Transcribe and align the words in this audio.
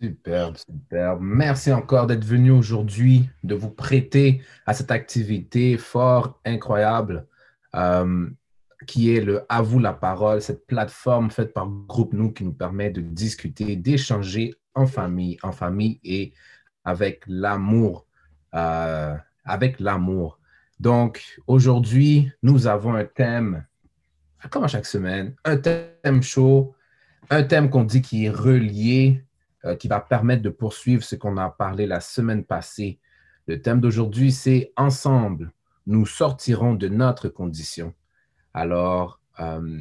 Superbe, 0.00 0.56
superbe. 0.58 1.20
Merci 1.22 1.72
encore 1.72 2.06
d'être 2.06 2.24
venu 2.24 2.50
aujourd'hui, 2.50 3.30
de 3.44 3.54
vous 3.54 3.70
prêter 3.70 4.42
à 4.66 4.74
cette 4.74 4.90
activité 4.90 5.78
fort 5.78 6.38
incroyable 6.44 7.26
euh, 7.74 8.28
qui 8.86 9.14
est 9.14 9.22
le 9.22 9.44
À 9.48 9.62
vous 9.62 9.78
la 9.78 9.94
parole, 9.94 10.42
cette 10.42 10.66
plateforme 10.66 11.30
faite 11.30 11.54
par 11.54 11.66
Groupe 11.66 12.12
Nous 12.12 12.30
qui 12.32 12.44
nous 12.44 12.52
permet 12.52 12.90
de 12.90 13.00
discuter, 13.00 13.76
d'échanger 13.76 14.54
en 14.74 14.86
famille, 14.86 15.38
en 15.42 15.52
famille 15.52 15.98
et 16.04 16.34
avec 16.84 17.22
l'amour, 17.26 18.06
euh, 18.54 19.14
avec 19.44 19.80
l'amour. 19.80 20.38
Donc 20.78 21.40
aujourd'hui, 21.46 22.30
nous 22.42 22.66
avons 22.66 22.94
un 22.94 23.06
thème, 23.06 23.64
comme 24.50 24.64
à 24.64 24.68
chaque 24.68 24.86
semaine, 24.86 25.34
un 25.44 25.56
thème 25.56 26.22
chaud, 26.22 26.75
un 27.30 27.42
thème 27.42 27.70
qu'on 27.70 27.84
dit 27.84 28.02
qui 28.02 28.26
est 28.26 28.30
relié 28.30 29.26
euh, 29.66 29.74
qui 29.74 29.88
va 29.88 30.00
permettre 30.00 30.42
de 30.42 30.50
poursuivre 30.50 31.02
ce 31.02 31.16
qu'on 31.16 31.36
a 31.38 31.50
parlé 31.50 31.86
la 31.86 32.00
semaine 32.00 32.44
passée. 32.44 33.00
Le 33.46 33.60
thème 33.60 33.80
d'aujourd'hui, 33.80 34.30
c'est 34.30 34.72
Ensemble, 34.76 35.52
nous 35.86 36.06
sortirons 36.06 36.74
de 36.74 36.88
notre 36.88 37.28
condition. 37.28 37.92
Alors, 38.54 39.20
euh, 39.40 39.80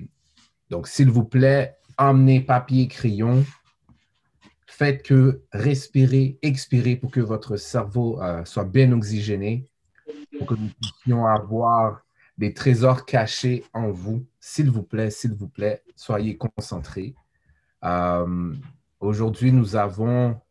donc, 0.70 0.88
s'il 0.88 1.10
vous 1.10 1.26
plaît, 1.26 1.78
emmenez 1.98 2.42
papier, 2.42 2.88
crayon. 2.88 3.46
Faites 4.66 5.04
que 5.04 5.44
respirer, 5.52 6.40
expirer 6.42 6.96
pour 6.96 7.12
que 7.12 7.22
votre 7.22 7.56
cerveau 7.56 8.22
euh, 8.22 8.44
soit 8.44 8.66
bien 8.66 8.92
oxygéné, 8.92 9.70
pour 10.38 10.48
que 10.48 10.56
nous 10.56 10.72
puissions 10.82 11.28
avoir 11.28 12.02
des 12.38 12.54
trésors 12.54 13.06
cachés 13.06 13.66
en 13.74 13.92
vous. 13.92 14.26
S'il 14.40 14.72
vous 14.72 14.84
plaît, 14.84 15.12
s'il 15.12 15.34
vous 15.34 15.48
plaît, 15.48 15.84
soyez 15.96 16.38
concentrés. 16.38 17.14
Aujourd'hui, 19.00 19.52
nous 19.52 19.76
avons, 19.76 20.42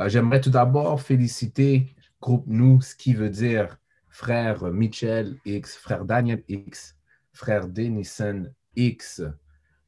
euh, 0.00 0.08
j'aimerais 0.08 0.40
tout 0.40 0.50
d'abord 0.50 1.02
féliciter 1.02 1.94
Groupe 2.20 2.44
Nous, 2.46 2.80
ce 2.80 2.94
qui 2.94 3.12
veut 3.12 3.28
dire 3.28 3.76
frère 4.08 4.64
Michel 4.72 5.36
X, 5.44 5.76
frère 5.76 6.04
Daniel 6.04 6.42
X, 6.48 6.96
frère 7.32 7.68
Denison 7.68 8.44
X, 8.76 9.22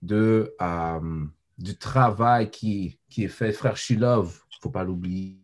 de, 0.02 0.54
euh, 0.60 1.24
du 1.56 1.78
travail 1.78 2.50
qui, 2.50 2.98
qui 3.08 3.24
est 3.24 3.28
fait, 3.28 3.52
frère 3.52 3.76
Shilov, 3.76 4.42
il 4.50 4.56
ne 4.56 4.60
faut 4.62 4.70
pas 4.70 4.84
l'oublier, 4.84 5.40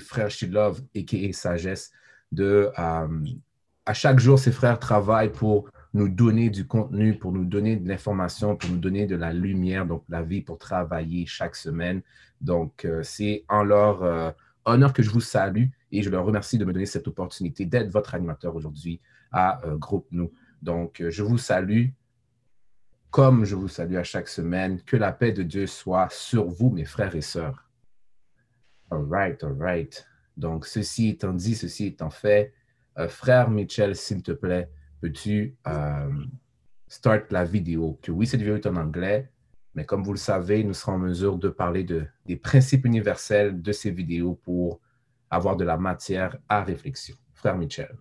frère 0.00 0.30
Shilov 0.30 0.80
et 0.94 1.04
qui 1.04 1.26
est 1.26 1.32
sagesse, 1.32 1.90
de, 2.32 2.70
euh, 2.78 3.24
à 3.84 3.92
chaque 3.92 4.18
jour, 4.18 4.38
ces 4.38 4.52
frères 4.52 4.78
travaillent 4.78 5.32
pour 5.32 5.68
nous 5.94 6.08
donner 6.08 6.50
du 6.50 6.66
contenu, 6.66 7.16
pour 7.16 7.32
nous 7.32 7.44
donner 7.44 7.76
de 7.76 7.88
l'information, 7.88 8.56
pour 8.56 8.68
nous 8.68 8.78
donner 8.78 9.06
de 9.06 9.14
la 9.14 9.32
lumière, 9.32 9.86
donc 9.86 10.02
la 10.08 10.22
vie 10.22 10.42
pour 10.42 10.58
travailler 10.58 11.24
chaque 11.24 11.54
semaine. 11.54 12.02
Donc, 12.40 12.84
euh, 12.84 13.04
c'est 13.04 13.44
en 13.48 13.62
leur 13.62 14.02
euh, 14.02 14.30
honneur 14.64 14.92
que 14.92 15.04
je 15.04 15.10
vous 15.10 15.20
salue 15.20 15.66
et 15.92 16.02
je 16.02 16.10
leur 16.10 16.24
remercie 16.24 16.58
de 16.58 16.64
me 16.64 16.72
donner 16.72 16.86
cette 16.86 17.06
opportunité 17.06 17.64
d'être 17.64 17.90
votre 17.90 18.16
animateur 18.16 18.56
aujourd'hui 18.56 19.00
à 19.30 19.64
euh, 19.64 19.76
Groupe 19.76 20.08
Nous. 20.10 20.32
Donc, 20.62 21.00
je 21.08 21.22
vous 21.22 21.38
salue 21.38 21.90
comme 23.10 23.44
je 23.44 23.54
vous 23.54 23.68
salue 23.68 23.94
à 23.94 24.02
chaque 24.02 24.26
semaine. 24.26 24.82
Que 24.82 24.96
la 24.96 25.12
paix 25.12 25.30
de 25.30 25.44
Dieu 25.44 25.68
soit 25.68 26.08
sur 26.10 26.48
vous, 26.48 26.70
mes 26.70 26.84
frères 26.84 27.14
et 27.14 27.20
sœurs. 27.20 27.70
All 28.90 29.04
right, 29.08 29.44
all 29.44 29.56
right. 29.60 30.04
Donc, 30.36 30.66
ceci 30.66 31.10
étant 31.10 31.32
dit, 31.32 31.54
ceci 31.54 31.86
étant 31.86 32.10
fait, 32.10 32.52
frère 33.08 33.50
Michel, 33.50 33.94
s'il 33.94 34.22
te 34.22 34.32
plaît, 34.32 34.68
peux-tu 35.04 35.54
euh, 35.66 36.08
start 36.88 37.30
la 37.30 37.44
vidéo? 37.44 37.98
Que 38.00 38.10
oui, 38.10 38.26
cette 38.26 38.40
vidéo 38.40 38.56
est 38.56 38.66
en 38.66 38.76
anglais, 38.76 39.30
mais 39.74 39.84
comme 39.84 40.02
vous 40.02 40.12
le 40.12 40.18
savez, 40.18 40.64
nous 40.64 40.72
serons 40.72 40.92
en 40.92 40.98
mesure 40.98 41.36
de 41.36 41.50
parler 41.50 41.84
de, 41.84 42.06
des 42.24 42.36
principes 42.36 42.86
universels 42.86 43.60
de 43.60 43.70
ces 43.72 43.90
vidéos 43.90 44.40
pour 44.42 44.80
avoir 45.28 45.56
de 45.56 45.64
la 45.64 45.76
matière 45.76 46.38
à 46.48 46.62
réflexion. 46.62 47.16
Frère 47.34 47.58
Michel. 47.58 47.94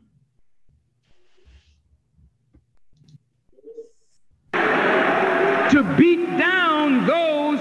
To 4.54 5.84
beat 5.98 6.26
down 6.38 7.06
those 7.06 7.60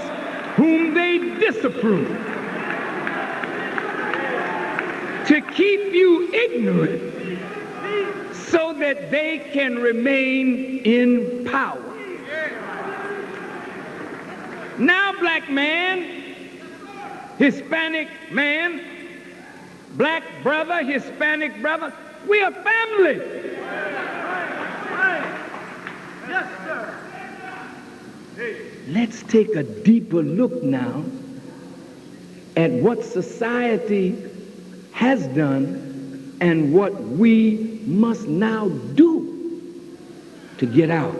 whom 0.55 0.93
they 0.93 1.19
disapprove. 1.37 2.07
To 5.27 5.41
keep 5.53 5.93
you 5.93 6.29
ignorant 6.31 7.12
so 8.53 8.71
that 8.71 9.09
they 9.09 9.39
can 9.51 9.79
remain 9.79 10.83
in 10.85 11.43
power. 11.45 11.81
Now, 14.77 15.13
black 15.19 15.49
man, 15.49 16.03
Hispanic 17.39 18.09
man, 18.31 18.79
black 19.95 20.21
brother, 20.43 20.83
Hispanic 20.83 21.59
brother, 21.63 21.91
we 22.27 22.43
are 22.43 22.51
family. 22.51 23.17
Yes, 26.29 26.47
sir. 26.63 26.93
Let's 28.89 29.23
take 29.23 29.55
a 29.55 29.63
deeper 29.63 30.21
look 30.21 30.61
now 30.61 31.03
at 32.55 32.69
what 32.69 33.03
society 33.03 34.15
has 34.91 35.25
done 35.29 36.37
and 36.39 36.71
what 36.71 36.93
we 37.01 37.72
must 37.87 38.27
now 38.27 38.69
do 38.69 39.29
to 40.57 40.65
get 40.65 40.89
out 40.89 41.15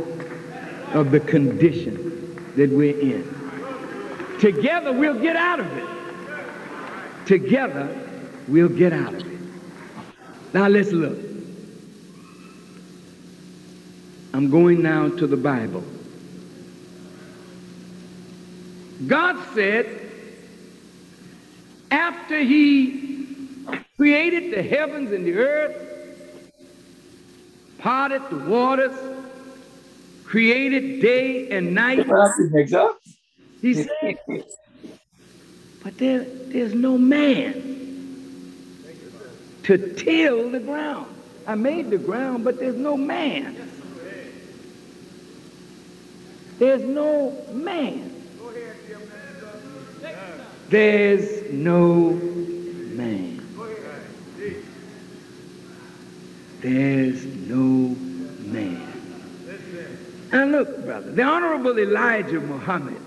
of 0.93 1.11
the 1.11 1.19
condition 1.19 2.35
that 2.55 2.69
we're 2.69 2.99
in. 2.99 3.27
Together, 4.39 4.91
we'll 4.91 5.19
get 5.19 5.35
out 5.35 5.59
of 5.59 5.77
it. 5.77 7.25
Together, 7.25 7.89
we'll 8.47 8.69
get 8.69 8.93
out 8.93 9.13
of 9.13 9.25
it. 9.25 9.39
Now, 10.53 10.67
let's 10.67 10.91
look. 10.91 11.17
I'm 14.33 14.49
going 14.49 14.81
now 14.81 15.09
to 15.09 15.27
the 15.27 15.37
Bible. 15.37 15.83
God 19.07 19.37
said, 19.53 20.01
after 21.91 22.39
He 22.39 23.23
created 23.97 24.53
the 24.53 24.63
heavens 24.63 25.11
and 25.11 25.25
the 25.25 25.35
earth, 25.35 25.92
parted 27.83 28.21
the 28.29 28.37
waters, 28.37 28.97
created 30.23 31.01
day 31.01 31.49
and 31.49 31.75
night. 31.75 32.05
He 33.61 33.73
said, 33.73 34.17
but 35.83 35.97
there, 35.97 36.23
there's 36.23 36.73
no 36.73 36.97
man 36.97 37.51
to 39.63 39.93
till 39.95 40.49
the 40.49 40.61
ground. 40.61 41.07
I 41.45 41.55
made 41.55 41.89
the 41.89 41.97
ground, 41.97 42.45
but 42.45 42.57
there's 42.57 42.77
no 42.77 42.95
man. 42.95 43.57
There's 46.57 46.83
no 46.83 47.35
man. 47.51 48.09
There's 50.69 51.51
no 51.51 52.11
man. 52.13 53.33
There's 56.63 57.25
no 57.25 57.93
man. 58.45 58.81
And 60.31 60.42
look, 60.53 60.85
brother, 60.85 61.11
the 61.11 61.23
Honorable 61.23 61.77
Elijah 61.79 62.39
Muhammad, 62.39 63.01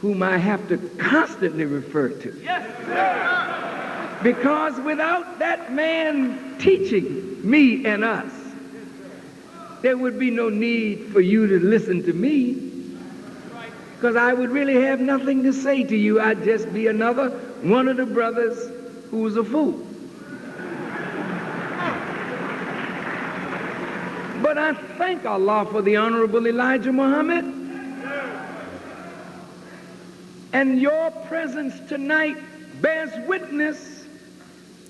whom 0.00 0.22
I 0.22 0.36
have 0.36 0.68
to 0.68 0.78
constantly 0.98 1.64
refer 1.64 2.08
to. 2.08 2.40
Yes, 2.42 4.20
because 4.22 4.78
without 4.80 5.38
that 5.38 5.72
man 5.72 6.58
teaching 6.58 7.48
me 7.48 7.86
and 7.86 8.04
us, 8.04 8.32
there 9.80 9.96
would 9.96 10.18
be 10.18 10.30
no 10.30 10.48
need 10.48 11.06
for 11.12 11.20
you 11.20 11.46
to 11.46 11.60
listen 11.60 12.02
to 12.02 12.12
me. 12.12 12.66
Because 13.94 14.16
I 14.16 14.32
would 14.32 14.50
really 14.50 14.82
have 14.82 15.00
nothing 15.00 15.42
to 15.44 15.52
say 15.52 15.84
to 15.84 15.96
you. 15.96 16.20
I'd 16.20 16.42
just 16.42 16.72
be 16.72 16.88
another 16.88 17.30
one 17.62 17.86
of 17.86 17.96
the 17.96 18.06
brothers 18.06 18.70
who 19.10 19.18
was 19.18 19.36
a 19.36 19.44
fool. 19.44 19.86
But 24.50 24.58
I 24.58 24.74
thank 24.74 25.24
Allah 25.24 25.64
for 25.70 25.80
the 25.80 25.94
Honorable 25.94 26.44
Elijah 26.44 26.90
Muhammad. 26.90 27.44
And 30.52 30.80
your 30.80 31.12
presence 31.28 31.78
tonight 31.88 32.36
bears 32.82 33.12
witness 33.28 34.06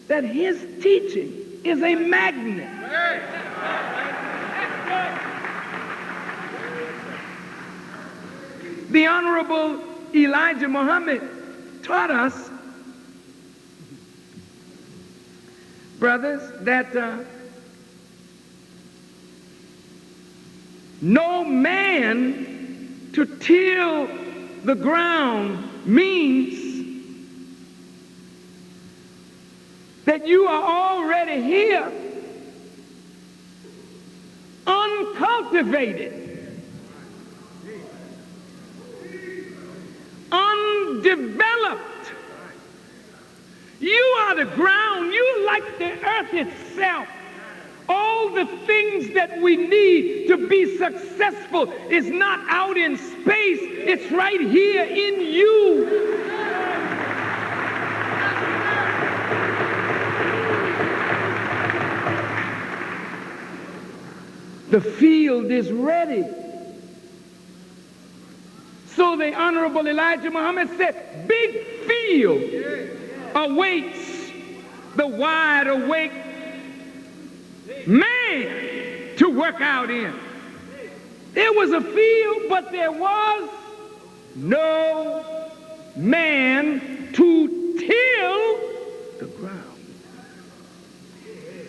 that 0.08 0.24
his 0.24 0.66
teaching 0.82 1.60
is 1.62 1.82
a 1.82 1.94
magnet. 1.94 2.70
The 8.88 9.06
Honorable 9.08 9.84
Elijah 10.14 10.68
Muhammad 10.68 11.20
taught 11.82 12.10
us, 12.10 12.48
brothers, 15.98 16.50
that 16.64 16.96
uh, 16.96 17.18
no 21.00 21.44
man 21.44 23.10
To 23.14 23.26
till 23.26 24.08
the 24.64 24.74
ground 24.74 25.68
means 25.84 26.70
that 30.04 30.26
you 30.26 30.46
are 30.46 30.62
already 30.62 31.42
here, 31.42 31.92
uncultivated, 34.66 36.12
undeveloped. 40.32 42.12
You 43.80 44.16
are 44.20 44.34
the 44.36 44.44
ground. 44.56 45.12
You 45.12 45.46
like 45.46 45.78
the 45.78 45.92
earth 46.06 46.34
itself. 46.34 47.08
All 47.92 48.30
the 48.30 48.46
things 48.46 49.12
that 49.14 49.40
we 49.42 49.56
need 49.56 50.28
to 50.28 50.48
be 50.48 50.78
successful 50.78 51.72
is 51.90 52.08
not 52.08 52.38
out 52.48 52.76
in 52.76 52.96
space. 52.96 53.58
It's 53.62 54.12
right 54.12 54.40
here 54.40 54.84
in 54.84 55.20
you. 55.20 56.20
The 64.70 64.80
field 64.80 65.50
is 65.50 65.72
ready. 65.72 66.24
So 68.94 69.16
the 69.16 69.34
Honorable 69.34 69.88
Elijah 69.88 70.30
Muhammad 70.30 70.68
said, 70.76 71.26
big 71.26 71.66
field 71.88 72.40
awaits 73.34 74.30
the 74.94 75.08
wide 75.08 75.66
awake 75.66 76.12
man 77.86 79.16
to 79.16 79.28
work 79.28 79.60
out 79.60 79.90
in. 79.90 80.14
There 81.34 81.52
was 81.52 81.72
a 81.72 81.80
field, 81.80 82.42
but 82.48 82.72
there 82.72 82.92
was 82.92 83.50
no 84.34 85.50
man 85.96 87.12
to 87.12 87.48
till 87.78 88.58
the 89.18 89.26
ground. 89.36 89.80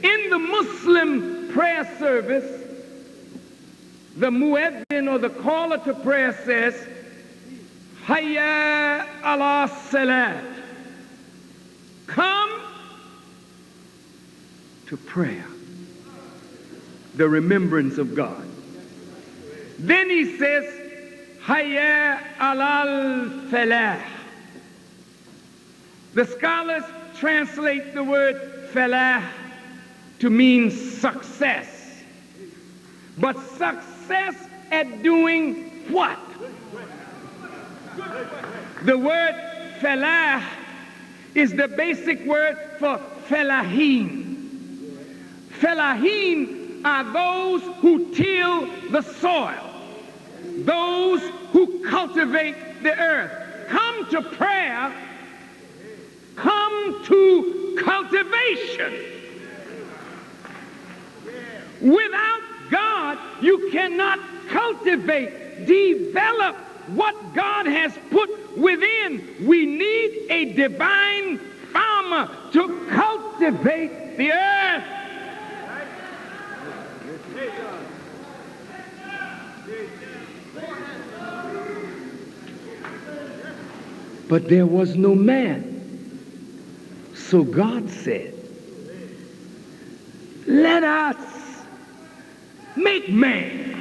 In 0.03 0.29
the 0.29 0.39
Muslim 0.39 1.49
prayer 1.51 1.85
service, 1.99 2.61
the 4.17 4.29
muezzin 4.29 5.09
or 5.09 5.17
the 5.17 5.29
caller 5.29 5.77
to 5.79 5.93
prayer 5.93 6.33
says, 6.45 6.87
Hayya 8.05 9.07
ala 9.23 9.69
salat. 9.89 10.43
Come 12.07 12.61
to 14.87 14.97
prayer, 14.97 15.45
the 17.15 17.27
remembrance 17.27 17.97
of 17.97 18.15
God. 18.15 18.47
Then 19.79 20.09
he 20.09 20.37
says, 20.37 20.65
Hayya 21.43 22.19
alal 22.37 23.49
falah. 23.49 24.01
The 26.13 26.25
scholars 26.25 26.83
translate 27.15 27.93
the 27.93 28.03
word 28.03 28.69
falah 28.73 29.23
to 30.19 30.29
mean 30.29 30.69
success. 30.69 32.03
But 33.17 33.39
success 33.57 34.35
at 34.71 35.03
doing 35.03 35.69
what? 35.89 36.19
The 38.83 38.97
word 38.97 39.35
falah 39.79 40.43
is 41.33 41.53
the 41.53 41.67
basic 41.67 42.25
word 42.25 42.57
for 42.79 42.99
felahin. 43.27 44.37
Felahin 45.59 46.60
are 46.85 47.03
those 47.03 47.61
who 47.79 48.13
till 48.13 48.67
the 48.89 49.01
soil, 49.01 49.69
those 50.59 51.21
who 51.51 51.83
cultivate 51.87 52.55
the 52.83 52.97
earth. 52.97 53.69
Come 53.69 54.09
to 54.09 54.21
prayer, 54.21 54.93
come 56.35 57.03
to 57.05 57.77
cultivation. 57.83 58.93
Without 61.81 62.41
God, 62.69 63.17
you 63.41 63.69
cannot 63.71 64.19
cultivate, 64.49 65.65
develop 65.65 66.55
what 66.87 67.33
God 67.33 67.65
has 67.65 67.93
put 68.09 68.57
within. 68.57 69.47
We 69.47 69.65
need 69.65 70.27
a 70.29 70.53
divine 70.53 71.39
farmer 71.71 72.29
to 72.51 72.87
cultivate 72.89 74.17
the 74.17 74.31
earth. 74.31 75.00
But 84.27 84.47
there 84.47 84.65
was 84.65 84.95
no 84.95 85.13
man. 85.13 85.67
So 87.13 87.43
God 87.43 87.89
said, 87.89 88.33
Let 90.47 90.83
us 90.83 91.17
make 92.77 93.09
man. 93.09 93.73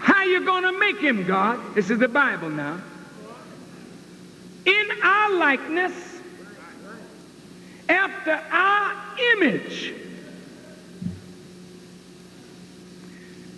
How 0.00 0.24
you 0.24 0.44
going 0.44 0.62
to 0.62 0.78
make 0.78 0.98
him, 1.00 1.26
God? 1.26 1.60
This 1.74 1.90
is 1.90 1.98
the 1.98 2.08
Bible 2.08 2.48
now. 2.48 2.80
In 4.64 4.86
our 5.02 5.34
likeness, 5.34 6.20
after 7.88 8.40
our 8.50 8.92
image. 9.34 10.05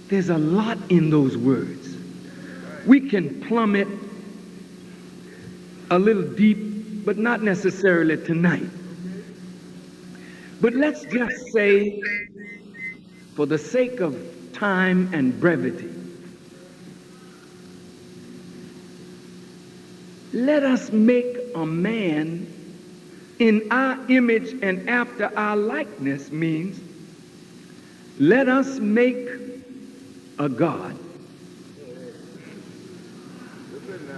There's 0.08 0.31
a 0.31 0.38
lot 0.38 0.78
in 0.88 1.10
those 1.10 1.37
words. 1.37 1.96
We 2.87 3.08
can 3.08 3.43
plumb 3.43 3.76
it 3.76 3.88
a 5.90 5.99
little 5.99 6.22
deep, 6.22 7.05
but 7.05 7.19
not 7.19 7.43
necessarily 7.43 8.16
tonight. 8.16 8.69
But 10.60 10.75
let's 10.75 11.05
just 11.05 11.52
say, 11.52 12.02
for 13.34 13.46
the 13.46 13.58
sake 13.58 14.00
of 14.00 14.16
time 14.55 15.12
and 15.12 15.38
brevity, 15.38 15.90
let 20.32 20.62
us 20.62 20.90
make 20.90 21.37
a 21.54 21.66
man 21.66 22.46
in 23.38 23.62
our 23.70 23.99
image 24.08 24.56
and 24.62 24.88
after 24.88 25.31
our 25.38 25.56
likeness 25.56 26.31
means 26.31 26.81
let 28.19 28.49
us 28.49 28.81
make 28.81 29.47
a 30.38 30.49
God 30.49 30.96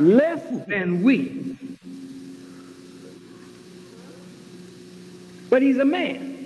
less 0.00 0.42
than 0.66 1.02
we. 1.02 1.56
But 5.50 5.62
he's 5.62 5.78
a 5.78 5.84
man. 5.84 6.36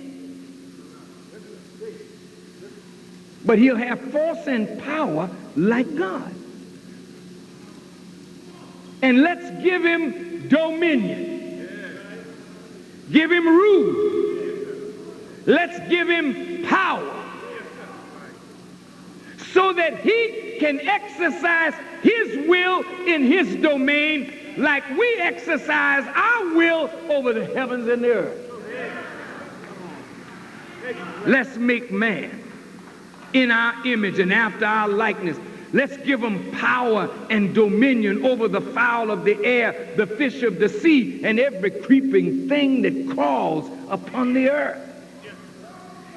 But 3.45 3.59
he'll 3.59 3.75
have 3.75 4.01
force 4.11 4.47
and 4.47 4.81
power 4.83 5.29
like 5.55 5.95
God. 5.95 6.33
And 9.03 9.21
let's 9.21 9.63
give 9.63 9.83
him 9.85 10.47
dominion. 10.47 11.33
Give 13.11 13.31
him 13.31 13.47
rule. 13.47 14.93
Let's 15.45 15.87
give 15.87 16.09
him 16.09 16.65
power. 16.65 17.14
So 19.55 19.71
that 19.71 20.01
he 20.01 20.57
can 20.59 20.81
exercise 20.81 21.73
his 22.01 22.45
will 22.45 22.83
in 23.07 23.23
his 23.23 23.55
domain 23.55 24.33
like 24.57 24.83
we 24.97 25.15
exercise 25.15 26.05
our 26.13 26.55
will 26.55 26.89
over 27.09 27.31
the 27.31 27.45
heavens 27.45 27.87
and 27.87 28.03
the 28.03 28.11
earth. 28.11 28.41
Let's 31.25 31.55
make 31.55 31.89
man 31.89 32.43
in 33.31 33.49
our 33.49 33.87
image 33.87 34.19
and 34.19 34.33
after 34.33 34.65
our 34.65 34.89
likeness. 34.89 35.37
Let's 35.71 35.95
give 35.99 36.19
them 36.19 36.51
power 36.51 37.09
and 37.29 37.55
dominion 37.55 38.25
over 38.25 38.49
the 38.49 38.59
fowl 38.59 39.09
of 39.09 39.23
the 39.23 39.41
air, 39.45 39.93
the 39.95 40.05
fish 40.05 40.43
of 40.43 40.59
the 40.59 40.67
sea, 40.67 41.23
and 41.23 41.39
every 41.39 41.71
creeping 41.71 42.49
thing 42.49 42.81
that 42.81 43.15
crawls 43.15 43.71
upon 43.89 44.33
the 44.33 44.49
earth. 44.49 44.94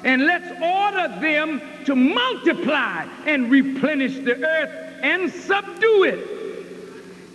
And 0.04 0.26
let's 0.26 0.50
order 0.50 1.20
them 1.20 1.60
to 1.86 1.94
multiply 1.96 3.06
and 3.26 3.50
replenish 3.50 4.16
the 4.16 4.44
earth 4.44 5.00
and 5.02 5.32
subdue 5.32 6.04
it. 6.04 6.38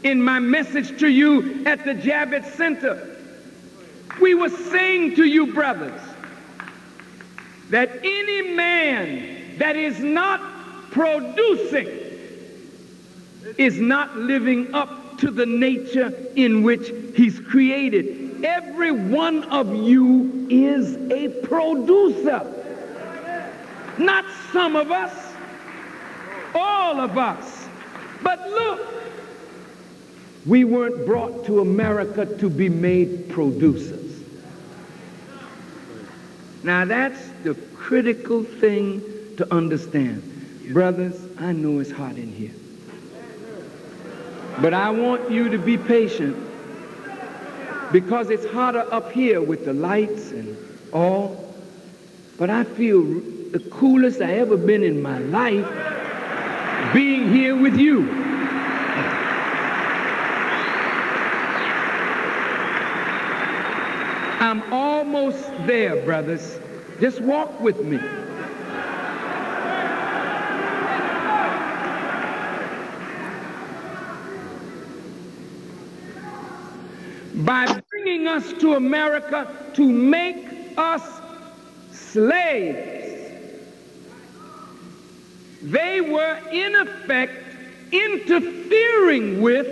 In 0.03 0.21
my 0.21 0.39
message 0.39 0.99
to 0.99 1.07
you 1.07 1.65
at 1.65 1.85
the 1.85 1.93
Javits 1.93 2.51
Center, 2.53 3.17
we 4.21 4.35
were 4.35 4.49
saying 4.49 5.15
to 5.15 5.23
you, 5.23 5.53
brothers, 5.53 6.01
that 7.69 7.89
any 8.03 8.55
man 8.55 9.57
that 9.57 9.75
is 9.75 9.99
not 9.99 10.41
producing 10.91 11.87
is 13.57 13.79
not 13.79 14.15
living 14.17 14.73
up 14.73 15.17
to 15.19 15.31
the 15.31 15.45
nature 15.45 16.13
in 16.35 16.63
which 16.63 16.91
he's 17.15 17.39
created. 17.39 18.22
Every 18.43 18.91
one 18.91 19.45
of 19.45 19.73
you 19.73 20.47
is 20.49 20.97
a 21.09 21.29
producer. 21.47 22.45
Not 23.97 24.25
some 24.51 24.75
of 24.75 24.91
us. 24.91 25.33
all 26.55 26.99
of 26.99 27.17
us. 27.17 27.67
But 28.21 28.39
look, 28.49 28.87
we 30.45 30.63
weren't 30.63 31.05
brought 31.05 31.45
to 31.45 31.61
America 31.61 32.25
to 32.25 32.49
be 32.49 32.69
made 32.69 33.29
producers. 33.29 34.21
Now 36.63 36.85
that's 36.85 37.19
the 37.43 37.55
critical 37.75 38.43
thing 38.43 39.01
to 39.37 39.53
understand. 39.53 40.21
Brothers, 40.71 41.19
I 41.39 41.51
know 41.51 41.79
it's 41.79 41.91
hot 41.91 42.15
in 42.15 42.31
here. 42.31 42.53
But 44.61 44.73
I 44.73 44.89
want 44.91 45.31
you 45.31 45.49
to 45.49 45.57
be 45.57 45.77
patient 45.77 46.37
because 47.93 48.31
it's 48.31 48.45
hotter 48.47 48.85
up 48.91 49.11
here 49.11 49.39
with 49.39 49.65
the 49.65 49.73
lights 49.73 50.31
and 50.31 50.57
all. 50.91 51.53
But 52.39 52.49
I 52.49 52.63
feel 52.63 53.03
the 53.03 53.59
coolest 53.71 54.19
I 54.19 54.33
ever 54.33 54.57
been 54.57 54.83
in 54.83 54.99
my 55.01 55.19
life 55.19 55.67
being 56.91 57.31
here 57.31 57.55
with 57.55 57.77
you. 57.77 58.09
I'm 64.41 64.73
almost 64.73 65.47
there, 65.67 66.03
brothers. 66.03 66.59
Just 66.99 67.21
walk 67.21 67.59
with 67.61 67.85
me. 67.85 67.99
By 77.35 77.67
bringing 77.67 77.77
us 77.77 77.82
to 78.63 78.75
America 78.75 79.45
to 79.73 79.91
make 79.91 80.47
us 80.77 81.03
slaves, 81.91 83.29
they 85.61 85.99
were 85.99 86.39
in 86.49 86.73
effect 86.75 87.33
interfering 87.91 89.41
with 89.41 89.67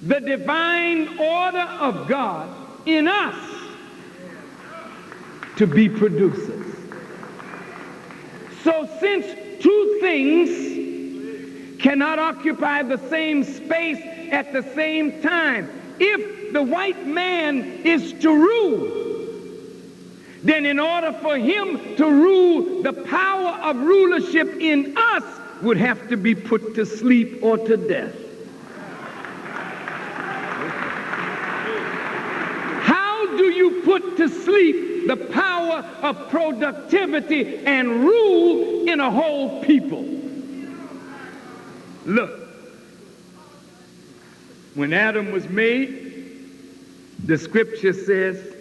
the 0.00 0.18
divine 0.18 1.18
order 1.18 1.68
of 1.78 2.08
God 2.08 2.48
in 2.86 3.06
us 3.06 3.36
to 5.58 5.66
be 5.66 5.90
producers. 5.90 6.74
So, 8.62 8.88
since 8.98 9.26
two 9.62 9.98
things 10.00 11.82
cannot 11.82 12.18
occupy 12.18 12.82
the 12.82 12.98
same 13.10 13.44
space 13.44 14.00
at 14.32 14.54
the 14.54 14.62
same 14.74 15.20
time, 15.20 15.82
if 15.98 16.52
the 16.52 16.62
white 16.62 17.06
man 17.06 17.62
is 17.84 18.12
to 18.20 18.30
rule, 18.30 19.04
then 20.42 20.66
in 20.66 20.78
order 20.78 21.12
for 21.22 21.38
him 21.38 21.96
to 21.96 22.04
rule, 22.04 22.82
the 22.82 22.92
power 22.92 23.58
of 23.62 23.76
rulership 23.76 24.56
in 24.60 24.94
us 24.96 25.24
would 25.62 25.78
have 25.78 26.08
to 26.10 26.16
be 26.16 26.34
put 26.34 26.74
to 26.74 26.84
sleep 26.84 27.42
or 27.42 27.56
to 27.56 27.76
death. 27.76 28.14
How 32.82 33.26
do 33.38 33.44
you 33.44 33.80
put 33.82 34.18
to 34.18 34.28
sleep 34.28 35.06
the 35.06 35.16
power 35.16 35.84
of 36.02 36.28
productivity 36.28 37.64
and 37.64 38.04
rule 38.04 38.86
in 38.86 39.00
a 39.00 39.10
whole 39.10 39.62
people? 39.64 40.04
Look, 42.04 42.43
when 44.74 44.92
Adam 44.92 45.30
was 45.30 45.48
made, 45.48 46.48
the 47.24 47.38
scripture 47.38 47.92
says, 47.92 48.54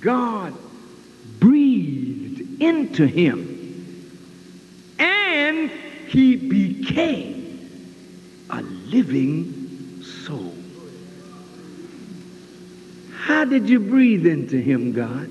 God 0.00 0.54
breathed 1.40 2.62
into 2.62 3.06
him 3.06 3.52
and 4.98 5.70
he 6.08 6.36
became 6.36 7.68
a 8.50 8.62
living 8.62 10.02
soul. 10.02 10.54
How 13.12 13.44
did 13.44 13.68
you 13.68 13.80
breathe 13.80 14.26
into 14.26 14.56
him, 14.56 14.92
God? 14.92 15.28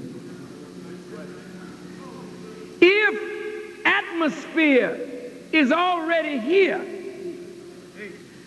If 2.82 3.86
atmosphere 3.86 5.00
is 5.54 5.72
already 5.72 6.40
here 6.40 6.95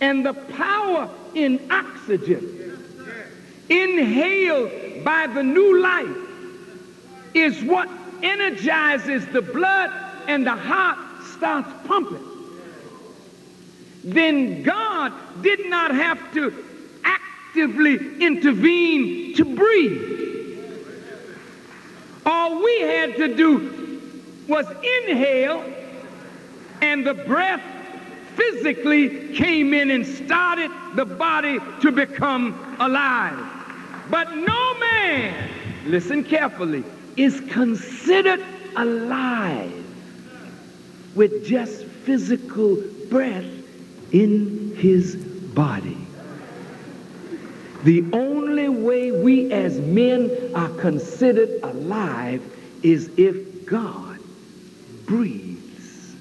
and 0.01 0.25
the 0.25 0.35
power 0.35 1.09
in 1.35 1.61
oxygen 1.71 2.55
inhaled 3.69 5.05
by 5.05 5.27
the 5.27 5.43
new 5.43 5.81
life 5.81 6.17
is 7.35 7.63
what 7.65 7.89
energizes 8.23 9.27
the 9.27 9.43
blood 9.43 9.91
and 10.27 10.47
the 10.47 10.57
heart 10.57 10.99
starts 11.37 11.69
pumping. 11.87 12.25
Then 14.05 14.63
God 14.63 15.13
did 15.43 15.69
not 15.69 15.95
have 15.95 16.33
to 16.35 16.53
actively 17.05 18.23
intervene 18.23 19.35
to 19.35 19.45
breathe. 19.45 20.19
All 22.25 22.63
we 22.63 22.81
had 22.81 23.17
to 23.17 23.35
do 23.35 24.01
was 24.49 24.67
inhale, 24.71 25.65
and 26.81 27.07
the 27.07 27.15
breath 27.15 27.63
physically 28.39 29.35
came 29.35 29.75
in 29.75 29.91
and 29.91 30.07
started 30.07 30.71
the 30.95 31.05
body 31.05 31.59
to 31.81 31.91
become 31.91 32.77
alive. 32.79 33.39
But 34.11 34.35
no 34.37 34.79
man, 34.79 35.51
listen 35.87 36.23
carefully, 36.23 36.85
is 37.17 37.41
considered 37.51 38.41
alive 38.77 39.75
with 41.17 41.45
just 41.45 41.85
physical 41.85 42.77
breath 43.11 43.45
in 44.13 44.75
his 44.77 45.17
body. 45.17 45.99
The 47.83 48.05
only 48.13 48.69
way 48.69 49.11
we 49.11 49.53
as 49.53 49.79
men 49.81 50.31
are 50.55 50.71
considered 50.71 51.61
alive 51.65 52.43
is 52.83 53.11
if 53.17 53.67
God 53.67 54.21
breathes 55.07 56.15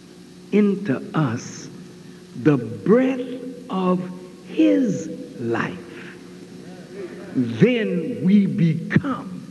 into 0.52 0.98
us 1.14 1.57
the 2.44 2.58
breath 2.58 3.20
of 3.70 4.00
his 4.48 5.08
life 5.40 5.88
then 7.38 8.24
we 8.24 8.48
become 8.48 9.44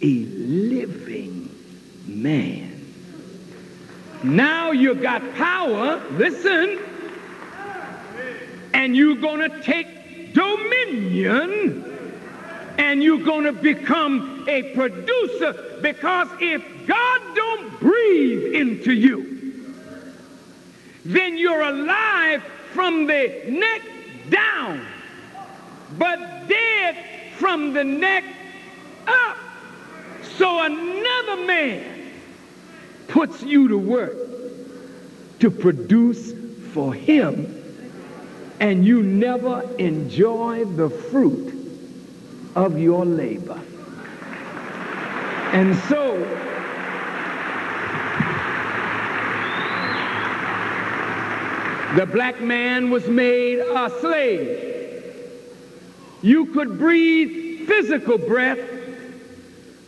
a 0.00 0.24
living 0.24 1.54
man. 2.06 2.82
Now 4.22 4.70
you 4.70 4.94
got 4.94 5.34
power, 5.34 6.02
listen, 6.12 6.78
and 8.72 8.96
you're 8.96 9.16
going 9.16 9.50
to 9.50 9.62
take 9.62 10.32
dominion 10.32 11.84
and 12.78 13.02
you're 13.02 13.22
going 13.22 13.44
to 13.44 13.52
become 13.52 14.46
a 14.48 14.74
producer 14.74 15.78
because 15.82 16.28
if 16.40 16.62
God 16.86 17.20
don't 17.34 17.80
breathe 17.80 18.54
into 18.54 18.94
you, 18.94 19.39
then 21.04 21.36
you're 21.36 21.62
alive 21.62 22.42
from 22.72 23.06
the 23.06 23.42
neck 23.48 23.82
down, 24.28 24.86
but 25.98 26.48
dead 26.48 26.96
from 27.36 27.72
the 27.72 27.84
neck 27.84 28.24
up. 29.06 29.36
So 30.36 30.62
another 30.62 31.46
man 31.46 32.12
puts 33.08 33.42
you 33.42 33.68
to 33.68 33.78
work 33.78 34.16
to 35.40 35.50
produce 35.50 36.34
for 36.72 36.92
him, 36.94 37.56
and 38.60 38.84
you 38.84 39.02
never 39.02 39.62
enjoy 39.78 40.64
the 40.64 40.90
fruit 40.90 41.54
of 42.54 42.78
your 42.78 43.04
labor. 43.04 43.60
And 45.52 45.76
so, 45.88 46.16
the 51.96 52.06
black 52.06 52.40
man 52.40 52.90
was 52.90 53.06
made 53.08 53.58
a 53.58 53.90
slave 54.00 54.70
you 56.22 56.46
could 56.46 56.78
breathe 56.78 57.66
physical 57.66 58.18
breath, 58.18 58.58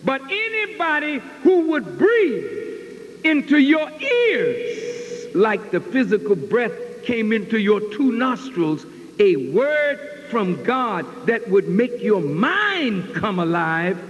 but 0.04 0.22
anybody 0.22 1.18
who 1.42 1.68
would 1.70 1.98
breathe 1.98 3.20
into 3.24 3.58
your 3.58 3.90
ears 4.00 5.34
like 5.34 5.70
the 5.70 5.80
physical 5.80 6.34
breath 6.34 6.72
came 7.04 7.32
into 7.32 7.58
your 7.58 7.80
two 7.80 8.12
nostrils, 8.12 8.86
a 9.18 9.36
word 9.52 9.98
from 10.30 10.62
God 10.64 11.06
that 11.26 11.48
would 11.48 11.68
make 11.68 12.00
your 12.00 12.22
mind 12.22 13.14
come 13.14 13.38
alive, 13.38 14.00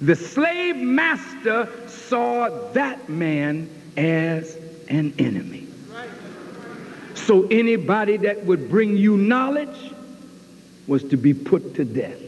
the 0.00 0.16
slave 0.16 0.76
master 0.76 1.68
saw 1.86 2.48
that 2.72 3.08
man 3.08 3.68
as 3.96 4.56
an 4.88 5.12
enemy. 5.18 5.61
So 7.26 7.46
anybody 7.48 8.16
that 8.18 8.44
would 8.44 8.68
bring 8.68 8.96
you 8.96 9.16
knowledge, 9.16 9.92
was 10.86 11.04
to 11.04 11.16
be 11.16 11.32
put 11.34 11.74
to 11.76 11.84
death. 11.84 12.18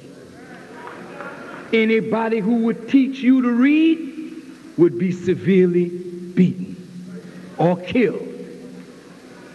Anybody 1.73 2.39
who 2.39 2.59
would 2.65 2.89
teach 2.89 3.19
you 3.19 3.43
to 3.43 3.51
read 3.51 4.43
would 4.77 4.99
be 4.99 5.13
severely 5.13 5.89
beaten. 5.89 6.71
or 7.57 7.77
killed. 7.77 8.29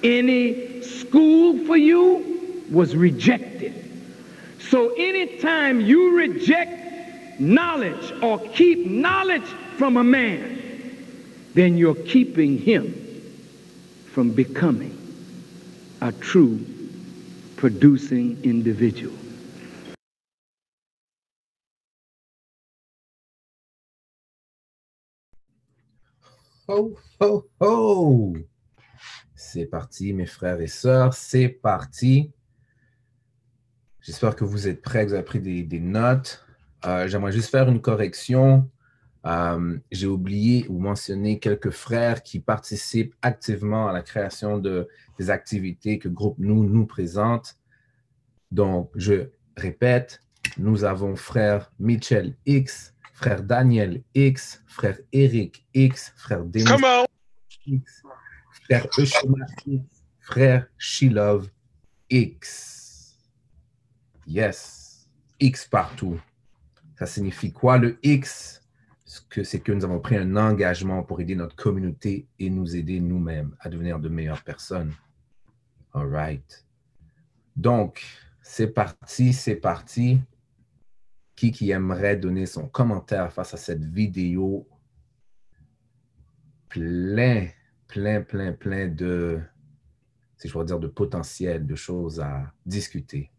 Any 0.04 0.82
school 0.84 1.66
for 1.66 1.76
you 1.76 2.64
was 2.72 2.96
rejected. 2.96 3.74
So 4.70 4.94
anytime 4.94 5.82
you 5.82 6.16
reject 6.16 7.42
knowledge 7.42 8.14
or 8.22 8.40
keep 8.40 8.86
knowledge 8.86 9.48
from 9.78 9.98
a 9.98 10.04
man, 10.04 10.62
then 11.56 11.78
you're 11.78 11.94
keeping 11.94 12.58
him 12.58 12.94
from 14.14 14.32
becoming 14.32 14.99
a 16.02 16.12
true 16.12 16.60
producing 17.58 18.38
individual. 18.46 19.12
C'est 29.36 29.66
parti, 29.66 30.14
mes 30.14 30.26
frères 30.26 30.62
et 30.62 30.68
sœurs, 30.68 31.14
c'est 31.14 31.50
parti. 31.50 32.32
J'espère 34.02 34.36
que 34.36 34.46
vous 34.46 34.68
êtes 34.68 34.82
prêts, 34.82 35.04
que 35.04 35.10
vous 35.10 35.16
avez 35.16 35.24
pris 35.24 35.40
des, 35.40 35.80
notes. 35.80 36.46
Euh, 36.86 37.08
j'aimerais 37.08 37.32
juste 37.32 37.50
faire 37.50 37.68
une 37.68 37.82
correction. 37.82 38.70
Euh, 39.26 39.78
j'ai 39.92 40.08
oublié 40.08 40.66
ou 40.70 40.80
mentionné 40.80 41.40
quelques 41.40 41.72
frères 41.72 42.24
qui 42.24 42.40
participent 42.40 43.16
activement 43.22 43.88
à 43.88 43.94
la 43.94 44.02
création 44.02 44.58
de, 44.58 44.88
des 45.18 45.30
activités 45.30 46.00
que 46.00 46.08
Groupe 46.08 46.38
Nous 46.40 46.64
nous 46.64 46.86
présente. 46.86 47.58
Donc, 48.52 48.92
je 48.96 49.30
répète, 49.58 50.24
nous 50.58 50.84
avons 50.84 51.16
frère 51.16 51.72
Mitchell 51.80 52.36
X, 52.46 52.94
frère 53.14 53.44
Daniel 53.44 54.02
X, 54.16 54.64
frère 54.68 54.98
Eric 55.12 55.68
X, 55.74 56.14
frère 56.16 56.46
Denis 56.46 56.66
X, 57.66 58.02
frère 58.52 58.88
Eushima 58.98 59.46
X, 59.66 59.84
frère 60.20 60.68
Shilov 60.78 61.50
X. 62.10 63.18
Yes, 64.26 65.10
X 65.40 65.66
partout. 65.68 66.20
Ça 66.98 67.06
signifie 67.06 67.52
quoi 67.52 67.78
le 67.78 68.00
X? 68.04 68.59
Que 69.30 69.44
c'est 69.44 69.60
que 69.60 69.72
nous 69.72 69.84
avons 69.84 70.00
pris 70.00 70.18
un 70.18 70.36
engagement 70.36 71.04
pour 71.04 71.20
aider 71.20 71.36
notre 71.36 71.56
communauté 71.56 72.28
et 72.38 72.50
nous 72.50 72.76
aider 72.76 73.00
nous-mêmes 73.00 73.56
à 73.60 73.70
devenir 73.70 74.00
de 74.00 74.10
meilleures 74.10 74.44
personnes. 74.44 74.94
All 75.94 76.08
right. 76.08 76.66
Donc, 77.56 78.04
c'est 78.42 78.68
parti, 78.68 79.34
c'est 79.34 79.56
parti 79.56 80.22
qui, 81.36 81.72
aimerait 81.72 82.18
donner 82.18 82.46
son 82.46 82.68
commentaire 82.68 83.32
face 83.32 83.54
à 83.54 83.58
cette 83.58 83.86
vidéo? 83.86 84.68
Plein, 86.68 87.48
plein, 87.88 88.22
plein, 88.22 88.54
plein 88.54 88.88
de, 88.90 89.40
si 90.38 90.48
je 90.48 90.54
pourrais 90.54 90.66
dire, 90.66 90.80
de 90.80 90.88
potentiel, 90.88 91.66
de 91.66 91.76
choses 91.76 92.20
à 92.20 92.54
discuter. 92.66 93.32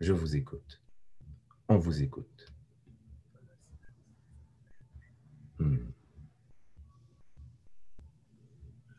Je 0.00 0.12
vous 0.12 0.36
écoute. 0.36 0.82
On 1.68 1.78
vous 1.78 2.02
écoute. 2.02 2.39
Hmm. 5.60 5.76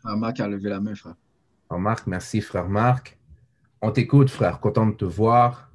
Ah, 0.03 0.15
Marc 0.15 0.39
a 0.39 0.47
levé 0.47 0.69
la 0.69 0.79
main, 0.79 0.95
frère. 0.95 1.15
Oh, 1.69 1.77
Marc, 1.77 2.07
merci, 2.07 2.41
frère 2.41 2.69
Marc. 2.69 3.17
On 3.81 3.91
t'écoute, 3.91 4.29
frère. 4.29 4.59
Content 4.59 4.87
de 4.87 4.93
te 4.93 5.05
voir. 5.05 5.71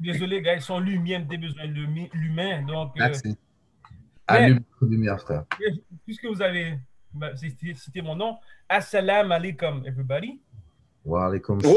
Désolé, 0.00 0.40
gars, 0.40 0.60
son 0.60 0.80
lumière 0.80 1.24
des 1.26 1.36
besoins 1.36 1.68
de 1.68 1.86
l'humain. 2.14 2.62
Donc, 2.62 2.92
euh, 2.96 3.00
Merci. 3.00 3.36
Allume 4.26 4.60
lumière, 4.80 5.20
frère. 5.20 5.44
Puisque 6.04 6.24
vous 6.24 6.42
avez 6.42 6.78
cité 7.74 8.02
mon 8.02 8.16
nom, 8.16 8.38
Assalamu 8.68 9.32
alaikum, 9.32 9.84
everybody. 9.86 10.40
Wa 11.04 11.26
alaikum 11.26 11.60
salam. 11.60 11.76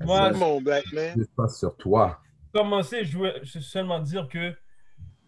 Moi, 0.00 0.32
mon 0.32 0.60
black 0.60 0.84
man. 0.92 1.14
Je 1.18 1.24
passe 1.36 1.58
sur 1.58 1.76
toi. 1.76 2.20
Commencer, 2.52 3.04
je 3.04 3.18
veux 3.18 3.44
seulement 3.44 4.00
dire 4.00 4.28
que 4.28 4.54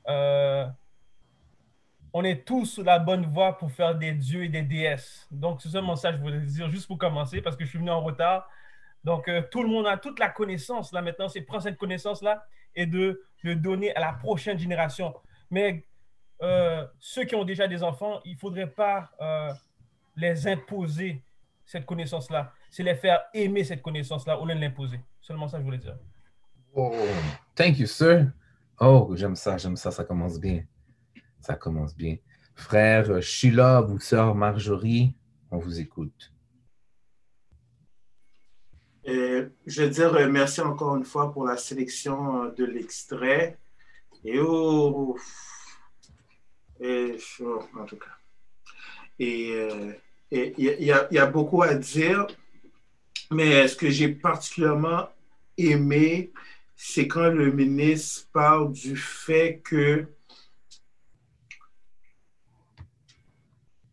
euh, 0.08 0.66
on 2.12 2.24
est 2.24 2.46
tous 2.46 2.66
sur 2.66 2.84
la 2.84 2.98
bonne 2.98 3.26
voie 3.26 3.58
pour 3.58 3.70
faire 3.70 3.94
des 3.94 4.12
dieux 4.12 4.44
et 4.44 4.48
des 4.48 4.62
déesses. 4.62 5.26
Donc, 5.30 5.60
c'est 5.60 5.68
seulement 5.68 5.96
ça 5.96 6.10
que 6.10 6.18
je 6.18 6.22
voulais 6.22 6.40
dire, 6.40 6.70
juste 6.70 6.86
pour 6.86 6.98
commencer, 6.98 7.42
parce 7.42 7.56
que 7.56 7.64
je 7.64 7.70
suis 7.70 7.78
venu 7.78 7.90
en 7.90 8.00
retard. 8.00 8.48
Donc, 9.04 9.28
euh, 9.28 9.42
tout 9.50 9.62
le 9.62 9.68
monde 9.68 9.86
a 9.86 9.96
toute 9.96 10.18
la 10.18 10.28
connaissance 10.28 10.92
là 10.92 11.02
maintenant. 11.02 11.28
C'est 11.28 11.42
prendre 11.42 11.62
cette 11.62 11.76
connaissance-là 11.76 12.44
et 12.74 12.86
de 12.86 13.22
le 13.42 13.54
donner 13.54 13.94
à 13.94 14.00
la 14.00 14.12
prochaine 14.12 14.58
génération. 14.58 15.14
Mais 15.50 15.86
euh, 16.42 16.86
ceux 16.98 17.24
qui 17.24 17.34
ont 17.34 17.44
déjà 17.44 17.68
des 17.68 17.82
enfants, 17.82 18.20
il 18.24 18.32
ne 18.32 18.38
faudrait 18.38 18.70
pas 18.70 19.10
les 20.16 20.48
imposer 20.48 21.22
cette 21.66 21.84
connaissance-là. 21.84 22.52
C'est 22.70 22.82
les 22.82 22.94
faire 22.94 23.22
aimer 23.34 23.64
cette 23.64 23.82
connaissance-là 23.82 24.38
au 24.38 24.46
lieu 24.46 24.54
de 24.54 24.60
l'imposer. 24.60 25.00
Seulement 25.20 25.48
ça, 25.48 25.58
je 25.58 25.64
voulais 25.64 25.78
dire. 25.78 25.96
Oh, 26.74 26.92
thank 27.54 27.78
you, 27.78 27.86
sir. 27.86 28.26
Oh, 28.80 29.12
j'aime 29.14 29.36
ça, 29.36 29.56
j'aime 29.56 29.76
ça, 29.76 29.90
ça 29.90 30.04
commence 30.04 30.38
bien. 30.38 30.64
Ça 31.40 31.54
commence 31.54 31.94
bien. 31.94 32.16
Frère 32.54 33.22
Sheila 33.22 33.82
ou 33.82 33.98
sœur 33.98 34.34
Marjorie, 34.34 35.14
on 35.50 35.58
vous 35.58 35.80
écoute 35.80 36.32
je 39.66 39.82
veux 39.82 39.90
dire 39.90 40.14
euh, 40.14 40.28
merci 40.28 40.60
encore 40.60 40.96
une 40.96 41.04
fois 41.04 41.32
pour 41.32 41.44
la 41.44 41.56
sélection 41.56 42.44
euh, 42.44 42.50
de 42.50 42.64
l'extrait. 42.64 43.58
Et 44.24 44.38
oh, 44.40 45.16
en 46.80 47.84
tout 47.86 47.96
cas. 47.96 48.16
Et 49.18 49.52
euh, 49.52 49.92
il 50.30 50.52
y, 50.58 50.84
y, 50.84 51.18
a 51.18 51.26
beaucoup 51.26 51.62
à 51.62 51.74
dire, 51.74 52.26
mais 53.30 53.68
ce 53.68 53.76
que 53.76 53.88
j'ai 53.88 54.08
particulièrement 54.08 55.08
aimé, 55.56 56.32
c'est 56.76 57.08
quand 57.08 57.30
le 57.30 57.50
ministre 57.50 58.28
parle 58.32 58.72
du 58.72 58.96
fait 58.96 59.60
que 59.64 60.06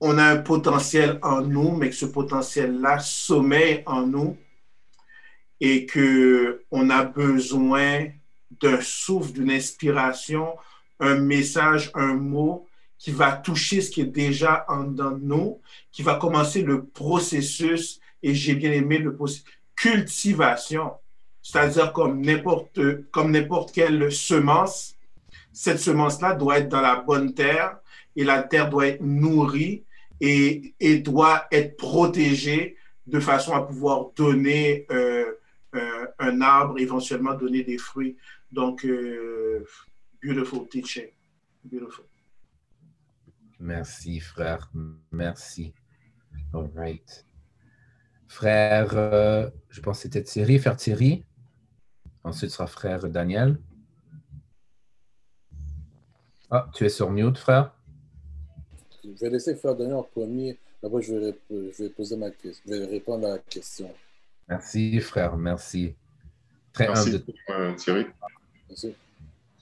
on 0.02 0.18
a 0.18 0.26
un 0.26 0.38
potentiel 0.38 1.18
en 1.22 1.42
nous, 1.42 1.78
mais 1.78 1.90
que 1.90 1.96
ce 1.96 2.06
potentiel-là 2.06 3.00
sommeille 3.00 3.84
en 3.86 4.06
nous 4.06 4.38
et 5.62 5.86
qu'on 5.86 6.90
a 6.90 7.06
besoin 7.06 8.10
d'un 8.60 8.82
souffle, 8.82 9.32
d'une 9.32 9.50
inspiration, 9.50 10.58
un 11.00 11.16
message, 11.16 11.90
un 11.94 12.16
mot 12.16 12.68
qui 12.98 13.12
va 13.12 13.32
toucher 13.32 13.80
ce 13.80 13.92
qui 13.92 14.02
est 14.02 14.06
déjà 14.06 14.66
en 14.68 14.84
nous, 14.84 15.62
qui 15.90 16.04
va 16.04 16.16
commencer 16.16 16.64
le 16.64 16.86
processus, 16.86 18.02
et 18.22 18.36
j'ai 18.36 18.56
bien 18.56 18.74
aimé 18.74 18.98
le 18.98 19.16
processus, 19.16 19.46
cultivation, 19.74 20.92
c'est-à-dire 21.44 21.94
comme 21.94 22.22
n'importe 22.22 22.80
comme 23.12 23.32
n'importe 23.32 23.74
quelle 23.74 24.12
semence, 24.12 24.96
cette 25.52 25.78
semence-là 25.80 26.34
doit 26.34 26.60
être 26.60 26.70
dans 26.70 26.82
la 26.82 26.96
bonne 26.96 27.34
terre 27.34 27.78
et 28.16 28.24
la 28.24 28.42
terre 28.42 28.70
doit 28.70 28.88
être 28.88 29.02
nourrie 29.02 29.84
et, 30.22 30.74
et 30.80 31.00
doit 31.00 31.46
être 31.52 31.78
protégée 31.78 32.78
de 33.06 33.20
façon 33.20 33.54
à 33.54 33.62
pouvoir 33.62 34.12
donner 34.16 34.86
euh, 34.90 35.34
euh, 35.76 36.08
un 36.20 36.42
arbre, 36.42 36.80
éventuellement 36.80 37.34
donner 37.34 37.64
des 37.64 37.78
fruits. 37.78 38.16
Donc, 38.52 38.86
euh, 38.86 39.66
beautiful 40.24 40.68
teaching. 40.70 41.08
Beautiful. 41.64 42.06
Merci, 43.60 44.20
frère. 44.20 44.72
Merci. 45.12 45.74
All 46.54 46.70
right. 46.76 47.26
Frère, 48.28 48.90
je 49.70 49.80
pense 49.82 49.98
que 49.98 50.04
c'était 50.04 50.24
Thierry, 50.24 50.58
frère 50.58 50.76
Thierry? 50.76 51.24
Ensuite 52.24 52.52
sera 52.52 52.68
frère 52.68 53.08
Daniel. 53.10 53.58
Ah, 56.50 56.70
tu 56.74 56.86
es 56.86 56.90
sur 56.90 57.10
mute, 57.10 57.38
frère. 57.38 57.74
Je 59.04 59.10
vais 59.20 59.30
laisser 59.30 59.56
frère 59.56 59.76
Daniel 59.76 59.96
en 59.96 60.04
premier. 60.04 60.58
D'abord, 60.82 61.02
je 61.02 61.14
vais, 61.16 61.36
je 61.50 61.84
vais 61.84 61.90
poser 61.90 62.16
ma 62.16 62.30
question. 62.30 62.64
Je 62.66 62.74
vais 62.74 62.86
répondre 62.86 63.28
à 63.28 63.32
la 63.32 63.38
question. 63.40 63.92
Merci, 64.48 65.00
frère. 65.00 65.36
Merci. 65.38 65.96
Très 66.74 66.88
Merci, 66.88 67.24
euh, 67.50 67.74
Thierry. 67.76 68.06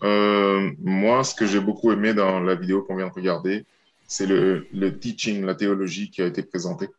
Euh, 0.04 0.72
moi, 0.80 1.24
ce 1.24 1.36
que 1.36 1.46
j'ai 1.46 1.60
beaucoup 1.60 1.92
aimé 1.92 2.14
dans 2.14 2.40
la 2.40 2.56
vidéo 2.56 2.84
qu'on 2.84 2.96
vient 2.96 3.08
de 3.08 3.14
regarder, 3.14 3.66
c'est 4.08 4.26
le, 4.26 4.68
le, 4.74 4.98
teaching, 4.98 5.46
la 5.46 5.56
théologie 5.56 6.10
qui 6.10 6.22
a 6.22 6.26
été 6.26 6.44
présentée, 6.44 6.90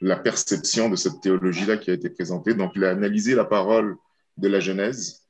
la 0.00 0.16
perception 0.16 0.88
de 0.88 0.96
cette 0.96 1.20
théologie-là 1.20 1.76
qui 1.76 1.90
a 1.90 1.94
été 1.94 2.10
présentée. 2.10 2.54
Donc, 2.54 2.72
il 2.74 2.84
a 2.84 2.90
analysé 2.90 3.34
la 3.34 3.44
parole 3.44 3.96
de 4.40 4.48
la 4.48 4.60
Genèse, 4.60 5.22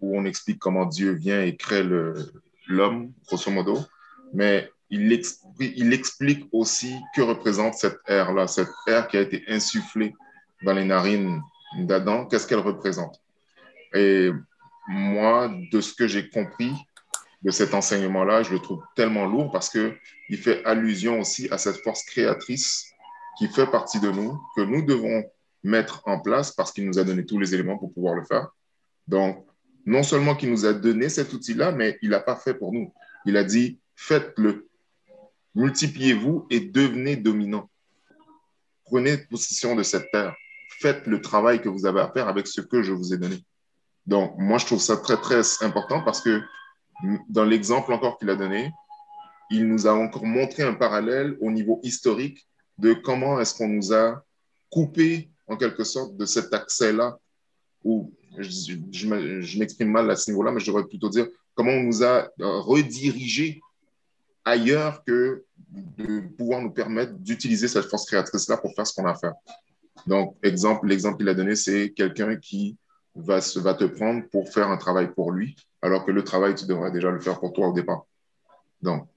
où 0.00 0.18
on 0.18 0.24
explique 0.24 0.58
comment 0.58 0.86
Dieu 0.86 1.12
vient 1.12 1.42
et 1.42 1.56
crée 1.56 1.82
l'homme, 2.68 3.12
grosso 3.26 3.50
modo, 3.50 3.78
mais 4.32 4.70
il, 4.90 5.12
explique 5.92 6.48
aussi 6.52 6.96
que 7.14 7.22
représente 7.22 7.74
cette 7.74 7.98
ère-là, 8.06 8.46
cette 8.46 8.70
ère 8.86 9.08
qui 9.08 9.16
a 9.16 9.20
été 9.20 9.44
insufflée 9.48 10.14
dans 10.62 10.72
les 10.72 10.84
narines 10.84 11.42
d'Adam, 11.78 12.26
qu'est-ce 12.26 12.46
qu'elle 12.46 12.58
représente? 12.58 13.20
Et 13.94 14.30
moi, 14.88 15.50
de 15.72 15.80
ce 15.80 15.94
que 15.94 16.08
j'ai 16.08 16.28
compris 16.28 16.72
de 17.42 17.50
cet 17.50 17.72
enseignement-là, 17.72 18.42
je 18.42 18.52
le 18.52 18.58
trouve 18.58 18.82
tellement 18.96 19.26
lourd 19.26 19.50
parce 19.50 19.70
que 19.70 19.96
il 20.28 20.36
fait 20.36 20.64
allusion 20.64 21.20
aussi 21.20 21.48
à 21.50 21.58
cette 21.58 21.76
force 21.78 22.02
créatrice 22.04 22.92
qui 23.38 23.48
fait 23.48 23.66
partie 23.66 24.00
de 24.00 24.10
nous, 24.10 24.38
que 24.56 24.60
nous 24.62 24.84
devons 24.84 25.24
mettre 25.62 26.02
en 26.06 26.20
place 26.20 26.52
parce 26.52 26.72
qu'il 26.72 26.86
nous 26.86 26.98
a 26.98 27.04
donné 27.04 27.24
tous 27.24 27.38
les 27.38 27.54
éléments 27.54 27.78
pour 27.78 27.92
pouvoir 27.92 28.14
le 28.14 28.24
faire. 28.24 28.48
Donc, 29.06 29.46
non 29.86 30.02
seulement 30.02 30.34
qu'il 30.34 30.50
nous 30.50 30.66
a 30.66 30.72
donné 30.72 31.08
cet 31.08 31.32
outil-là, 31.32 31.72
mais 31.72 31.98
il 32.02 32.10
n'a 32.10 32.20
pas 32.20 32.36
fait 32.36 32.54
pour 32.54 32.72
nous. 32.72 32.92
Il 33.26 33.36
a 33.36 33.44
dit, 33.44 33.78
faites-le. 33.96 34.68
Multipliez-vous 35.54 36.46
et 36.50 36.60
devenez 36.60 37.16
dominant. 37.16 37.68
Prenez 38.84 39.18
possession 39.18 39.74
de 39.74 39.82
cette 39.82 40.10
terre. 40.10 40.34
Faites 40.80 41.06
le 41.06 41.20
travail 41.20 41.60
que 41.60 41.68
vous 41.68 41.86
avez 41.86 42.00
à 42.00 42.10
faire 42.10 42.28
avec 42.28 42.46
ce 42.46 42.60
que 42.60 42.82
je 42.82 42.92
vous 42.92 43.12
ai 43.12 43.18
donné. 43.18 43.44
Donc, 44.06 44.34
moi, 44.38 44.58
je 44.58 44.66
trouve 44.66 44.80
ça 44.80 44.96
très, 44.96 45.16
très 45.16 45.42
important 45.62 46.02
parce 46.02 46.20
que 46.20 46.40
dans 47.28 47.44
l'exemple 47.44 47.92
encore 47.92 48.18
qu'il 48.18 48.30
a 48.30 48.36
donné, 48.36 48.70
il 49.50 49.66
nous 49.66 49.86
a 49.86 49.92
encore 49.92 50.24
montré 50.24 50.62
un 50.62 50.74
parallèle 50.74 51.36
au 51.40 51.50
niveau 51.50 51.80
historique 51.82 52.46
de 52.78 52.94
comment 52.94 53.40
est-ce 53.40 53.54
qu'on 53.54 53.68
nous 53.68 53.92
a 53.92 54.24
coupé 54.70 55.29
en 55.50 55.56
quelque 55.56 55.84
sorte 55.84 56.16
de 56.16 56.24
cet 56.24 56.54
accès-là, 56.54 57.18
ou 57.84 58.12
je, 58.38 59.58
m'exprime 59.58 59.90
mal 59.90 60.10
à 60.10 60.16
ce 60.16 60.30
niveau-là, 60.30 60.52
mais 60.52 60.60
je 60.60 60.66
devrais 60.66 60.86
plutôt 60.86 61.08
dire 61.08 61.26
comment 61.54 61.72
on 61.72 61.82
nous 61.82 62.04
a 62.04 62.28
redirigé 62.38 63.60
ailleurs 64.44 65.02
que 65.04 65.44
de 65.68 66.20
pouvoir 66.38 66.62
nous 66.62 66.70
permettre 66.70 67.14
d'utiliser 67.14 67.66
cette 67.66 67.86
force 67.86 68.06
créatrice-là 68.06 68.58
pour 68.58 68.72
faire 68.74 68.86
ce 68.86 68.94
qu'on 68.94 69.06
a 69.06 69.10
à 69.10 69.14
faire. 69.14 69.34
Donc, 70.06 70.36
exemple, 70.42 70.86
l'exemple 70.86 71.18
qu'il 71.18 71.28
a 71.28 71.34
donné, 71.34 71.56
c'est 71.56 71.90
quelqu'un 71.90 72.36
qui 72.36 72.76
va, 73.16 73.40
va 73.56 73.74
te 73.74 73.84
prendre 73.84 74.22
pour 74.30 74.48
faire 74.48 74.68
un 74.68 74.76
travail 74.76 75.12
pour 75.12 75.32
lui, 75.32 75.56
alors 75.82 76.04
que 76.04 76.12
le 76.12 76.22
travail, 76.22 76.54
tu 76.54 76.66
devrais 76.66 76.92
déjà 76.92 77.10
le 77.10 77.20
faire 77.20 77.40
pour 77.40 77.52
toi 77.52 77.68
au 77.68 77.72
départ. 77.72 78.06
Donc, 78.82 79.08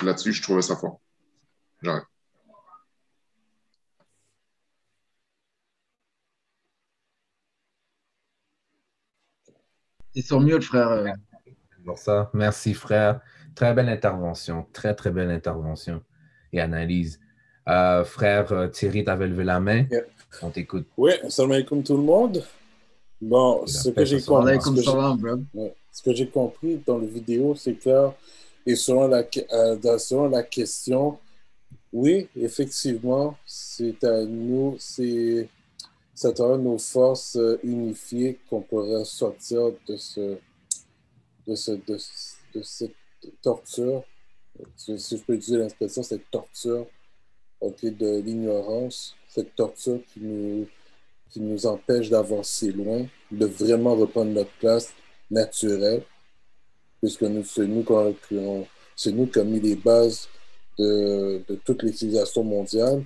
là-dessus, 0.00 0.32
je 0.32 0.42
trouvais 0.42 0.62
ça 0.62 0.76
fort. 0.76 1.00
J'arrête. 1.82 2.04
C'est 10.14 10.22
sur 10.22 10.40
mieux, 10.40 10.60
frère. 10.60 11.14
Pour 11.84 11.98
ça. 11.98 12.30
Merci, 12.34 12.74
frère. 12.74 13.20
Très 13.54 13.74
belle 13.74 13.88
intervention. 13.88 14.66
Très, 14.72 14.94
très 14.94 15.10
belle 15.10 15.30
intervention 15.30 16.02
et 16.52 16.60
analyse. 16.60 17.20
Euh, 17.68 18.04
frère 18.04 18.52
euh, 18.52 18.68
Thierry, 18.68 19.04
tu 19.04 19.10
avais 19.10 19.26
levé 19.28 19.44
la 19.44 19.60
main. 19.60 19.84
On 20.42 20.50
t'écoute. 20.50 20.86
Oui, 20.96 21.12
salam 21.28 21.52
alaikum 21.52 21.82
tout 21.82 21.96
le 21.96 22.02
monde. 22.02 22.44
Bon, 23.20 23.66
ce 23.66 23.90
que 23.90 24.04
j'ai 24.04 24.20
compris, 24.22 24.58
ce 25.92 26.02
que 26.02 26.14
j'ai 26.14 26.28
compris 26.28 26.82
dans 26.86 26.98
la 26.98 27.06
vidéo, 27.06 27.54
c'est 27.54 27.74
que, 27.74 28.08
et 28.64 28.74
selon 28.74 29.08
la, 29.08 29.22
euh, 29.52 29.98
selon 29.98 30.28
la 30.28 30.42
question, 30.42 31.18
oui, 31.92 32.28
effectivement, 32.36 33.36
c'est 33.44 34.02
à 34.04 34.24
nous, 34.24 34.76
c'est 34.78 35.48
c'est 36.14 36.40
à 36.40 36.56
nos 36.56 36.78
forces 36.78 37.38
unifiées 37.62 38.38
qu'on 38.48 38.62
pourrait 38.62 39.04
sortir 39.04 39.72
de 39.86 39.96
ce, 39.96 40.38
de 41.46 41.54
ce, 41.54 41.72
de, 41.72 41.98
de 42.54 42.62
cette 42.62 42.94
torture, 43.42 44.04
si 44.76 44.96
je 44.98 45.22
peux 45.22 45.34
utiliser 45.34 45.58
l'expression, 45.58 46.02
cette 46.02 46.30
torture 46.30 46.86
de 47.62 48.20
l'ignorance, 48.20 49.14
cette 49.28 49.54
torture 49.54 50.00
qui 50.12 50.20
nous, 50.20 50.66
qui 51.30 51.40
nous 51.40 51.66
empêche 51.66 52.08
d'avancer 52.08 52.72
loin, 52.72 53.06
de 53.30 53.46
vraiment 53.46 53.94
reprendre 53.94 54.32
notre 54.32 54.52
place 54.58 54.92
naturelle, 55.30 56.02
puisque 57.00 57.20
c'est 57.20 57.28
nous, 57.28 57.44
c'est 57.44 59.12
nous 59.12 59.26
qui 59.26 59.38
avons 59.38 59.50
mis 59.50 59.60
les 59.60 59.76
bases 59.76 60.28
de, 60.78 61.42
de 61.48 61.54
toute 61.56 61.82
les 61.82 61.92
civilisations 61.92 62.44
mondiales. 62.44 63.04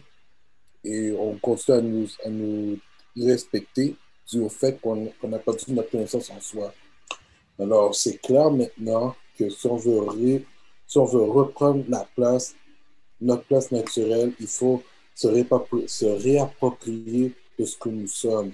Et 0.85 1.13
on 1.13 1.39
continue 1.39 2.09
à 2.25 2.29
nous 2.29 2.79
respecter 3.17 3.97
dû 4.31 4.41
au 4.41 4.49
fait 4.49 4.81
qu'on 4.81 5.11
n'a 5.25 5.39
pas 5.39 5.53
du 5.53 5.73
notre 5.73 5.91
connaissance 5.91 6.31
en 6.31 6.41
soi. 6.41 6.73
Alors, 7.59 7.95
c'est 7.95 8.19
clair 8.19 8.51
maintenant 8.51 9.15
que 9.39 9.49
si 9.49 9.67
on 9.67 9.77
veut, 9.77 9.99
reprendre 11.23 11.85
la 11.89 12.07
place, 12.15 12.55
notre 13.21 13.45
place 13.45 13.71
naturelle, 13.71 14.33
il 14.41 14.47
faut 14.47 14.83
se, 15.15 15.29
se 15.87 16.05
réapproprier 16.07 17.33
de 17.59 17.65
ce 17.65 17.77
que 17.77 17.89
nous 17.89 18.09
sommes 18.09 18.53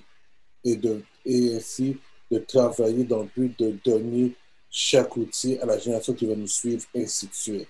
et, 0.64 0.76
de, 0.76 1.02
et 1.24 1.56
ainsi 1.56 1.98
de 2.30 2.38
travailler 2.38 3.04
dans 3.04 3.22
le 3.22 3.28
but 3.34 3.58
de 3.58 3.76
donner 3.84 4.34
chaque 4.70 5.16
outil 5.16 5.58
à 5.58 5.66
la 5.66 5.78
génération 5.78 6.14
qui 6.14 6.26
va 6.26 6.36
nous 6.36 6.46
suivre, 6.46 6.84
ainsi 6.94 7.26
de 7.26 7.34
suite. 7.34 7.68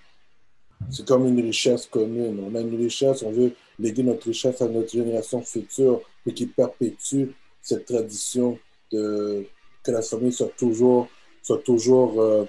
C'est 0.90 1.06
comme 1.06 1.26
une 1.26 1.40
richesse 1.40 1.86
commune. 1.86 2.40
On 2.40 2.54
a 2.54 2.60
une 2.60 2.76
richesse, 2.76 3.22
on 3.22 3.30
veut 3.30 3.52
léguer 3.78 4.02
notre 4.02 4.26
richesse 4.26 4.60
à 4.60 4.68
notre 4.68 4.90
génération 4.90 5.42
future 5.42 6.00
et 6.26 6.34
qui 6.34 6.46
perpétue 6.46 7.26
cette 7.62 7.86
tradition 7.86 8.58
de 8.92 9.46
que 9.82 9.90
la 9.90 10.02
famille 10.02 10.32
soit 10.32 10.52
toujours, 10.56 11.08
soit 11.42 11.62
toujours 11.62 12.20
euh, 12.20 12.44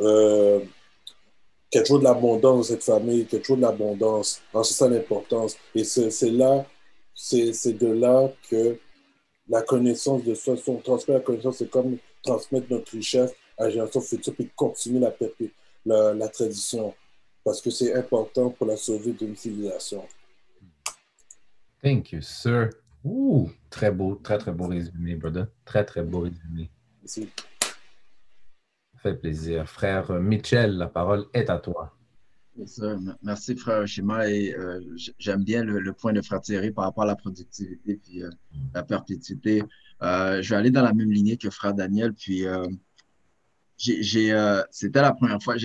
euh, 0.00 0.60
quelque 1.70 1.86
chose 1.86 2.00
de 2.00 2.04
l'abondance 2.04 2.56
dans 2.56 2.62
cette 2.62 2.84
famille, 2.84 3.26
quelque 3.26 3.46
chose 3.46 3.58
de 3.58 3.62
l'abondance. 3.62 4.40
C'est 4.52 4.74
ça 4.74 4.88
l'importance. 4.88 5.56
Et 5.74 5.84
c'est 5.84 6.30
là, 6.30 6.66
de 7.32 7.86
là 7.92 8.32
que 8.48 8.78
la 9.48 9.62
connaissance 9.62 10.24
de 10.24 10.34
soi, 10.34 10.56
si 10.56 10.70
on 10.70 10.78
transmet 10.78 11.14
la 11.14 11.20
connaissance, 11.20 11.58
c'est 11.58 11.70
comme 11.70 11.98
transmettre 12.22 12.66
notre 12.70 12.92
richesse 12.92 13.32
à 13.58 13.64
la 13.64 13.70
génération 13.70 14.00
future, 14.00 14.34
puis 14.34 14.50
continuer 14.56 15.00
la, 15.00 15.14
la, 15.84 16.14
la 16.14 16.28
tradition. 16.28 16.94
Parce 17.44 17.60
que 17.60 17.70
c'est 17.70 17.92
important 17.94 18.50
pour 18.50 18.66
la 18.66 18.76
survie 18.76 19.12
d'une 19.12 19.36
civilisation. 19.36 20.04
Thank 21.84 22.12
you, 22.12 22.20
sir. 22.22 22.70
Ouh, 23.04 23.50
très 23.70 23.92
beau, 23.92 24.16
très, 24.16 24.38
très 24.38 24.52
beau 24.52 24.66
résumé, 24.66 25.14
brother. 25.14 25.46
Très, 25.64 25.84
très 25.84 26.02
beau 26.02 26.20
résumé. 26.20 26.70
Merci 27.02 27.28
fait 29.04 29.14
plaisir. 29.14 29.68
Frère 29.68 30.10
Mitchell, 30.14 30.78
la 30.78 30.88
parole 30.88 31.26
est 31.34 31.50
à 31.50 31.58
toi. 31.58 31.94
Merci, 33.22 33.54
frère 33.56 33.86
Shima. 33.86 34.30
Et 34.30 34.54
euh, 34.54 34.80
j'aime 35.18 35.44
bien 35.44 35.62
le, 35.62 35.92
point 35.92 36.12
de 36.12 36.22
frère 36.22 36.40
Thierry 36.40 36.70
par 36.70 36.84
rapport 36.84 37.02
à 37.02 37.06
la 37.06 37.16
productivité 37.16 38.00
et 38.12 38.22
euh, 38.22 38.30
la 38.74 38.82
perpétuité. 38.82 39.62
Euh, 40.02 40.40
je 40.40 40.50
vais 40.50 40.56
aller 40.56 40.70
dans 40.70 40.82
la 40.82 40.94
même 40.94 41.12
lignée 41.12 41.36
que 41.36 41.50
frère 41.50 41.74
Daniel. 41.74 42.14
Puis, 42.14 42.44
c'était 43.76 45.02
la 45.02 45.12
première 45.12 45.42
fois 45.42 45.56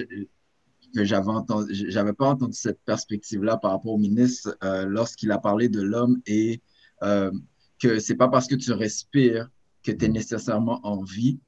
que 0.93 1.03
j'avais 1.03 1.29
entendu, 1.29 1.73
j'avais 1.89 2.13
pas 2.13 2.29
entendu 2.29 2.53
cette 2.53 2.81
perspective-là 2.85 3.57
par 3.57 3.71
rapport 3.71 3.93
au 3.93 3.97
ministre 3.97 4.57
lorsqu'il 4.87 5.31
a 5.31 5.37
parlé 5.37 5.69
de 5.69 5.81
l'homme 5.81 6.21
et 6.25 6.61
que 7.01 7.99
c'est 7.99 8.15
pas 8.15 8.27
parce 8.27 8.47
que 8.47 8.55
tu 8.55 8.71
respires 8.71 9.49
que 9.83 9.91
tu 9.91 10.05
es 10.05 10.09
nécessairement 10.09 10.85
en 10.85 11.03
vie 11.03 11.39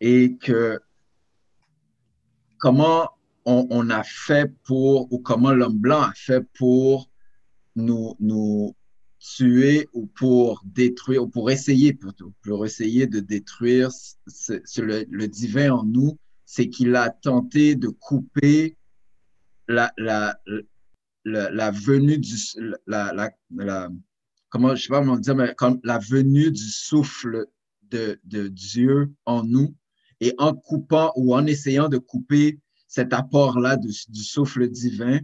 et 0.00 0.36
que 0.36 0.80
comment 2.58 3.10
on, 3.44 3.90
a 3.90 4.04
fait 4.04 4.52
pour, 4.64 5.12
ou 5.12 5.18
comment 5.18 5.52
l'homme 5.52 5.78
blanc 5.78 6.02
a 6.02 6.12
fait 6.14 6.46
pour 6.56 7.10
nous, 7.74 8.14
nous 8.20 8.76
tuer 9.18 9.88
ou 9.92 10.06
pour 10.06 10.62
détruire, 10.64 11.24
ou 11.24 11.28
pour 11.28 11.50
essayer 11.50 11.92
plutôt, 11.92 12.32
pour 12.42 12.64
essayer 12.64 13.06
de 13.06 13.20
détruire 13.20 13.90
le, 14.76 15.26
divin 15.26 15.72
en 15.72 15.84
nous, 15.84 16.16
c'est 16.44 16.68
qu'il 16.68 16.94
a 16.94 17.10
tenté 17.10 17.74
de 17.74 17.88
couper 17.88 18.76
la, 19.70 19.92
la, 19.96 20.36
la, 21.24 21.70
venue 21.70 22.18
du, 22.18 22.34
la, 22.86 23.30
comment, 24.48 24.74
je 24.74 24.82
sais 24.82 24.88
pas 24.88 25.00
comment 25.00 25.16
dire, 25.16 25.36
mais 25.36 25.54
comme 25.54 25.80
la 25.84 25.98
venue 25.98 26.50
du 26.50 26.68
souffle 26.68 27.46
de, 27.82 28.20
de 28.24 28.48
Dieu 28.48 29.12
en 29.24 29.44
nous 29.44 29.74
et 30.20 30.34
en 30.38 30.54
coupant 30.54 31.12
ou 31.16 31.34
en 31.34 31.46
essayant 31.46 31.88
de 31.88 31.98
couper 31.98 32.58
cet 32.88 33.12
apport-là 33.12 33.76
du, 33.76 34.22
souffle 34.22 34.68
divin, 34.68 35.20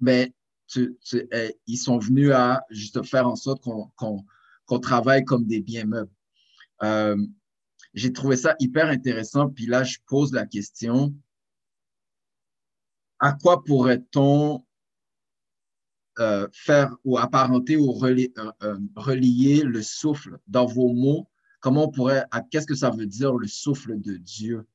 ben, 0.00 0.30
eh, 0.74 1.56
ils 1.66 1.76
sont 1.76 1.98
venus 1.98 2.32
à 2.32 2.64
juste 2.70 3.02
faire 3.04 3.28
en 3.28 3.36
sorte 3.36 3.62
qu'on 3.62 4.78
travaille 4.80 5.24
comme 5.24 5.46
des 5.46 5.60
biens 5.60 5.84
meubles. 5.84 6.10
Euh, 6.82 7.16
j'ai 7.92 8.12
trouvé 8.12 8.36
ça 8.36 8.56
hyper 8.58 8.88
intéressant. 8.88 9.50
Puis 9.50 9.66
là, 9.66 9.84
je 9.84 9.98
pose 10.06 10.32
la 10.32 10.46
question, 10.46 11.14
à 13.22 13.32
quoi 13.32 13.62
pourrait-on 13.64 14.64
euh, 16.18 16.48
faire 16.52 16.94
ou 17.04 17.16
apparenter 17.16 17.76
ou 17.76 17.92
relier, 17.92 18.34
euh, 18.62 18.78
relier 18.96 19.62
le 19.62 19.80
souffle 19.80 20.38
dans 20.48 20.66
vos 20.66 20.92
mots? 20.92 21.28
Comment 21.60 21.84
on 21.84 21.90
pourrait, 21.90 22.24
qu'est-ce 22.50 22.66
que 22.66 22.74
ça 22.74 22.90
veut 22.90 23.06
dire 23.06 23.34
le 23.34 23.46
souffle 23.46 23.98
de 24.00 24.16
Dieu? 24.16 24.66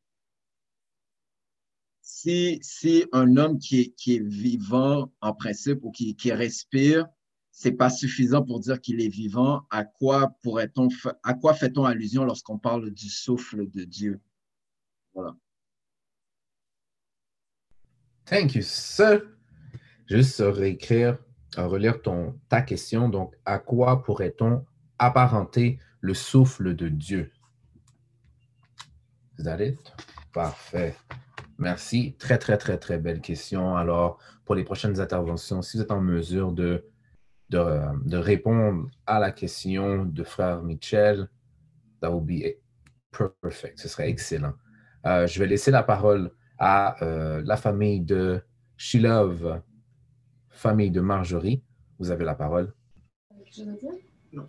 Si, 2.02 2.58
si 2.62 3.06
un 3.12 3.36
homme 3.36 3.60
qui 3.60 3.82
est, 3.82 3.90
qui 3.90 4.16
est 4.16 4.26
vivant 4.26 5.12
en 5.20 5.34
principe 5.34 5.84
ou 5.84 5.92
qui, 5.92 6.16
qui 6.16 6.32
respire, 6.32 7.06
c'est 7.52 7.74
pas 7.74 7.90
suffisant 7.90 8.44
pour 8.44 8.62
dire 8.62 8.80
qu'il 8.80 9.02
est 9.02 9.10
vivant, 9.10 9.64
à 9.72 9.84
quoi 9.84 10.30
pourrait-on, 10.42 10.88
à 11.24 11.34
quoi 11.34 11.54
fait-on 11.54 11.84
allusion 11.84 12.24
lorsqu'on 12.24 12.58
parle 12.58 12.92
du 12.92 13.10
souffle 13.10 13.70
de 13.70 13.84
Dieu? 13.84 14.22
Voilà. 15.14 15.36
Thank 18.28 18.56
you, 18.56 18.62
sir. 18.62 19.22
Juste 20.06 20.44
réécrire, 20.46 21.18
relire 21.56 22.02
ton, 22.02 22.38
ta 22.50 22.62
question. 22.62 23.08
Donc, 23.08 23.34
à 23.46 23.58
quoi 23.58 24.04
pourrait-on 24.04 24.66
apparenter 25.00 25.80
le 26.02 26.14
souffle 26.14 26.76
de 26.76 26.90
Dieu? 26.90 27.32
Is 29.40 29.44
that 29.46 29.64
it? 29.64 29.80
Parfait. 30.34 30.94
Merci. 31.58 32.16
Très, 32.20 32.38
très, 32.38 32.58
très, 32.58 32.78
très 32.78 32.98
belle 32.98 33.22
question. 33.22 33.78
Alors, 33.78 34.20
pour 34.44 34.56
les 34.56 34.66
prochaines 34.66 35.00
interventions, 35.00 35.62
si 35.62 35.78
vous 35.78 35.84
êtes 35.84 35.92
en 35.92 36.02
mesure 36.02 36.52
de, 36.52 36.86
de, 37.50 38.18
répondre 38.18 38.90
à 39.06 39.20
la 39.20 39.32
question 39.32 40.04
de 40.04 40.24
frère 40.26 40.64
Michel, 40.64 41.30
that 42.02 42.12
would 42.12 42.26
be 42.26 42.44
perfect. 43.42 43.80
Ce 43.80 43.88
serait 43.88 44.10
excellent. 44.10 44.54
Euh, 45.06 45.28
je 45.28 45.40
vais 45.40 45.48
laisser 45.48 45.72
la 45.72 45.84
parole 45.84 46.32
à 46.60 47.04
euh, 47.04 47.42
la 47.46 47.58
famille 47.58 48.02
de 48.02 48.42
Shilov, 48.78 49.62
famille 50.50 50.92
de 50.92 51.02
Marjorie. 51.02 51.64
Vous 52.00 52.12
avez 52.12 52.26
la 52.26 52.36
parole. 52.36 52.74
Je 53.52 53.64
veux 53.64 53.76
dire? 53.76 53.94
Non, 54.32 54.46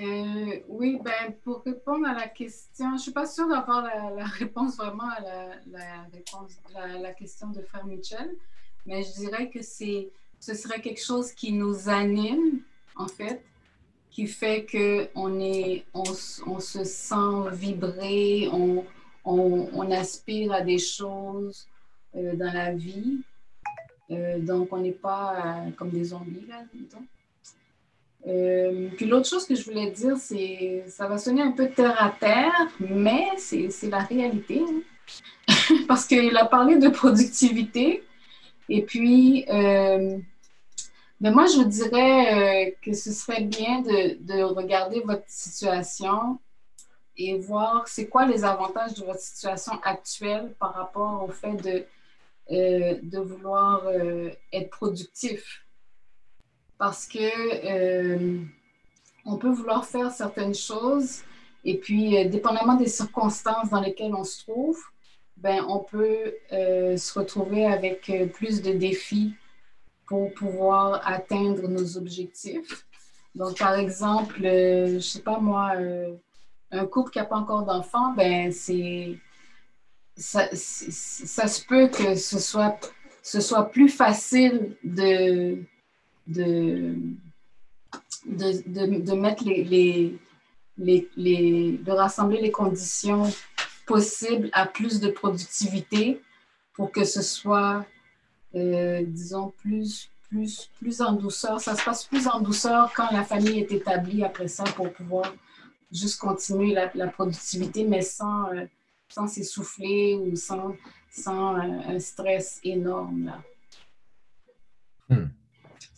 euh, 0.00 0.60
oui, 0.68 0.98
ben, 1.04 1.34
pour 1.44 1.62
répondre 1.62 2.06
à 2.06 2.14
la 2.14 2.26
question, 2.26 2.88
je 2.90 2.94
ne 2.94 2.98
suis 2.98 3.12
pas 3.12 3.26
sûre 3.26 3.48
d'avoir 3.48 3.82
la, 3.82 4.24
réponse 4.24 4.76
vraiment 4.76 5.08
à 5.08 5.20
la, 5.20 6.02
réponse, 6.12 6.58
la, 7.00 7.12
question 7.12 7.50
de 7.50 7.60
Frère 7.62 7.86
Michel, 7.86 8.34
mais 8.86 9.04
je 9.04 9.12
dirais 9.12 9.50
que 9.50 9.62
c'est, 9.62 10.10
ce 10.40 10.54
serait 10.54 10.80
quelque 10.80 11.00
chose 11.00 11.32
qui 11.32 11.52
nous 11.52 11.88
anime, 11.88 12.62
en 12.96 13.06
fait, 13.06 13.44
qui 14.10 14.26
fait 14.26 14.66
qu'on 14.66 15.38
est, 15.38 15.84
on, 15.94 16.02
on, 16.46 16.58
se 16.58 16.82
sent 16.82 17.50
vibrer, 17.52 18.48
on, 18.52 18.84
on, 19.24 19.90
aspire 19.90 20.52
à 20.52 20.60
des 20.60 20.78
choses 20.78 21.66
euh, 22.14 22.34
dans 22.36 22.52
la 22.52 22.72
vie. 22.72 23.20
Euh, 24.10 24.38
donc, 24.38 24.72
on 24.72 24.78
n'est 24.78 24.92
pas 24.92 25.64
comme 25.76 25.90
des 25.90 26.04
zombies, 26.04 26.46
là, 26.48 26.62
disons. 26.74 27.04
Euh, 28.26 28.88
puis 28.96 29.06
l'autre 29.06 29.28
chose 29.28 29.46
que 29.46 29.54
je 29.54 29.64
voulais 29.64 29.90
dire, 29.90 30.16
c'est, 30.16 30.84
ça 30.88 31.06
va 31.06 31.18
sonner 31.18 31.42
un 31.42 31.52
peu 31.52 31.68
terre 31.68 32.02
à 32.02 32.10
terre, 32.10 32.68
mais 32.80 33.26
c'est, 33.36 33.68
la 33.90 33.98
réalité. 33.98 34.62
Hein. 34.62 35.54
Parce 35.88 36.06
qu'il 36.06 36.36
a 36.36 36.46
parlé 36.46 36.78
de 36.78 36.88
productivité. 36.88 38.02
Et 38.68 38.82
puis, 38.82 39.44
euh, 39.50 40.16
mais 41.20 41.30
moi, 41.30 41.44
je 41.46 41.56
vous 41.56 41.64
dirais 41.64 42.68
euh, 42.68 42.70
que 42.82 42.94
ce 42.94 43.12
serait 43.12 43.42
bien 43.42 43.82
de, 43.82 44.16
de, 44.24 44.42
regarder 44.42 45.00
votre 45.00 45.24
situation 45.26 46.38
et 47.16 47.38
voir 47.38 47.88
c'est 47.88 48.08
quoi 48.08 48.26
les 48.26 48.44
avantages 48.44 48.94
de 48.94 49.04
votre 49.04 49.20
situation 49.20 49.72
actuelle 49.82 50.54
par 50.58 50.74
rapport 50.74 51.24
au 51.24 51.32
fait 51.32 51.54
de, 51.54 51.86
de 52.50 53.18
vouloir 53.18 53.82
être 54.52 54.70
productif 54.70 55.64
parce 56.78 57.06
que 57.06 57.18
euh, 57.18 58.42
on 59.24 59.38
peut 59.38 59.50
vouloir 59.50 59.86
faire 59.86 60.10
certaines 60.10 60.54
choses 60.54 61.22
et 61.64 61.78
puis, 61.78 62.18
euh, 62.18 62.28
dépendamment 62.28 62.74
des 62.74 62.88
circonstances 62.88 63.70
dans 63.70 63.80
lesquelles 63.80 64.14
on 64.14 64.24
se 64.24 64.42
trouve, 64.42 64.78
ben, 65.38 65.64
on 65.66 65.78
peut 65.78 66.34
euh, 66.52 66.96
se 66.96 67.18
retrouver 67.18 67.64
avec 67.64 68.12
plus 68.34 68.60
de 68.60 68.72
défis 68.72 69.34
pour 70.06 70.34
pouvoir 70.34 71.00
atteindre 71.06 71.66
nos 71.68 71.96
objectifs. 71.96 72.86
Donc, 73.34 73.58
par 73.58 73.78
exemple, 73.78 74.40
je 74.42 74.98
sais 74.98 75.22
pas 75.22 75.38
moi, 75.38 75.72
un 76.74 76.86
couple 76.86 77.10
qui 77.10 77.18
n'a 77.18 77.24
pas 77.24 77.36
encore 77.36 77.64
d'enfant, 77.64 78.12
ben, 78.12 78.52
c'est 78.52 79.18
ça, 80.16 80.48
se 80.54 81.64
peut 81.64 81.88
que 81.88 82.14
ce 82.14 82.38
soit, 82.38 83.70
plus 83.70 83.88
facile 83.88 84.76
de, 84.84 85.58
de, 86.26 86.96
mettre 89.14 89.44
les, 89.44 90.18
de 90.76 91.90
rassembler 91.90 92.40
les 92.40 92.50
conditions 92.50 93.32
possibles 93.86 94.48
à 94.52 94.66
plus 94.66 95.00
de 95.00 95.08
productivité 95.08 96.20
pour 96.74 96.90
que 96.90 97.04
ce 97.04 97.22
soit, 97.22 97.84
euh, 98.54 99.02
disons, 99.06 99.52
plus, 99.58 100.10
plus, 100.28 100.70
plus 100.78 101.00
en 101.00 101.12
douceur. 101.12 101.60
Ça 101.60 101.76
se 101.76 101.84
passe 101.84 102.04
plus 102.04 102.26
en 102.26 102.40
douceur 102.40 102.92
quand 102.94 103.10
la 103.12 103.22
famille 103.24 103.60
est 103.60 103.72
établie 103.72 104.24
après 104.24 104.48
ça 104.48 104.64
pour 104.64 104.92
pouvoir 104.92 105.32
juste 105.90 106.20
continuer 106.20 106.74
la, 106.74 107.08
productivité, 107.08 107.84
mais 107.84 108.02
sans, 108.02 108.52
euh, 108.52 108.66
sans 109.08 109.26
s'essouffler 109.26 110.14
ou 110.14 110.36
sans, 110.36 110.74
sans 111.10 111.56
euh, 111.56 111.94
un 111.94 111.98
stress 111.98 112.60
énorme. 112.64 113.26
Là. 113.26 113.42
Hmm. 115.08 115.28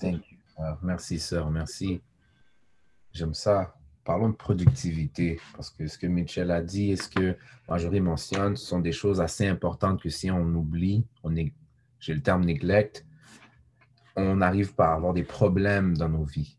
Thank 0.01 0.31
you. 0.31 0.39
merci, 0.83 1.19
sœur. 1.19 1.51
Merci. 1.51 2.01
J'aime 3.13 3.35
ça. 3.35 3.75
Parlons 4.05 4.29
de 4.29 4.35
productivité, 4.35 5.41
parce 5.57 5.71
que 5.71 5.89
ce 5.89 5.99
que 5.99 6.07
Mitchell 6.07 6.51
a 6.53 6.63
dit 6.63 6.93
et 6.93 6.97
ce 6.97 7.09
que 7.09 7.37
Marjorie 7.69 8.01
mentionne 8.01 8.57
sont 8.57 8.79
des 8.79 8.93
choses 8.93 9.21
assez 9.21 9.49
importantes 9.49 10.01
que 10.01 10.11
si 10.11 10.31
on 10.31 10.47
oublie, 10.55 11.05
on 11.25 11.35
j'ai 11.99 12.15
le 12.15 12.23
terme 12.23 12.45
neglect, 12.45 13.05
on 14.15 14.37
n'arrive 14.37 14.75
pas 14.75 14.89
à 14.89 14.95
avoir 14.95 15.13
des 15.13 15.25
problèmes 15.25 15.97
dans 15.97 16.09
nos 16.09 16.25
vies. 16.25 16.57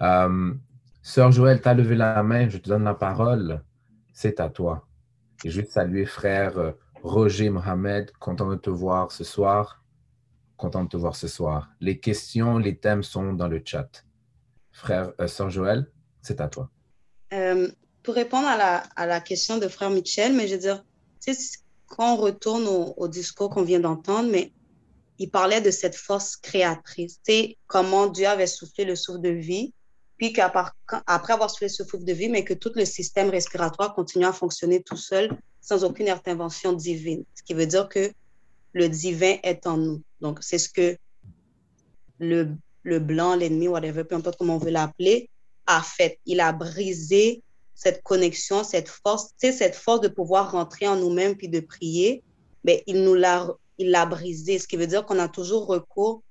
Euh, 0.00 0.54
sœur 1.02 1.32
Joël, 1.32 1.60
tu 1.60 1.68
as 1.68 1.74
levé 1.74 1.96
la 1.96 2.22
main, 2.22 2.48
je 2.48 2.58
te 2.58 2.68
donne 2.68 2.84
la 2.84 2.94
parole. 2.94 3.62
C'est 4.12 4.40
à 4.40 4.48
toi. 4.48 4.86
Et 5.44 5.48
veux 5.48 5.64
saluer 5.64 6.04
frère 6.04 6.58
euh, 6.58 6.72
Roger 7.02 7.48
Mohamed, 7.48 8.10
content 8.12 8.50
de 8.50 8.56
te 8.56 8.70
voir 8.70 9.10
ce 9.12 9.24
soir. 9.24 9.82
Content 10.56 10.84
de 10.84 10.88
te 10.88 10.96
voir 10.96 11.16
ce 11.16 11.28
soir. 11.28 11.70
Les 11.80 11.98
questions, 11.98 12.58
les 12.58 12.76
thèmes 12.76 13.02
sont 13.02 13.32
dans 13.32 13.48
le 13.48 13.62
chat. 13.64 14.04
Frère, 14.72 15.12
euh, 15.20 15.26
Sœur 15.26 15.48
Joël, 15.48 15.90
c'est 16.20 16.40
à 16.40 16.48
toi. 16.48 16.70
Euh, 17.32 17.68
pour 18.02 18.14
répondre 18.14 18.46
à 18.46 19.06
la, 19.06 19.20
question 19.20 19.58
de 19.58 19.68
frère 19.68 19.90
Michel, 19.90 20.34
mais 20.34 20.48
je 20.48 20.54
veux 20.54 20.60
dire, 20.60 20.84
quand 21.86 22.14
on 22.14 22.16
retourne 22.16 22.66
au, 22.66 23.08
discours 23.08 23.50
qu'on 23.50 23.62
vient 23.62 23.80
d'entendre, 23.80 24.30
mais 24.30 24.52
il 25.18 25.30
parlait 25.30 25.60
de 25.60 25.70
cette 25.70 25.94
force 25.94 26.36
créatrice, 26.36 27.20
comment 27.66 28.06
Dieu 28.06 28.26
avait 28.26 28.46
soufflé 28.46 28.84
le 28.84 28.96
souffle 28.96 29.20
de 29.20 29.28
vie, 29.28 29.74
puis 30.20 30.34
qu'après 30.34 31.32
avoir 31.32 31.48
soufflé 31.48 31.70
ce 31.70 31.82
souffle 31.82 32.04
de 32.04 32.12
vie, 32.12 32.28
mais 32.28 32.44
que 32.44 32.52
tout 32.52 32.72
le 32.74 32.84
système 32.84 33.30
respiratoire 33.30 33.94
continue 33.94 34.26
à 34.26 34.34
fonctionner 34.34 34.82
tout 34.82 34.98
seul 34.98 35.30
sans 35.62 35.82
aucune 35.82 36.10
intervention 36.10 36.74
divine. 36.74 37.24
Ce 37.34 37.42
qui 37.42 37.54
veut 37.54 37.64
dire 37.64 37.88
que 37.88 38.12
le 38.74 38.88
divin 38.90 39.36
est 39.42 39.66
en 39.66 39.78
nous. 39.78 40.02
Donc, 40.20 40.40
c'est 40.42 40.58
ce 40.58 40.68
que 40.68 40.98
le, 42.18 42.50
le 42.82 42.98
blanc, 42.98 43.34
l'ennemi, 43.34 43.66
whatever, 43.66 44.04
peu 44.04 44.14
importe 44.14 44.36
comment 44.36 44.56
on 44.56 44.58
veut 44.58 44.70
l'appeler, 44.70 45.30
a 45.66 45.80
fait. 45.80 46.18
Il 46.26 46.40
a 46.40 46.52
brisé 46.52 47.42
cette 47.74 48.02
connexion, 48.02 48.62
cette 48.62 48.90
force, 48.90 49.30
c'est 49.38 49.52
cette 49.52 49.74
force 49.74 50.02
de 50.02 50.08
pouvoir 50.08 50.52
rentrer 50.52 50.86
en 50.86 50.96
nous-mêmes 50.96 51.34
puis 51.34 51.48
de 51.48 51.60
prier, 51.60 52.22
mais 52.64 52.82
il 52.86 53.04
nous 53.04 53.14
l'a, 53.14 53.48
il 53.78 53.90
l'a 53.90 54.04
brisé, 54.04 54.58
ce 54.58 54.68
qui 54.68 54.76
veut 54.76 54.86
dire 54.86 55.06
qu'on 55.06 55.18
a 55.18 55.28
toujours 55.28 55.64
recours. 55.64 56.22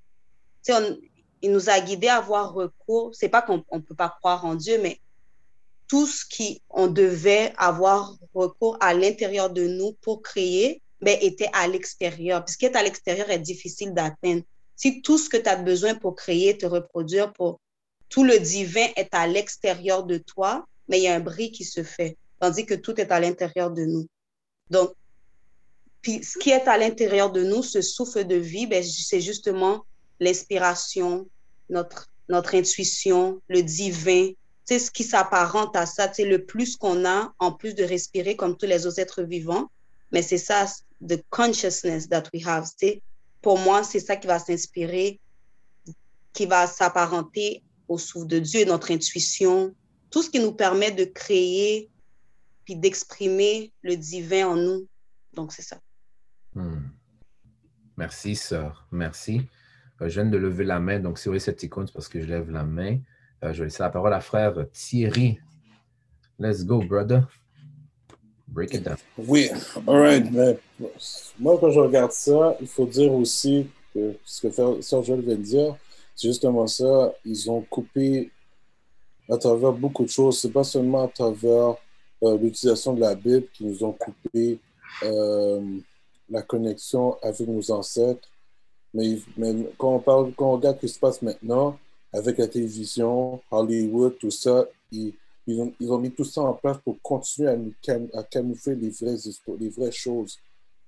On, 0.69 0.95
il 1.41 1.51
nous 1.51 1.69
a 1.69 1.79
guidés 1.79 2.07
à 2.07 2.17
avoir 2.17 2.53
recours. 2.53 3.13
C'est 3.13 3.29
pas 3.29 3.41
qu'on 3.41 3.63
ne 3.71 3.79
peut 3.79 3.95
pas 3.95 4.09
croire 4.09 4.45
en 4.45 4.55
Dieu, 4.55 4.79
mais 4.81 4.99
tout 5.87 6.05
ce 6.05 6.25
qui 6.25 6.61
on 6.69 6.87
devait 6.87 7.53
avoir 7.57 8.15
recours 8.33 8.77
à 8.79 8.93
l'intérieur 8.93 9.49
de 9.49 9.67
nous 9.67 9.93
pour 10.01 10.21
créer, 10.21 10.81
ben, 11.01 11.17
était 11.21 11.49
à 11.53 11.67
l'extérieur. 11.67 12.43
Puis 12.45 12.53
ce 12.53 12.57
qui 12.57 12.65
est 12.65 12.75
à 12.75 12.83
l'extérieur 12.83 13.29
est 13.29 13.39
difficile 13.39 13.93
d'atteindre. 13.93 14.43
Si 14.75 15.01
tout 15.01 15.17
ce 15.17 15.29
que 15.29 15.37
tu 15.37 15.49
as 15.49 15.55
besoin 15.55 15.95
pour 15.95 16.15
créer, 16.15 16.57
te 16.57 16.65
reproduire, 16.65 17.33
pour 17.33 17.59
tout 18.09 18.23
le 18.23 18.39
divin 18.39 18.87
est 18.95 19.13
à 19.13 19.27
l'extérieur 19.27 20.03
de 20.03 20.17
toi, 20.17 20.65
mais 20.87 20.99
il 20.99 21.03
y 21.03 21.07
a 21.07 21.15
un 21.15 21.19
bris 21.19 21.51
qui 21.51 21.63
se 21.63 21.83
fait, 21.83 22.17
tandis 22.39 22.65
que 22.65 22.73
tout 22.73 22.99
est 22.99 23.11
à 23.11 23.19
l'intérieur 23.19 23.71
de 23.71 23.85
nous. 23.85 24.07
Donc, 24.69 24.93
puis 26.01 26.23
ce 26.23 26.37
qui 26.37 26.49
est 26.49 26.67
à 26.67 26.77
l'intérieur 26.77 27.31
de 27.31 27.43
nous, 27.43 27.61
ce 27.61 27.81
souffle 27.81 28.25
de 28.25 28.35
vie, 28.35 28.67
ben, 28.67 28.83
c'est 28.83 29.21
justement 29.21 29.85
l'inspiration, 30.19 31.27
notre, 31.69 32.09
notre 32.27 32.55
intuition, 32.55 33.41
le 33.47 33.61
divin, 33.61 34.31
c'est 34.65 34.79
ce 34.79 34.91
qui 34.91 35.03
s'apparente 35.03 35.75
à 35.75 35.85
ça, 35.85 36.11
c'est 36.13 36.25
le 36.25 36.45
plus 36.45 36.77
qu'on 36.77 37.05
a, 37.05 37.33
en 37.39 37.51
plus 37.51 37.73
de 37.73 37.83
respirer 37.83 38.35
comme 38.35 38.55
tous 38.55 38.67
les 38.67 38.85
autres 38.85 38.99
êtres 38.99 39.23
vivants, 39.23 39.69
mais 40.11 40.21
c'est 40.21 40.37
ça, 40.37 40.65
the 41.07 41.23
consciousness 41.29 42.07
that 42.09 42.23
we 42.33 42.45
have. 42.45 42.69
C'est, 42.77 43.01
pour 43.41 43.57
moi, 43.57 43.83
c'est 43.83 43.99
ça 43.99 44.15
qui 44.15 44.27
va 44.27 44.39
s'inspirer, 44.39 45.19
qui 46.33 46.45
va 46.45 46.67
s'apparenter 46.67 47.63
au 47.87 47.97
souffle 47.97 48.27
de 48.27 48.39
Dieu, 48.39 48.65
notre 48.65 48.91
intuition, 48.91 49.73
tout 50.11 50.21
ce 50.21 50.29
qui 50.29 50.39
nous 50.39 50.53
permet 50.53 50.91
de 50.91 51.05
créer 51.05 51.89
puis 52.65 52.75
d'exprimer 52.75 53.73
le 53.81 53.95
divin 53.95 54.49
en 54.49 54.55
nous. 54.55 54.87
Donc, 55.33 55.51
c'est 55.51 55.63
ça. 55.63 55.79
Hmm. 56.53 56.89
Merci, 57.97 58.35
sœur. 58.35 58.87
Merci. 58.91 59.41
Euh, 60.01 60.09
je 60.09 60.21
viens 60.21 60.29
de 60.29 60.37
lever 60.37 60.63
la 60.63 60.79
main, 60.79 60.99
donc 60.99 61.19
si 61.19 61.25
vous 61.25 61.31
voyez 61.31 61.39
cette 61.39 61.61
icône, 61.63 61.87
c'est 61.87 61.93
parce 61.93 62.07
que 62.07 62.21
je 62.21 62.27
lève 62.27 62.49
la 62.51 62.63
main. 62.63 62.97
Euh, 63.43 63.53
je 63.53 63.59
vais 63.59 63.65
laisser 63.65 63.83
la 63.83 63.89
parole 63.89 64.13
à 64.13 64.21
frère 64.21 64.53
Thierry. 64.71 65.39
Let's 66.39 66.65
go, 66.65 66.81
brother. 66.81 67.27
Break 68.47 68.73
it 68.73 68.83
down. 68.83 68.97
Oui, 69.17 69.49
alright. 69.87 70.31
Mais 70.31 70.57
moi, 71.37 71.57
quand 71.59 71.69
je 71.69 71.79
regarde 71.79 72.11
ça, 72.11 72.55
il 72.61 72.67
faut 72.67 72.85
dire 72.85 73.13
aussi 73.13 73.67
que 73.93 74.15
ce 74.23 74.47
que 74.47 74.81
Sergio 74.81 75.17
vient 75.17 75.35
de 75.35 75.41
dire, 75.41 75.75
c'est 76.15 76.27
justement 76.29 76.65
ça. 76.65 77.13
Ils 77.25 77.51
ont 77.51 77.61
coupé 77.61 78.31
à 79.29 79.37
travers 79.37 79.73
beaucoup 79.73 80.03
de 80.03 80.09
choses. 80.09 80.39
C'est 80.39 80.51
pas 80.51 80.63
seulement 80.63 81.03
à 81.03 81.07
travers 81.09 81.75
euh, 82.23 82.37
l'utilisation 82.37 82.93
de 82.93 83.01
la 83.01 83.15
Bible 83.15 83.45
qui 83.53 83.65
nous 83.65 83.83
ont 83.83 83.93
coupé 83.93 84.59
la 86.29 86.41
connexion 86.41 87.17
avec 87.21 87.47
nos 87.47 87.71
ancêtres, 87.71 88.27
mais, 88.93 89.19
quand, 89.77 89.95
on 89.95 89.99
parle, 89.99 90.33
quand 90.33 90.51
on 90.51 90.55
regarde 90.55 90.77
ce 90.77 90.81
qui 90.81 90.89
se 90.89 90.99
passe 90.99 91.21
maintenant, 91.21 91.77
avec 92.11 92.37
la 92.37 92.47
télévision, 92.47 93.41
Hollywood, 93.51 94.17
tout 94.17 94.31
ça, 94.31 94.65
ils, 94.91 95.13
ils, 95.45 95.61
ont, 95.61 95.73
ils 95.79 95.91
ont, 95.91 95.99
mis 95.99 96.11
tout 96.11 96.23
ça 96.23 96.41
en 96.41 96.53
place 96.53 96.77
pour 96.83 96.99
continuer 97.01 97.49
à, 97.49 97.55
nous, 97.55 97.73
à 98.13 98.23
camoufler 98.23 98.75
les 98.75 98.89
vraies, 98.89 99.17
les 99.59 99.69
vraies 99.69 99.91
choses, 99.91 100.39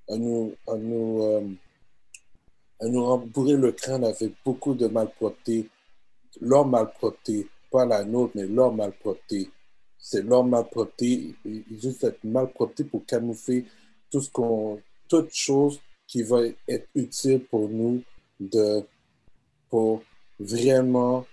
à 0.09 0.17
nous, 0.17 0.53
à 0.67 0.75
nous, 0.75 1.23
euh, 1.23 1.47
à 2.79 2.87
nous 2.87 3.05
rembourrer 3.05 3.55
le 3.55 3.71
crâne 3.71 4.03
avec 4.03 4.33
beaucoup 4.43 4.73
de 4.73 4.87
malpropreté, 4.87 5.69
leur 6.39 6.65
malpropreté, 6.65 7.47
pas 7.69 7.85
la 7.85 8.03
nôtre, 8.03 8.33
mais 8.35 8.47
leur 8.47 8.73
malpropreté. 8.73 9.49
C'est 9.97 10.23
leur 10.23 10.43
malpropreté. 10.43 11.35
Ils 11.45 11.59
utilisent 11.59 11.99
cette 11.99 12.23
malpropreté 12.23 12.83
pour 12.83 13.05
camoufler 13.05 13.65
tout 14.11 14.21
ce 14.21 14.29
qu'on, 14.31 14.79
toute 15.07 15.31
chose 15.31 15.79
qui 16.11 16.23
va 16.23 16.41
être 16.67 16.89
utile 16.93 17.39
pour 17.45 17.69
nous 17.69 18.03
de, 18.37 18.83
pour 19.69 20.03
vraiment, 20.37 21.25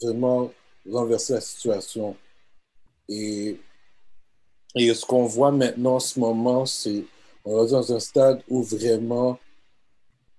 vraiment 0.00 0.50
renverser 0.90 1.34
la 1.34 1.42
situation. 1.42 2.16
Et, 3.10 3.60
et 4.74 4.94
ce 4.94 5.04
qu'on 5.04 5.26
voit 5.26 5.52
maintenant 5.52 5.96
en 5.96 6.00
ce 6.00 6.18
moment, 6.18 6.64
c'est, 6.64 7.04
on 7.44 7.66
est 7.66 7.70
dans 7.72 7.92
un 7.92 8.00
stade 8.00 8.42
où 8.48 8.62
vraiment 8.62 9.38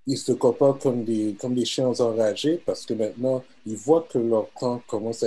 ils 0.08 0.18
se 0.18 0.32
comportent 0.32 0.82
comme 0.82 1.04
des, 1.04 1.36
comme 1.40 1.54
des 1.54 1.66
chiens 1.66 1.90
enragés 2.00 2.60
parce 2.66 2.84
que 2.84 2.96
maintenant, 2.96 3.44
ils 3.68 3.78
voient 3.78 4.08
que 4.10 4.18
leur 4.18 4.50
temps 4.60 4.82
commence 4.88 5.24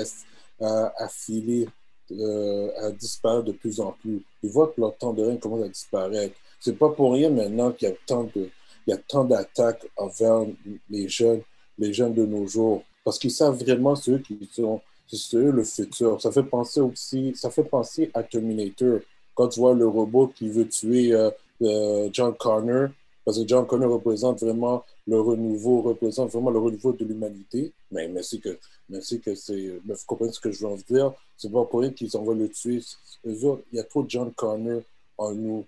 à, 0.60 1.08
filer, 1.08 1.68
euh, 2.10 2.70
à 2.82 2.90
disparaître 2.90 3.44
de 3.44 3.52
plus 3.52 3.78
en 3.78 3.92
plus. 3.92 4.24
Ils 4.42 4.50
voient 4.50 4.72
que 4.74 4.80
leur 4.80 4.96
temps 4.98 5.12
de 5.12 5.22
règne 5.22 5.38
commence 5.38 5.64
à 5.64 5.68
disparaître. 5.68 6.34
C'est 6.60 6.76
pas 6.76 6.90
pour 6.90 7.12
rien 7.12 7.30
maintenant 7.30 7.72
qu'il 7.72 7.88
y 7.88 7.92
a 7.92 7.94
tant 8.06 8.24
de, 8.24 8.50
il 8.86 8.90
y 8.90 8.92
a 8.92 8.96
tant 8.96 9.24
d'attaques 9.24 9.86
envers 9.96 10.46
les 10.90 11.08
jeunes, 11.08 11.42
les 11.78 11.92
jeunes 11.92 12.14
de 12.14 12.24
nos 12.24 12.46
jours, 12.46 12.82
parce 13.04 13.18
qu'ils 13.18 13.30
savent 13.30 13.62
vraiment 13.62 13.94
ceux 13.94 14.18
qui 14.18 14.38
sont, 14.50 14.80
c'est 15.06 15.36
eux 15.36 15.50
le 15.50 15.62
futur. 15.64 16.20
Ça 16.20 16.32
fait 16.32 16.42
penser 16.42 16.80
aussi, 16.80 17.32
ça 17.34 17.50
fait 17.50 17.64
penser 17.64 18.10
à 18.14 18.22
Terminator. 18.22 19.00
Quand 19.34 19.48
tu 19.48 19.60
vois 19.60 19.74
le 19.74 19.86
robot 19.86 20.28
qui 20.28 20.48
veut 20.48 20.66
tuer 20.68 21.12
euh, 21.12 21.30
euh, 21.62 22.08
John 22.12 22.34
Connor, 22.34 22.88
parce 23.24 23.38
que 23.38 23.46
John 23.46 23.66
Connor 23.66 23.92
représente 23.92 24.40
vraiment 24.40 24.84
le 25.06 25.20
renouveau, 25.20 25.82
représente 25.82 26.30
vraiment 26.30 26.50
le 26.50 26.58
renouveau 26.58 26.92
de 26.92 27.04
l'humanité. 27.04 27.72
Mais 27.92 28.08
merci 28.08 28.40
que, 28.40 28.58
merci 28.88 29.20
que 29.20 29.34
c'est, 29.34 29.80
vous 29.86 29.94
comprenez 30.06 30.32
ce 30.32 30.40
que 30.40 30.50
je 30.50 30.60
veux 30.60 30.72
en 30.72 30.76
dire. 30.76 31.12
C'est 31.36 31.52
pas 31.52 31.64
pour 31.66 31.80
rien 31.80 31.90
qu'ils 31.90 32.16
envoient 32.16 32.34
le 32.34 32.48
tuer. 32.48 32.80
il 33.24 33.58
y 33.72 33.78
a 33.78 33.84
trop 33.84 34.02
de 34.02 34.08
John 34.08 34.32
Connor 34.32 34.80
en 35.18 35.32
nous 35.34 35.66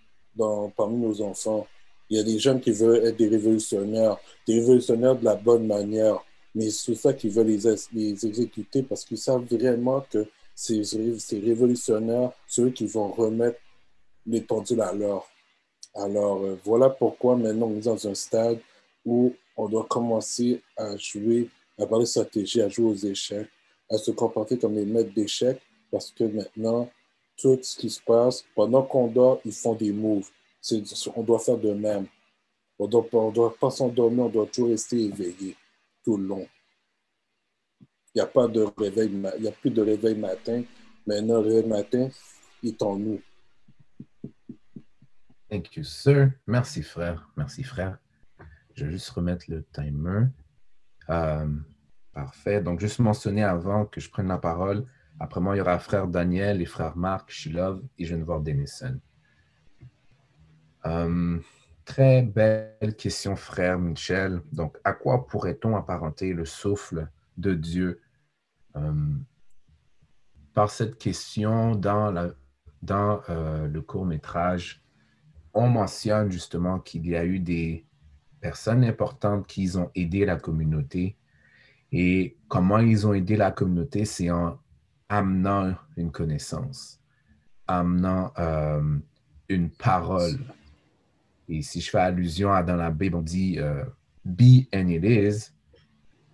parmi 0.76 0.96
nos 0.96 1.20
enfants. 1.22 1.66
Il 2.08 2.16
y 2.16 2.20
a 2.20 2.24
des 2.24 2.38
jeunes 2.38 2.60
qui 2.60 2.72
veulent 2.72 3.04
être 3.06 3.16
des 3.16 3.28
révolutionnaires, 3.28 4.18
des 4.46 4.54
révolutionnaires 4.60 5.16
de 5.16 5.24
la 5.24 5.36
bonne 5.36 5.66
manière, 5.66 6.24
mais 6.54 6.70
c'est 6.70 6.94
ça 6.94 7.12
qu'ils 7.12 7.30
veulent 7.30 7.46
les, 7.46 7.76
les, 7.92 8.26
exécuter 8.26 8.82
parce 8.82 9.04
qu'ils 9.04 9.18
savent 9.18 9.44
vraiment 9.44 10.04
que 10.10 10.26
ces, 10.54 10.82
ces 10.84 11.38
révolutionnaires, 11.38 12.32
ceux 12.46 12.70
qui 12.70 12.86
vont 12.86 13.12
remettre 13.12 13.58
les 14.26 14.40
pendules 14.40 14.80
à 14.80 14.92
l'heure. 14.92 15.26
Alors, 15.94 16.42
euh, 16.42 16.58
voilà 16.64 16.90
pourquoi 16.90 17.36
maintenant 17.36 17.66
on 17.66 17.76
est 17.76 17.84
dans 17.84 18.08
un 18.08 18.14
stade 18.14 18.58
où 19.04 19.32
on 19.56 19.68
doit 19.68 19.86
commencer 19.88 20.62
à 20.76 20.96
jouer, 20.96 21.48
à 21.78 21.86
parler 21.86 22.06
stratégie, 22.06 22.60
à 22.62 22.68
jouer 22.68 22.90
aux 22.90 22.94
échecs, 22.94 23.48
à 23.90 23.98
se 23.98 24.10
comporter 24.10 24.58
comme 24.58 24.74
des 24.74 24.84
maîtres 24.84 25.14
d'échecs, 25.14 25.60
parce 25.90 26.10
que 26.10 26.24
maintenant, 26.24 26.88
tout 27.40 27.58
ce 27.62 27.76
qui 27.76 27.90
se 27.90 28.00
passe. 28.02 28.44
Pendant 28.54 28.82
qu'on 28.82 29.08
dort, 29.08 29.40
ils 29.44 29.52
font 29.52 29.74
des 29.74 29.92
moves. 29.92 30.28
On 31.16 31.22
doit 31.22 31.38
faire 31.38 31.58
de 31.58 31.72
même. 31.72 32.06
On 32.78 32.86
ne 32.86 33.32
doit, 33.32 33.54
pas 33.58 33.70
s'endormir, 33.70 34.24
on 34.24 34.28
doit 34.28 34.46
toujours 34.46 34.70
rester 34.70 35.04
éveillé 35.04 35.56
tout 36.02 36.16
le 36.16 36.26
long. 36.26 36.46
Il 38.14 38.16
n'y 38.16 38.22
a 38.22 38.26
pas 38.26 38.48
de 38.48 38.66
réveil, 38.76 39.10
il 39.36 39.42
n'y 39.42 39.48
a 39.48 39.52
plus 39.52 39.70
de 39.70 39.82
réveil 39.82 40.16
matin. 40.16 40.62
Maintenant, 41.06 41.42
le 41.42 41.48
réveil 41.48 41.68
matin 41.68 42.08
est 42.62 42.82
en 42.82 42.96
nous. 42.96 43.20
Thank 45.50 45.76
you, 45.76 45.84
sir. 45.84 46.30
Merci, 46.46 46.82
frère. 46.82 47.28
Merci, 47.36 47.62
frère. 47.64 47.98
Je 48.74 48.86
vais 48.86 48.92
juste 48.92 49.10
remettre 49.10 49.44
le 49.48 49.64
timer. 49.72 50.26
Euh, 51.10 51.48
parfait. 52.12 52.62
Donc, 52.62 52.80
juste 52.80 52.98
mentionner 53.00 53.42
avant 53.42 53.84
que 53.84 54.00
je 54.00 54.08
prenne 54.08 54.28
la 54.28 54.38
parole, 54.38 54.86
après 55.20 55.40
moi, 55.42 55.54
il 55.54 55.58
y 55.58 55.60
aura 55.60 55.78
frère 55.78 56.08
Daniel 56.08 56.62
et 56.62 56.64
frère 56.64 56.96
Marc 56.96 57.30
Shilov 57.30 57.82
et 57.98 58.06
voir 58.22 58.40
Denison. 58.40 58.98
Euh, 60.86 61.38
très 61.84 62.22
belle 62.22 62.96
question, 62.96 63.36
frère 63.36 63.78
Michel. 63.78 64.40
Donc, 64.50 64.78
à 64.82 64.94
quoi 64.94 65.26
pourrait-on 65.26 65.76
apparenter 65.76 66.32
le 66.32 66.46
souffle 66.46 67.06
de 67.36 67.52
Dieu? 67.52 68.00
Euh, 68.76 69.12
par 70.54 70.70
cette 70.70 70.96
question, 70.96 71.74
dans 71.74 72.32
euh, 73.28 73.66
le 73.68 73.82
court 73.82 74.06
métrage, 74.06 74.82
on 75.52 75.68
mentionne 75.68 76.30
justement 76.30 76.78
qu'il 76.78 77.06
y 77.06 77.14
a 77.14 77.26
eu 77.26 77.40
des 77.40 77.84
personnes 78.40 78.84
importantes 78.84 79.46
qui 79.46 79.70
ont 79.76 79.90
aidé 79.94 80.24
la 80.24 80.36
communauté. 80.36 81.18
Et 81.92 82.38
comment 82.48 82.78
ils 82.78 83.06
ont 83.06 83.12
aidé 83.12 83.36
la 83.36 83.50
communauté, 83.50 84.06
c'est 84.06 84.30
en 84.30 84.58
amenant 85.10 85.74
une 85.96 86.12
connaissance, 86.12 87.00
amenant 87.66 88.32
euh, 88.38 88.98
une 89.48 89.68
parole. 89.70 90.38
Et 91.48 91.62
si 91.62 91.80
je 91.80 91.90
fais 91.90 91.98
allusion 91.98 92.52
à 92.52 92.62
dans 92.62 92.76
la 92.76 92.90
Bible, 92.90 93.16
on 93.16 93.22
dit 93.22 93.58
euh, 93.58 93.84
be 94.24 94.68
and 94.72 94.88
it 94.88 95.04
is, 95.04 95.50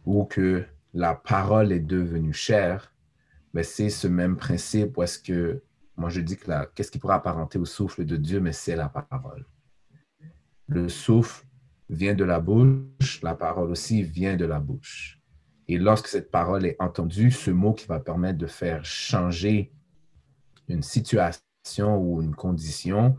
ou 0.05 0.25
que 0.25 0.67
la 0.93 1.15
parole 1.15 1.73
est 1.73 1.81
devenue 1.81 2.35
chère, 2.35 2.93
mais 3.55 3.63
c'est 3.63 3.89
ce 3.89 4.07
même 4.07 4.37
principe 4.37 4.99
où 4.99 5.03
est-ce 5.03 5.19
que, 5.19 5.63
moi 5.97 6.11
je 6.11 6.21
dis 6.21 6.37
que 6.37 6.47
qu'est-ce 6.75 6.91
qui 6.91 6.99
pourrait 6.99 7.15
apparenter 7.15 7.59
au 7.59 7.65
souffle 7.65 8.05
de 8.05 8.17
Dieu, 8.17 8.41
mais 8.41 8.53
c'est 8.53 8.77
la 8.77 8.91
parole. 8.91 9.47
Le 10.69 10.91
souffle 10.91 11.47
vient 11.89 12.15
de 12.15 12.25
la 12.25 12.41
bouche, 12.41 13.23
la 13.23 13.35
parole 13.35 13.71
aussi 13.71 14.03
vient 14.03 14.37
de 14.37 14.45
la 14.45 14.61
bouche. 14.61 15.16
Et 15.69 15.79
lorsque 15.79 16.07
cette 16.07 16.31
parole 16.31 16.65
est 16.65 16.77
entendue, 16.79 17.31
ce 17.31 17.51
mot 17.51 17.73
qui 17.73 17.87
va 17.87 17.99
permettre 17.99 18.39
de 18.39 18.47
faire 18.47 18.85
changer 18.85 19.73
une 20.69 20.83
situation 20.83 21.99
ou 21.99 22.23
une 22.23 22.35
condition, 22.35 23.17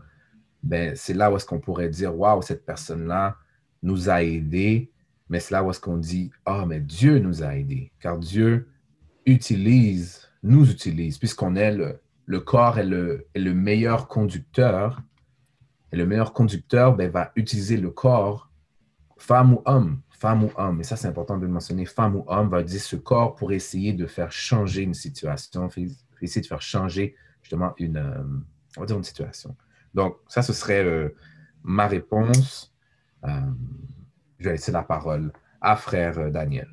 ben, 0.62 0.96
c'est 0.96 1.14
là 1.14 1.30
où 1.30 1.36
est-ce 1.36 1.46
qu'on 1.46 1.60
pourrait 1.60 1.90
dire, 1.90 2.18
waouh, 2.18 2.42
cette 2.42 2.64
personne-là 2.64 3.36
nous 3.82 4.08
a 4.10 4.22
aidés, 4.22 4.90
mais 5.28 5.40
c'est 5.40 5.52
là 5.52 5.62
où 5.62 5.70
est-ce 5.70 5.80
qu'on 5.80 5.98
dit, 5.98 6.30
oh, 6.46 6.64
mais 6.66 6.80
Dieu 6.80 7.18
nous 7.18 7.42
a 7.42 7.54
aidés, 7.56 7.92
car 8.00 8.18
Dieu 8.18 8.68
utilise, 9.26 10.28
nous 10.42 10.70
utilise, 10.70 11.18
puisqu'on 11.18 11.54
est 11.54 11.72
le, 11.74 12.40
corps 12.40 12.78
est 12.78 12.86
le, 12.86 13.26
est 13.34 13.40
le 13.40 13.54
meilleur 13.54 14.08
conducteur, 14.08 15.02
et 15.92 15.96
le 15.96 16.06
meilleur 16.06 16.32
conducteur 16.32 16.96
ben, 16.96 17.10
va 17.10 17.32
utiliser 17.36 17.76
le 17.76 17.90
corps, 17.90 18.50
femme 19.16 19.54
ou 19.54 19.62
homme, 19.64 20.00
femme 20.18 20.44
ou 20.44 20.50
homme, 20.56 20.80
et 20.80 20.84
ça 20.84 20.96
c'est 20.96 21.06
important 21.06 21.36
de 21.36 21.46
le 21.46 21.52
mentionner, 21.52 21.86
femme 21.86 22.16
ou 22.16 22.24
homme 22.26 22.48
va 22.48 22.60
utiliser 22.60 22.80
ce 22.80 22.96
corps 22.96 23.34
pour 23.36 23.52
essayer 23.52 23.92
de 23.92 24.06
faire 24.06 24.32
changer 24.32 24.82
une 24.82 24.94
situation, 24.94 25.68
essayer 26.20 26.42
de 26.42 26.46
faire 26.46 26.62
changer 26.62 27.14
justement 27.42 27.72
une, 27.78 27.96
euh, 27.96 28.86
une 28.88 29.04
situation. 29.04 29.56
Donc 29.94 30.18
ça, 30.28 30.42
ce 30.42 30.52
serait 30.52 30.84
euh, 30.84 31.14
ma 31.62 31.86
réponse. 31.86 32.74
Euh, 33.24 33.30
je 34.38 34.44
vais 34.44 34.52
laisser 34.52 34.72
la 34.72 34.82
parole 34.82 35.32
à 35.60 35.76
frère 35.76 36.30
Daniel. 36.30 36.68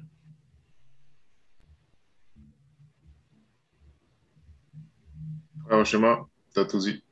T'as 6.54 6.66
tout 6.66 6.80
dit. 6.80 7.04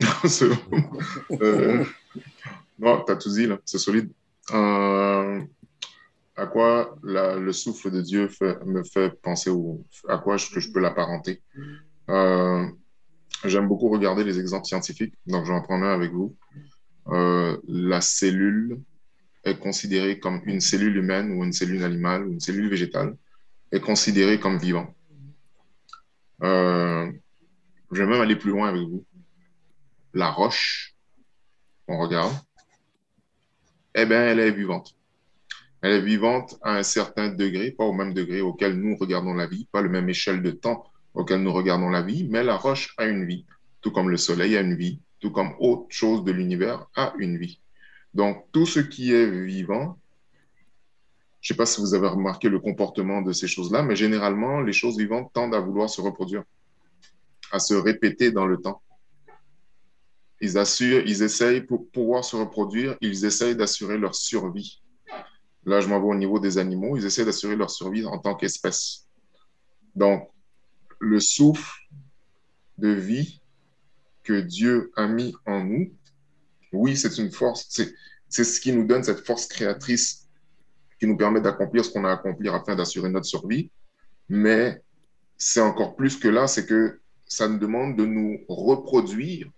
non, 2.78 3.04
t'as 3.06 3.16
tout 3.16 3.30
dit, 3.30 3.46
là, 3.46 3.58
c'est 3.64 3.78
solide 3.78 4.12
à 6.40 6.46
quoi 6.46 6.96
le 7.02 7.52
souffle 7.52 7.90
de 7.90 8.00
Dieu 8.00 8.30
me 8.64 8.82
fait 8.82 9.10
penser 9.20 9.50
ou 9.50 9.84
à 10.08 10.16
quoi 10.16 10.38
je, 10.38 10.50
que 10.50 10.58
je 10.58 10.72
peux 10.72 10.80
l'apparenter. 10.80 11.42
Euh, 12.08 12.66
j'aime 13.44 13.68
beaucoup 13.68 13.90
regarder 13.90 14.24
les 14.24 14.38
exemples 14.40 14.64
scientifiques, 14.64 15.14
donc 15.26 15.44
j'en 15.44 15.60
prends 15.60 15.82
un 15.82 15.92
avec 15.92 16.12
vous. 16.12 16.34
Euh, 17.08 17.58
la 17.68 18.00
cellule 18.00 18.80
est 19.44 19.58
considérée 19.58 20.18
comme 20.18 20.40
une 20.46 20.62
cellule 20.62 20.96
humaine 20.96 21.32
ou 21.32 21.44
une 21.44 21.52
cellule 21.52 21.84
animale 21.84 22.26
ou 22.26 22.32
une 22.32 22.40
cellule 22.40 22.70
végétale 22.70 23.16
est 23.70 23.80
considérée 23.80 24.40
comme 24.40 24.56
vivant. 24.56 24.94
Euh, 26.42 27.12
je 27.92 28.02
vais 28.02 28.08
même 28.08 28.20
aller 28.22 28.36
plus 28.36 28.50
loin 28.50 28.68
avec 28.70 28.82
vous. 28.82 29.04
la 30.14 30.30
roche, 30.30 30.94
on 31.86 31.98
regarde, 31.98 32.32
eh 33.94 34.06
bien, 34.06 34.22
elle 34.22 34.40
est 34.40 34.52
vivante. 34.52 34.94
Elle 35.82 35.92
est 35.92 36.02
vivante 36.02 36.58
à 36.62 36.76
un 36.76 36.82
certain 36.82 37.28
degré, 37.28 37.70
pas 37.70 37.84
au 37.84 37.92
même 37.92 38.12
degré 38.12 38.40
auquel 38.42 38.74
nous 38.74 38.96
regardons 38.96 39.34
la 39.34 39.46
vie, 39.46 39.66
pas 39.72 39.80
le 39.80 39.88
même 39.88 40.08
échelle 40.08 40.42
de 40.42 40.50
temps 40.50 40.84
auquel 41.14 41.42
nous 41.42 41.52
regardons 41.52 41.88
la 41.88 42.02
vie, 42.02 42.28
mais 42.28 42.44
la 42.44 42.56
roche 42.56 42.94
a 42.98 43.06
une 43.06 43.24
vie, 43.24 43.46
tout 43.80 43.90
comme 43.90 44.10
le 44.10 44.16
soleil 44.16 44.56
a 44.56 44.60
une 44.60 44.76
vie, 44.76 45.00
tout 45.18 45.30
comme 45.30 45.54
autre 45.58 45.86
chose 45.88 46.24
de 46.24 46.32
l'univers 46.32 46.86
a 46.94 47.14
une 47.18 47.38
vie. 47.38 47.60
Donc, 48.14 48.46
tout 48.52 48.66
ce 48.66 48.80
qui 48.80 49.12
est 49.12 49.30
vivant, 49.30 49.98
je 51.40 51.52
ne 51.52 51.54
sais 51.54 51.56
pas 51.56 51.66
si 51.66 51.80
vous 51.80 51.94
avez 51.94 52.08
remarqué 52.08 52.48
le 52.48 52.58
comportement 52.58 53.22
de 53.22 53.32
ces 53.32 53.48
choses-là, 53.48 53.82
mais 53.82 53.96
généralement, 53.96 54.60
les 54.60 54.72
choses 54.72 54.98
vivantes 54.98 55.32
tendent 55.32 55.54
à 55.54 55.60
vouloir 55.60 55.88
se 55.88 56.00
reproduire, 56.00 56.44
à 57.50 57.58
se 57.58 57.74
répéter 57.74 58.30
dans 58.30 58.46
le 58.46 58.58
temps. 58.58 58.82
Ils 60.42 60.58
assurent, 60.58 61.02
ils 61.06 61.22
essayent 61.22 61.62
pour 61.62 61.90
pouvoir 61.90 62.24
se 62.24 62.36
reproduire, 62.36 62.96
ils 63.00 63.24
essayent 63.24 63.56
d'assurer 63.56 63.98
leur 63.98 64.14
survie. 64.14 64.82
Là, 65.64 65.80
je 65.80 65.88
m'en 65.88 66.00
vais 66.00 66.06
au 66.06 66.14
niveau 66.14 66.38
des 66.38 66.58
animaux, 66.58 66.96
ils 66.96 67.04
essayent 67.04 67.24
d'assurer 67.24 67.56
leur 67.56 67.70
survie 67.70 68.04
en 68.06 68.18
tant 68.18 68.34
qu'espèce. 68.34 69.06
Donc, 69.94 70.30
le 70.98 71.20
souffle 71.20 71.80
de 72.78 72.88
vie 72.88 73.40
que 74.22 74.40
Dieu 74.40 74.90
a 74.96 75.06
mis 75.06 75.34
en 75.46 75.64
nous, 75.64 75.92
oui, 76.72 76.96
c'est 76.96 77.18
une 77.18 77.30
force, 77.30 77.68
c'est 78.28 78.44
ce 78.44 78.60
qui 78.60 78.72
nous 78.72 78.86
donne 78.86 79.02
cette 79.02 79.26
force 79.26 79.46
créatrice 79.46 80.28
qui 80.98 81.06
nous 81.06 81.16
permet 81.16 81.40
d'accomplir 81.40 81.84
ce 81.84 81.90
qu'on 81.90 82.04
a 82.04 82.10
à 82.10 82.12
accomplir 82.12 82.54
afin 82.54 82.76
d'assurer 82.76 83.08
notre 83.08 83.26
survie. 83.26 83.70
Mais 84.28 84.82
c'est 85.36 85.60
encore 85.60 85.96
plus 85.96 86.16
que 86.16 86.28
là, 86.28 86.46
c'est 86.46 86.66
que 86.66 87.00
ça 87.26 87.48
nous 87.48 87.58
demande 87.58 87.96
de 87.96 88.04
nous 88.04 88.44
reproduire 88.48 89.50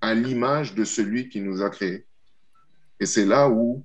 à 0.00 0.14
l'image 0.14 0.74
de 0.74 0.84
celui 0.84 1.28
qui 1.28 1.40
nous 1.40 1.62
a 1.62 1.70
créés. 1.70 2.06
Et 3.00 3.06
c'est 3.06 3.24
là 3.24 3.48
où 3.48 3.84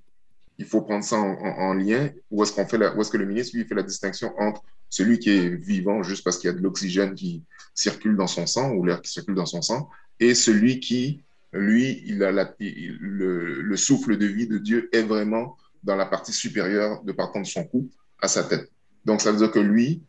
il 0.58 0.66
faut 0.66 0.82
prendre 0.82 1.04
ça 1.04 1.18
en, 1.18 1.74
lien, 1.74 2.10
où 2.32 2.44
est-ce 2.44 2.52
qu'on 2.52 2.66
fait 2.66 2.78
où 2.78 3.02
est-ce 3.02 3.12
que 3.12 3.18
le 3.18 3.26
ministre 3.26 3.56
lui 3.56 3.66
fait 3.66 3.76
la 3.76 3.84
distinction 3.84 4.34
entre 4.40 4.64
celui 4.90 5.20
qui 5.20 5.30
est 5.30 5.50
vivant 5.50 6.02
juste 6.02 6.24
parce 6.24 6.38
qu'il 6.38 6.50
y 6.50 6.54
a 6.54 6.56
de 6.56 6.62
l'oxygène 6.62 7.14
qui 7.14 7.44
circule 7.76 8.16
dans 8.16 8.28
son 8.28 8.48
sang 8.48 8.72
ou 8.72 8.86
l'air 8.86 9.02
qui 9.02 9.12
circule 9.12 9.36
dans 9.36 9.46
son 9.46 9.62
sang, 9.62 9.90
et 10.20 10.34
celui 10.34 10.80
qui, 10.80 11.22
lui, 11.54 12.04
il 12.06 12.24
a 12.24 12.32
le, 12.32 13.62
le, 13.62 13.78
souffle 13.78 14.18
de 14.18 14.26
vie 14.26 14.48
de 14.48 14.58
Dieu 14.58 14.90
est 14.92 15.04
vraiment 15.04 15.58
dans 15.84 15.96
la 15.96 16.06
partie 16.06 16.34
supérieure 16.34 17.04
de 17.04 17.12
partant 17.12 17.42
de 17.42 17.46
son 17.46 17.64
cou 17.64 17.90
à 18.22 18.28
sa 18.28 18.44
tête. 18.44 18.72
Donc, 19.06 19.22
ça 19.22 19.32
veut 19.32 19.38
dire 19.38 19.52
que 19.52 19.60
lui, 19.60 20.02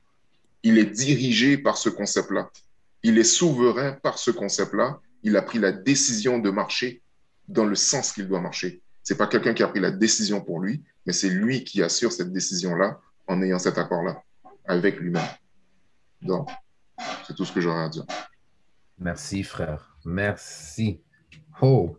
il 0.62 0.78
est 0.78 0.86
dirigé 0.86 1.58
par 1.58 1.76
ce 1.76 1.88
concept-là. 1.88 2.50
Il 3.02 3.18
est 3.18 3.24
souverain 3.24 3.92
par 3.92 4.18
ce 4.18 4.30
concept-là. 4.30 5.00
Il 5.22 5.36
a 5.36 5.42
pris 5.42 5.58
la 5.58 5.72
décision 5.72 6.38
de 6.38 6.50
marcher 6.50 7.02
dans 7.46 7.64
le 7.64 7.76
sens 7.76 8.12
qu'il 8.12 8.26
doit 8.26 8.40
marcher. 8.40 8.80
C'est 9.08 9.16
pas 9.16 9.26
quelqu'un 9.26 9.54
qui 9.54 9.62
a 9.62 9.68
pris 9.68 9.80
la 9.80 9.90
décision 9.90 10.42
pour 10.42 10.60
lui, 10.60 10.84
mais 11.06 11.14
c'est 11.14 11.30
lui 11.30 11.64
qui 11.64 11.82
assure 11.82 12.12
cette 12.12 12.30
décision-là 12.30 13.00
en 13.26 13.40
ayant 13.40 13.58
cet 13.58 13.78
accord-là 13.78 14.22
avec 14.66 15.00
lui-même. 15.00 15.26
Donc, 16.20 16.50
c'est 17.26 17.34
tout 17.34 17.46
ce 17.46 17.52
que 17.54 17.62
j'aurais 17.62 17.84
à 17.84 17.88
dire. 17.88 18.04
Merci, 18.98 19.44
frère. 19.44 19.96
Merci. 20.04 21.00
Oh, 21.62 21.96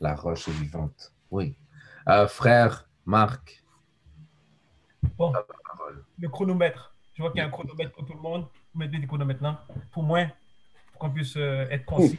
la 0.00 0.16
roche 0.16 0.48
est 0.48 0.50
vivante. 0.60 1.14
Oui. 1.30 1.56
Euh, 2.08 2.26
frère 2.26 2.88
Marc. 3.06 3.62
Bon, 5.16 5.32
le 6.18 6.28
chronomètre. 6.28 6.92
Je 7.14 7.22
vois 7.22 7.30
qu'il 7.30 7.38
y 7.38 7.42
a 7.42 7.46
un 7.46 7.50
chronomètre 7.50 7.92
pour 7.92 8.04
tout 8.04 8.14
le 8.14 8.20
monde. 8.20 8.48
Vous 8.74 8.80
mettez 8.80 8.98
des 8.98 9.06
chronomètres 9.06 9.44
là. 9.44 9.64
Pour 9.92 10.02
moi, 10.02 10.26
pour 10.98 11.08
qu'on 11.08 11.14
puisse 11.14 11.36
euh, 11.36 11.66
être 11.70 11.84
concis. 11.84 12.16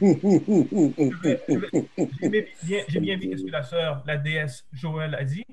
J'ai 2.88 3.00
bien, 3.00 3.16
vu 3.16 3.36
ce 3.38 3.44
que 3.44 3.50
la 3.50 3.62
sœur, 3.62 4.02
la 4.06 4.16
déesse 4.16 4.66
Joël 4.72 5.14
a 5.14 5.24
dit 5.24 5.44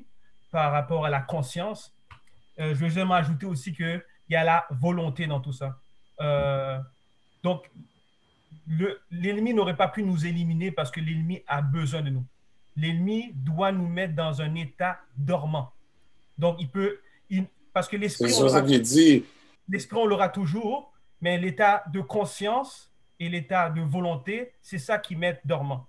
par 0.51 0.71
rapport 0.71 1.05
à 1.05 1.09
la 1.09 1.19
conscience. 1.21 1.93
Euh, 2.59 2.73
je 2.73 2.79
vais 2.79 2.89
juste 2.89 3.05
ajouter 3.11 3.45
aussi 3.45 3.73
qu'il 3.73 4.01
y 4.29 4.35
a 4.35 4.43
la 4.43 4.65
volonté 4.71 5.27
dans 5.27 5.39
tout 5.39 5.53
ça. 5.53 5.77
Euh, 6.21 6.79
donc, 7.43 7.69
l'ennemi 9.11 9.53
n'aurait 9.53 9.77
pas 9.77 9.89
pu 9.89 10.03
nous 10.03 10.25
éliminer 10.25 10.71
parce 10.71 10.89
que 10.89 10.99
l'ennemi 10.99 11.43
a 11.47 11.61
besoin 11.61 12.01
de 12.01 12.09
nous 12.09 12.25
l'ennemi 12.77 13.31
doit 13.33 13.71
nous 13.71 13.87
mettre 13.87 14.15
dans 14.15 14.41
un 14.41 14.55
état 14.55 14.99
dormant. 15.17 15.73
Donc, 16.37 16.57
il 16.59 16.69
peut, 16.69 16.99
parce 17.73 17.87
que 17.87 17.97
l'esprit, 17.97 18.31
l'esprit, 19.67 19.97
on 19.97 20.05
l'aura 20.05 20.29
toujours, 20.29 20.93
mais 21.19 21.37
l'état 21.37 21.83
de 21.91 21.99
conscience 21.99 22.91
et 23.19 23.29
l'état 23.29 23.69
de 23.69 23.81
volonté, 23.81 24.53
c'est 24.61 24.77
ça 24.77 24.97
qui 24.97 25.15
met 25.15 25.39
dormant. 25.45 25.87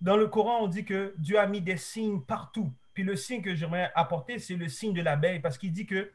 Dans 0.00 0.16
le 0.16 0.26
Coran, 0.26 0.60
on 0.62 0.68
dit 0.68 0.84
que 0.84 1.14
Dieu 1.18 1.38
a 1.38 1.46
mis 1.46 1.60
des 1.60 1.76
signes 1.76 2.20
partout. 2.20 2.72
Puis 2.94 3.02
le 3.02 3.16
signe 3.16 3.42
que 3.42 3.54
j'aimerais 3.54 3.90
apporter, 3.94 4.38
c'est 4.38 4.54
le 4.54 4.68
signe 4.68 4.92
de 4.92 5.02
l'abeille, 5.02 5.40
parce 5.40 5.58
qu'il 5.58 5.72
dit 5.72 5.86
que 5.86 6.12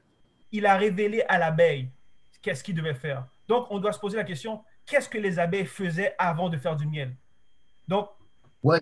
il 0.51 0.65
a 0.65 0.77
révélé 0.77 1.23
à 1.27 1.37
l'abeille 1.37 1.89
qu'est-ce 2.41 2.63
qu'il 2.63 2.75
devait 2.75 2.93
faire. 2.93 3.27
Donc, 3.47 3.67
on 3.69 3.79
doit 3.79 3.91
se 3.91 3.99
poser 3.99 4.15
la 4.15 4.23
question, 4.23 4.63
qu'est-ce 4.85 5.09
que 5.09 5.17
les 5.17 5.39
abeilles 5.39 5.65
faisaient 5.65 6.15
avant 6.17 6.49
de 6.49 6.57
faire 6.57 6.75
du 6.75 6.85
miel? 6.85 7.15
Donc, 7.87 8.09
ouais 8.63 8.79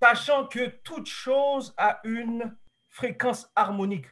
sachant 0.00 0.46
que 0.46 0.68
toute 0.82 1.06
chose 1.06 1.74
a 1.76 2.00
une 2.04 2.56
fréquence 2.88 3.50
harmonique, 3.54 4.06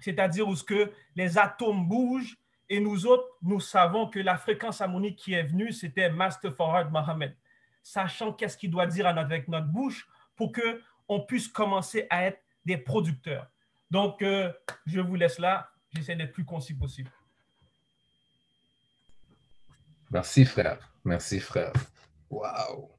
c'est-à-dire 0.00 0.48
où 0.48 0.56
ce 0.56 0.64
que 0.64 0.92
les 1.14 1.38
atomes 1.38 1.86
bougent 1.86 2.36
et 2.70 2.78
nous 2.78 3.04
autres, 3.04 3.26
nous 3.42 3.58
savons 3.58 4.08
que 4.08 4.20
la 4.20 4.38
fréquence 4.38 4.80
harmonique 4.80 5.18
qui 5.18 5.34
est 5.34 5.42
venue, 5.42 5.72
c'était 5.72 6.08
Master 6.08 6.54
Forward 6.54 6.90
Mohammed, 6.92 7.36
sachant 7.82 8.32
qu'est-ce 8.32 8.56
qu'il 8.56 8.70
doit 8.70 8.86
dire 8.86 9.08
avec 9.08 9.48
notre 9.48 9.66
bouche 9.66 10.08
pour 10.36 10.52
que 10.52 10.80
on 11.08 11.20
puisse 11.20 11.48
commencer 11.48 12.06
à 12.08 12.26
être 12.26 12.40
des 12.64 12.76
producteurs. 12.76 13.50
Donc, 13.90 14.22
euh, 14.22 14.52
je 14.86 15.00
vous 15.00 15.16
laisse 15.16 15.40
là. 15.40 15.68
J'essaie 15.92 16.14
d'être 16.14 16.32
plus 16.32 16.44
concis 16.44 16.74
possible. 16.74 17.10
Merci, 20.08 20.44
frère. 20.44 20.92
Merci, 21.04 21.40
frère. 21.40 21.72
Wow. 22.30 22.92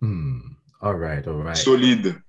Hmm. 0.00 0.40
All 0.80 0.96
right, 0.96 1.24
all 1.28 1.40
right. 1.40 1.56
Solide. 1.56 2.20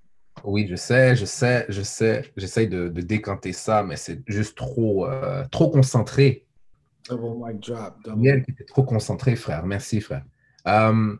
Oui, 0.45 0.67
je 0.69 0.75
sais, 0.75 1.15
je 1.15 1.25
sais, 1.25 1.65
je 1.69 1.81
sais. 1.81 2.31
J'essaye 2.37 2.67
de, 2.67 2.87
de, 2.87 3.01
décanter 3.01 3.51
ça, 3.51 3.83
mais 3.83 3.95
c'est 3.95 4.21
juste 4.27 4.55
trop, 4.55 5.07
euh, 5.07 5.43
trop 5.51 5.69
concentré. 5.69 6.45
Double 7.09 7.45
mic 7.45 7.59
drop. 7.59 7.95
Double. 8.03 8.45
trop 8.67 8.83
concentré, 8.83 9.35
frère. 9.35 9.65
Merci, 9.65 10.01
frère. 10.01 10.23
Um, 10.65 11.19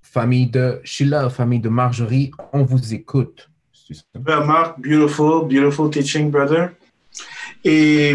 famille 0.00 0.46
de 0.46 0.80
Sheila, 0.84 1.30
famille 1.30 1.60
de 1.60 1.68
Marjorie, 1.68 2.30
on 2.52 2.64
vous 2.64 2.94
écoute. 2.94 3.50
Super, 3.72 4.44
Marc, 4.46 4.80
beautiful, 4.80 5.48
beautiful 5.48 5.90
teaching, 5.90 6.30
brother. 6.30 6.70
Et 7.64 8.14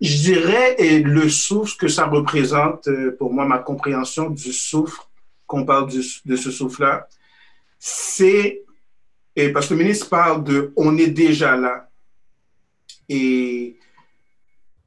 je 0.00 0.16
dirais, 0.16 0.76
et 0.78 1.00
le 1.02 1.28
souffle 1.28 1.76
que 1.76 1.88
ça 1.88 2.06
représente, 2.06 2.88
euh, 2.88 3.16
pour 3.16 3.32
moi, 3.32 3.46
ma 3.46 3.58
compréhension 3.58 4.30
du 4.30 4.52
souffle, 4.52 5.00
qu'on 5.46 5.64
parle 5.64 5.88
de 5.90 6.36
ce 6.36 6.50
souffle-là, 6.50 7.08
c'est, 7.78 8.62
et 9.36 9.50
parce 9.52 9.68
que 9.68 9.74
le 9.74 9.80
ministre 9.80 10.08
parle 10.08 10.42
de 10.42 10.72
on 10.76 10.96
est 10.96 11.08
déjà 11.08 11.56
là. 11.56 11.90
Et 13.08 13.78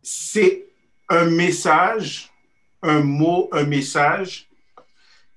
c'est 0.02 0.66
un 1.08 1.26
message, 1.26 2.32
un 2.82 3.02
mot, 3.02 3.48
un 3.52 3.64
message 3.64 4.50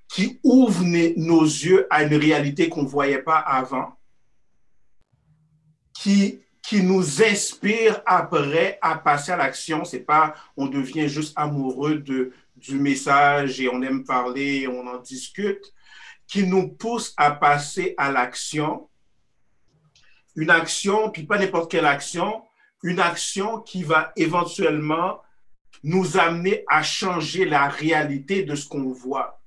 qui 0.08 0.40
ouvre 0.42 0.82
nos 1.16 1.44
yeux 1.44 1.86
à 1.90 2.02
une 2.02 2.14
réalité 2.14 2.68
qu'on 2.68 2.82
ne 2.82 2.88
voyait 2.88 3.22
pas 3.22 3.38
avant, 3.38 3.96
qui, 5.94 6.40
qui 6.62 6.82
nous 6.82 7.22
inspire 7.22 8.02
après 8.06 8.78
à 8.82 8.96
passer 8.96 9.32
à 9.32 9.36
l'action. 9.36 9.84
C'est 9.84 10.00
pas 10.00 10.34
on 10.56 10.66
devient 10.66 11.08
juste 11.08 11.32
amoureux 11.36 11.96
de, 11.96 12.32
du 12.56 12.78
message 12.78 13.60
et 13.60 13.68
on 13.68 13.82
aime 13.82 14.04
parler, 14.04 14.66
on 14.68 14.86
en 14.86 14.98
discute 14.98 15.72
qui 16.26 16.46
nous 16.46 16.68
pousse 16.68 17.12
à 17.18 17.30
passer 17.30 17.94
à 17.98 18.10
l'action. 18.10 18.88
Une 20.34 20.50
action, 20.50 21.10
puis 21.10 21.24
pas 21.24 21.38
n'importe 21.38 21.70
quelle 21.70 21.86
action, 21.86 22.42
une 22.82 23.00
action 23.00 23.60
qui 23.60 23.82
va 23.82 24.12
éventuellement 24.16 25.20
nous 25.82 26.16
amener 26.16 26.64
à 26.68 26.82
changer 26.82 27.44
la 27.44 27.68
réalité 27.68 28.42
de 28.42 28.54
ce 28.54 28.68
qu'on 28.68 28.92
voit. 28.92 29.40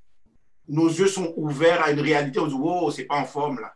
Nos 0.67 0.87
yeux 0.87 1.07
sont 1.07 1.33
ouverts 1.37 1.83
à 1.83 1.91
une 1.91 1.99
réalité, 1.99 2.39
on 2.39 2.47
dit, 2.47 2.53
wow, 2.53 2.91
c'est 2.91 3.05
pas 3.05 3.15
en 3.15 3.25
forme 3.25 3.59
là. 3.59 3.73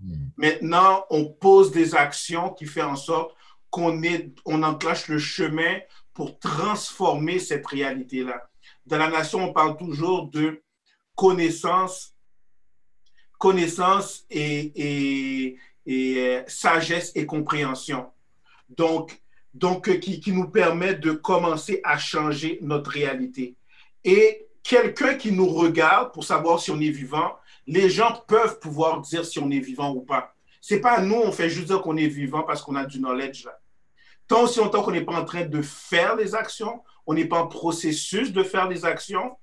Hmm. 0.00 0.28
Maintenant, 0.36 1.04
on 1.10 1.24
pose 1.26 1.72
des 1.72 1.94
actions 1.94 2.50
qui 2.50 2.66
font 2.66 2.84
en 2.84 2.96
sorte 2.96 3.34
qu'on 3.70 4.00
on 4.44 4.62
enclenche 4.62 5.08
le 5.08 5.18
chemin 5.18 5.78
pour 6.14 6.38
transformer 6.38 7.38
cette 7.38 7.66
réalité-là. 7.66 8.48
Dans 8.86 8.98
la 8.98 9.10
nation, 9.10 9.50
on 9.50 9.52
parle 9.52 9.76
toujours 9.76 10.28
de 10.30 10.62
connaissance 11.14 12.14
connaissance 13.38 14.24
et, 14.30 15.56
euh, 15.88 16.42
sagesse 16.46 17.12
et 17.14 17.26
compréhension. 17.26 18.06
Donc, 18.68 19.20
donc 19.54 19.88
euh, 19.88 19.94
qui, 19.96 20.20
qui, 20.20 20.32
nous 20.32 20.48
permet 20.48 20.94
de 20.94 21.12
commencer 21.12 21.80
à 21.84 21.98
changer 21.98 22.58
notre 22.62 22.90
réalité. 22.90 23.56
Et 24.04 24.46
quelqu'un 24.62 25.14
qui 25.14 25.32
nous 25.32 25.48
regarde 25.48 26.12
pour 26.12 26.24
savoir 26.24 26.60
si 26.60 26.70
on 26.70 26.80
est 26.80 26.90
vivant, 26.90 27.36
les 27.66 27.88
gens 27.88 28.22
peuvent 28.26 28.58
pouvoir 28.58 29.00
dire 29.00 29.24
si 29.24 29.38
on 29.38 29.50
est 29.50 29.60
vivant 29.60 29.92
ou 29.92 30.00
pas. 30.02 30.34
C'est 30.60 30.80
pas 30.80 31.00
nous, 31.00 31.16
on 31.16 31.32
fait 31.32 31.48
juste 31.48 31.68
dire 31.68 31.80
qu'on 31.80 31.96
est 31.96 32.08
vivant 32.08 32.42
parce 32.42 32.62
qu'on 32.62 32.76
a 32.76 32.84
du 32.84 32.98
knowledge 32.98 33.44
là. 33.44 33.58
Tant 34.26 34.42
aussi 34.42 34.58
longtemps 34.58 34.82
qu'on 34.82 34.90
n'est 34.90 35.04
pas 35.04 35.18
en 35.18 35.24
train 35.24 35.46
de 35.46 35.62
faire 35.62 36.14
les 36.14 36.34
actions, 36.34 36.82
on 37.06 37.14
n'est 37.14 37.24
pas 37.24 37.40
en 37.40 37.46
processus 37.46 38.30
de 38.30 38.42
faire 38.42 38.68
les 38.68 38.84
actions, 38.84 39.36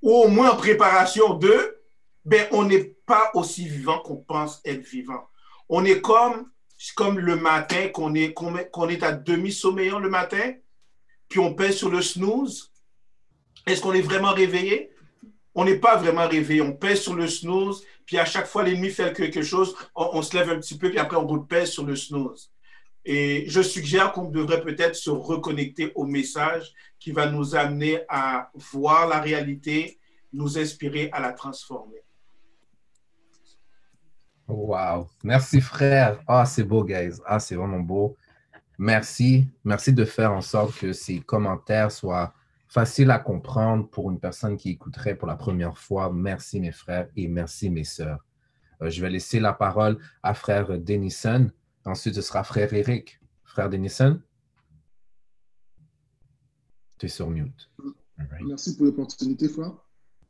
ou 0.00 0.12
au 0.12 0.28
moins 0.28 0.52
en 0.52 0.56
préparation 0.56 1.34
de, 1.34 1.80
ben, 2.24 2.46
on 2.52 2.64
n'est 2.64 2.94
pas 3.06 3.32
aussi 3.34 3.66
vivant 3.66 3.98
qu'on 3.98 4.16
pense 4.16 4.60
être 4.64 4.86
vivant. 4.86 5.28
On 5.68 5.84
est 5.84 6.00
comme, 6.00 6.50
le 7.18 7.36
matin, 7.36 7.88
qu'on 7.88 8.14
est, 8.14 9.02
à 9.02 9.12
demi-sommeillant 9.12 9.98
le 9.98 10.10
matin, 10.10 10.52
puis 11.28 11.40
on 11.40 11.54
pèse 11.54 11.76
sur 11.76 11.90
le 11.90 12.02
snooze. 12.02 12.70
Est-ce 13.66 13.80
qu'on 13.80 13.94
est 13.94 14.02
vraiment 14.02 14.32
réveillé? 14.32 14.90
On 15.54 15.64
n'est 15.64 15.78
pas 15.78 15.96
vraiment 15.96 16.28
réveillé. 16.28 16.60
On 16.60 16.72
pèse 16.72 17.00
sur 17.00 17.14
le 17.14 17.26
snooze, 17.26 17.84
puis 18.04 18.18
à 18.18 18.24
chaque 18.24 18.46
fois 18.46 18.62
l'ennemi 18.62 18.90
fait 18.90 19.16
quelque 19.16 19.42
chose, 19.42 19.74
on, 19.94 20.20
se 20.20 20.36
lève 20.36 20.50
un 20.50 20.60
petit 20.60 20.76
peu, 20.76 20.90
puis 20.90 20.98
après 20.98 21.16
on 21.16 21.26
repèse 21.26 21.70
sur 21.70 21.84
le 21.84 21.96
snooze. 21.96 22.50
Et 23.06 23.44
je 23.48 23.60
suggère 23.60 24.12
qu'on 24.12 24.30
devrait 24.30 24.62
peut-être 24.62 24.96
se 24.96 25.10
reconnecter 25.10 25.92
au 25.94 26.04
message 26.04 26.72
qui 26.98 27.12
va 27.12 27.30
nous 27.30 27.54
amener 27.54 28.00
à 28.08 28.50
voir 28.54 29.06
la 29.08 29.20
réalité, 29.20 29.98
nous 30.32 30.58
inspirer 30.58 31.10
à 31.12 31.20
la 31.20 31.32
transformer. 31.32 32.03
Wow. 34.46 35.08
Merci, 35.22 35.60
frère. 35.60 36.20
Ah, 36.26 36.44
c'est 36.44 36.64
beau, 36.64 36.84
guys. 36.84 37.20
Ah, 37.26 37.40
c'est 37.40 37.54
vraiment 37.54 37.80
beau. 37.80 38.16
Merci. 38.78 39.46
Merci 39.64 39.92
de 39.92 40.04
faire 40.04 40.32
en 40.32 40.40
sorte 40.40 40.78
que 40.78 40.92
ces 40.92 41.20
commentaires 41.20 41.90
soient 41.90 42.34
faciles 42.68 43.10
à 43.10 43.18
comprendre 43.18 43.88
pour 43.88 44.10
une 44.10 44.18
personne 44.18 44.56
qui 44.56 44.70
écouterait 44.70 45.14
pour 45.14 45.28
la 45.28 45.36
première 45.36 45.78
fois. 45.78 46.12
Merci, 46.12 46.60
mes 46.60 46.72
frères, 46.72 47.08
et 47.16 47.28
merci, 47.28 47.70
mes 47.70 47.84
sœurs. 47.84 48.24
Euh, 48.82 48.90
je 48.90 49.00
vais 49.00 49.10
laisser 49.10 49.40
la 49.40 49.52
parole 49.52 49.98
à 50.22 50.34
frère 50.34 50.78
Denison. 50.78 51.50
Ensuite, 51.84 52.14
ce 52.14 52.22
sera 52.22 52.42
frère 52.42 52.72
Eric. 52.74 53.20
Frère 53.44 53.70
Denison? 53.70 54.20
Tu 56.98 57.06
es 57.06 57.08
sur 57.08 57.30
mute. 57.30 57.70
Merci 58.44 58.76
pour 58.76 58.86
l'opportunité, 58.86 59.48
frère. 59.48 59.72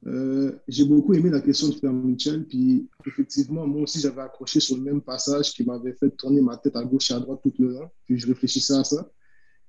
Euh, 0.07 0.53
j'ai 0.69 0.85
beaucoup 0.85 1.15
aimé 1.15 1.31
la 1.31 1.41
question 1.41 1.69
de 1.69 1.75
Frère 1.75 1.93
Michel, 1.93 2.45
puis 2.47 2.87
effectivement, 3.07 3.67
moi 3.67 3.83
aussi, 3.83 4.01
j'avais 4.01 4.21
accroché 4.21 4.61
sur 4.61 4.77
le 4.77 4.83
même 4.83 5.01
passage 5.01 5.53
qui 5.53 5.65
m'avait 5.65 5.95
fait 5.95 6.11
tourner 6.11 6.43
ma 6.43 6.57
tête 6.59 6.77
à 6.77 6.85
gauche 6.85 7.11
et 7.11 7.15
à 7.15 7.21
droite 7.21 7.41
tout 7.43 7.53
le 7.59 7.69
long, 7.69 7.89
puis 8.05 8.19
je 8.19 8.27
réfléchissais 8.27 8.75
à 8.75 8.85
ça. 8.85 9.09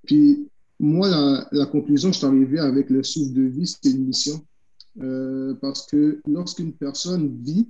Puis 0.05 0.47
moi, 0.79 1.07
la, 1.07 1.47
la 1.51 1.65
conclusion, 1.65 2.11
je 2.11 2.17
suis 2.17 2.25
arrivé 2.25 2.59
avec 2.59 2.89
le 2.89 3.01
souffle 3.01 3.33
de 3.33 3.43
vie, 3.43 3.65
c'était 3.65 3.91
une 3.91 4.05
mission. 4.05 4.45
Euh, 5.01 5.53
parce 5.55 5.87
que 5.87 6.21
lorsqu'une 6.27 6.73
personne 6.73 7.41
vit, 7.43 7.67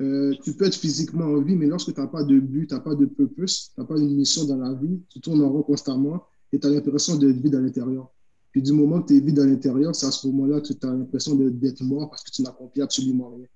euh, 0.00 0.34
tu 0.42 0.54
peux 0.54 0.66
être 0.66 0.74
physiquement 0.74 1.24
en 1.24 1.40
vie, 1.40 1.54
mais 1.54 1.66
lorsque 1.66 1.94
tu 1.94 2.00
n'as 2.00 2.08
pas 2.08 2.24
de 2.24 2.38
but, 2.38 2.66
tu 2.68 2.74
n'as 2.74 2.80
pas 2.80 2.94
de 2.94 3.06
purpose, 3.06 3.70
tu 3.74 3.80
n'as 3.80 3.86
pas 3.86 3.96
une 3.96 4.14
mission 4.14 4.44
dans 4.44 4.56
la 4.56 4.74
vie, 4.74 5.00
tu 5.08 5.20
tournes 5.20 5.42
en 5.42 5.50
rond 5.50 5.62
constamment 5.62 6.24
et 6.52 6.58
tu 6.58 6.66
as 6.66 6.70
l'impression 6.70 7.16
de 7.16 7.28
vivre 7.28 7.58
à 7.58 7.60
l'intérieur. 7.60 8.10
Puis 8.58 8.64
du 8.64 8.72
moment 8.72 9.00
que 9.00 9.06
tu 9.06 9.16
es 9.16 9.20
vide 9.20 9.38
à 9.38 9.46
l'intérieur, 9.46 9.94
c'est 9.94 10.06
à 10.06 10.10
ce 10.10 10.26
moment-là 10.26 10.60
que 10.60 10.72
tu 10.72 10.84
as 10.84 10.90
l'impression 10.90 11.36
d'être 11.36 11.80
mort 11.84 12.10
parce 12.10 12.24
que 12.24 12.32
tu 12.32 12.42
n'accomplis 12.42 12.82
absolument 12.82 13.30
rien. 13.30 13.46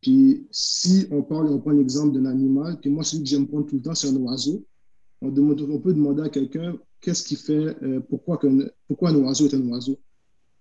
Puis 0.00 0.48
si 0.50 1.06
on 1.12 1.22
parle, 1.22 1.46
on 1.46 1.60
prend 1.60 1.70
l'exemple 1.70 2.12
d'un 2.12 2.24
animal, 2.24 2.76
puis 2.80 2.90
moi, 2.90 3.04
celui 3.04 3.22
que 3.22 3.28
j'aime 3.28 3.46
prendre 3.46 3.66
tout 3.66 3.76
le 3.76 3.82
temps, 3.82 3.94
c'est 3.94 4.08
un 4.08 4.16
oiseau. 4.16 4.66
On, 5.20 5.30
peut 5.30 5.94
demander 5.94 6.22
à 6.22 6.28
quelqu'un 6.28 6.76
qu'est-ce 7.00 7.22
qui 7.22 7.36
fait, 7.36 7.76
euh, 7.84 8.00
pourquoi, 8.00 8.40
pourquoi 8.88 9.10
un 9.10 9.14
oiseau 9.14 9.46
est 9.46 9.54
un 9.54 9.64
oiseau? 9.68 9.96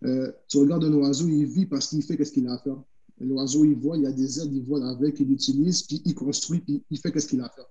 Euh, 0.06 0.32
tu 0.48 0.60
regardes 0.60 0.84
un 0.84 0.94
oiseau, 0.94 1.28
il 1.28 1.48
vit 1.48 1.66
parce 1.66 1.88
qu'il 1.88 2.04
fait 2.04 2.24
ce 2.24 2.32
qu'il 2.32 2.48
a 2.48 2.54
à 2.54 2.58
faire. 2.60 2.80
L'oiseau, 3.20 3.66
il 3.66 3.74
voit, 3.74 3.98
il 3.98 4.04
y 4.04 4.06
a 4.06 4.12
des 4.12 4.40
ailes, 4.40 4.54
il 4.54 4.62
vole 4.62 4.84
avec, 4.84 5.20
il 5.20 5.32
utilise, 5.32 5.82
puis 5.82 6.04
il 6.06 6.14
construit, 6.14 6.60
puis 6.60 6.84
il 6.92 7.00
fait 7.00 7.20
ce 7.20 7.28
qu'il 7.28 7.42
a 7.42 7.46
à 7.46 7.50
faire. 7.50 7.66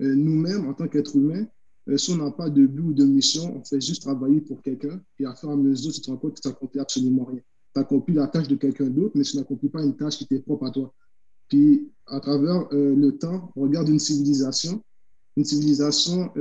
Euh, 0.00 0.14
nous-mêmes, 0.14 0.66
en 0.66 0.72
tant 0.72 0.88
qu'êtres 0.88 1.16
humains, 1.16 1.44
si 1.96 2.12
on 2.12 2.16
n'a 2.16 2.30
pas 2.30 2.48
de 2.50 2.66
but 2.66 2.82
ou 2.82 2.92
de 2.92 3.04
mission, 3.04 3.56
on 3.56 3.64
fait 3.64 3.80
juste 3.80 4.02
travailler 4.02 4.40
pour 4.40 4.62
quelqu'un, 4.62 5.00
et 5.18 5.26
à 5.26 5.34
faire 5.34 5.50
à 5.50 5.56
mesure, 5.56 5.92
tu 5.92 6.00
te 6.00 6.10
rends 6.10 6.16
compte 6.16 6.34
que 6.34 6.40
tu 6.40 6.48
n'accomplis 6.48 6.80
absolument 6.80 7.24
rien. 7.24 7.40
Tu 7.74 7.80
accomplis 7.80 8.14
la 8.14 8.26
tâche 8.26 8.48
de 8.48 8.56
quelqu'un 8.56 8.88
d'autre, 8.88 9.12
mais 9.14 9.24
tu 9.24 9.36
n'accomplis 9.36 9.68
pas 9.68 9.82
une 9.82 9.96
tâche 9.96 10.18
qui 10.18 10.26
t'est 10.26 10.40
propre 10.40 10.66
à 10.66 10.70
toi. 10.70 10.92
Puis, 11.48 11.88
à 12.06 12.20
travers 12.20 12.68
euh, 12.72 12.94
le 12.94 13.18
temps, 13.18 13.52
on 13.56 13.62
regarde 13.62 13.88
une 13.88 13.98
civilisation. 13.98 14.82
Une 15.36 15.44
civilisation 15.44 16.32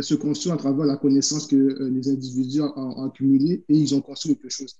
se 0.00 0.14
construit 0.14 0.52
à 0.52 0.56
travers 0.56 0.84
la 0.84 0.96
connaissance 0.96 1.46
que 1.46 1.56
les 1.56 2.08
individus 2.08 2.60
ont 2.60 3.04
accumulée 3.04 3.64
et 3.68 3.76
ils 3.76 3.94
ont 3.94 4.00
construit 4.00 4.36
quelque 4.36 4.50
chose 4.50 4.74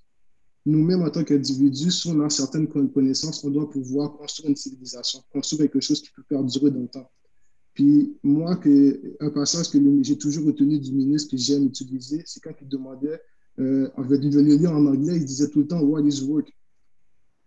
nous-mêmes, 0.68 1.02
en 1.02 1.10
tant 1.10 1.24
qu'individus, 1.24 1.90
si 1.90 2.08
on 2.08 2.20
a 2.20 2.30
certaines 2.30 2.68
connaissances, 2.68 3.42
on 3.42 3.50
doit 3.50 3.68
pouvoir 3.70 4.12
construire 4.16 4.50
une 4.50 4.56
civilisation, 4.56 5.20
construire 5.32 5.62
quelque 5.62 5.80
chose 5.80 6.02
qui 6.02 6.10
peut 6.10 6.22
perdurer 6.28 6.70
dans 6.70 6.80
le 6.80 6.88
temps. 6.88 7.10
Puis 7.78 8.18
moi, 8.24 8.56
que, 8.56 9.14
un 9.20 9.30
passage 9.30 9.70
que 9.70 9.78
j'ai 10.02 10.18
toujours 10.18 10.46
retenu 10.46 10.80
du 10.80 10.92
ministre 10.92 11.30
que 11.30 11.36
j'aime 11.36 11.66
utiliser, 11.66 12.24
c'est 12.26 12.40
quand 12.40 12.54
il 12.60 12.66
demandait, 12.66 13.20
euh, 13.60 13.88
en 13.96 14.02
fait, 14.02 14.18
le 14.18 14.40
lire 14.56 14.72
en 14.72 14.84
anglais, 14.84 15.14
il 15.14 15.24
disait 15.24 15.48
tout 15.48 15.60
le 15.60 15.68
temps, 15.68 15.80
What 15.80 16.02
is 16.02 16.24
work? 16.24 16.52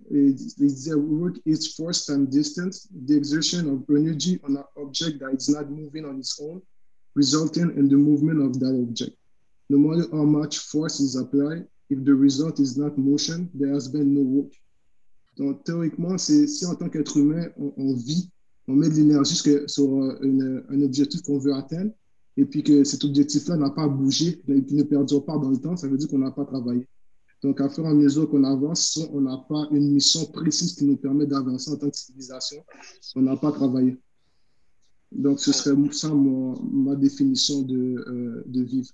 Et 0.09 0.27
il 0.27 0.35
disait, 0.35 0.93
Work 0.93 1.41
is 1.45 1.73
force 1.75 2.09
and 2.09 2.29
distance, 2.29 2.87
the 3.05 3.11
exertion 3.11 3.67
of 3.73 3.83
energy 3.89 4.39
on 4.47 4.55
an 4.55 4.63
object 4.77 5.19
that 5.19 5.33
is 5.33 5.51
not 5.51 5.69
moving 5.69 6.05
on 6.05 6.17
its 6.17 6.39
own, 6.39 6.61
resulting 7.13 7.69
in 7.75 7.89
the 7.89 7.97
movement 7.97 8.39
of 8.39 8.57
that 8.61 8.73
object. 8.73 9.17
No 9.69 9.79
matter 9.79 10.07
how 10.13 10.23
much 10.23 10.59
force 10.59 11.01
is 11.01 11.17
applied, 11.17 11.67
if 11.89 12.05
the 12.05 12.15
result 12.15 12.61
is 12.61 12.77
not 12.77 12.97
motion, 12.97 13.49
there 13.53 13.73
has 13.73 13.89
been 13.89 14.13
no 14.13 14.21
work. 14.21 14.53
Donc, 15.35 15.65
théoriquement, 15.65 16.17
c'est 16.17 16.47
si 16.47 16.65
en 16.65 16.75
tant 16.75 16.87
qu'être 16.87 17.17
humain, 17.17 17.49
on, 17.57 17.95
vit, 17.95 18.31
on 18.67 18.75
met 18.75 18.89
de 18.89 18.95
l'énergie 18.95 19.35
sur 19.67 19.87
une, 20.21 20.63
un 20.69 20.81
objectif 20.81 21.21
qu'on 21.21 21.39
veut 21.39 21.53
atteindre, 21.53 21.91
et 22.37 22.45
puis 22.45 22.63
que 22.63 22.83
cet 22.83 23.03
objectif-là 23.03 23.57
n'a 23.57 23.69
pas 23.69 23.87
bougé, 23.87 24.41
qu'il 24.45 24.77
ne 24.77 24.83
perdure 24.83 25.25
pas 25.25 25.37
dans 25.37 25.49
le 25.49 25.57
temps, 25.57 25.75
ça 25.75 25.87
veut 25.87 25.97
dire 25.97 26.07
qu'on 26.07 26.19
n'a 26.19 26.31
pas 26.31 26.45
travaillé. 26.45 26.87
Donc, 27.43 27.59
à 27.59 27.69
fur 27.69 27.85
et 27.85 27.89
à 27.89 27.93
mesure 27.93 28.29
qu'on 28.29 28.43
avance, 28.43 28.99
on 29.11 29.21
n'a 29.21 29.37
pas 29.49 29.67
une 29.71 29.91
mission 29.91 30.25
précise 30.25 30.75
qui 30.75 30.85
nous 30.85 30.97
permet 30.97 31.25
d'avancer 31.25 31.71
en 31.71 31.77
tant 31.77 31.89
que 31.89 31.97
civilisation, 31.97 32.63
on 33.15 33.21
n'a 33.21 33.35
pas 33.35 33.51
travaillé. 33.51 33.97
Donc, 35.11 35.39
ce 35.39 35.51
serait 35.51 35.75
ça 35.91 36.13
ma 36.13 36.95
définition 36.95 37.63
de, 37.63 37.75
euh, 37.75 38.43
de 38.45 38.63
vivre. 38.63 38.91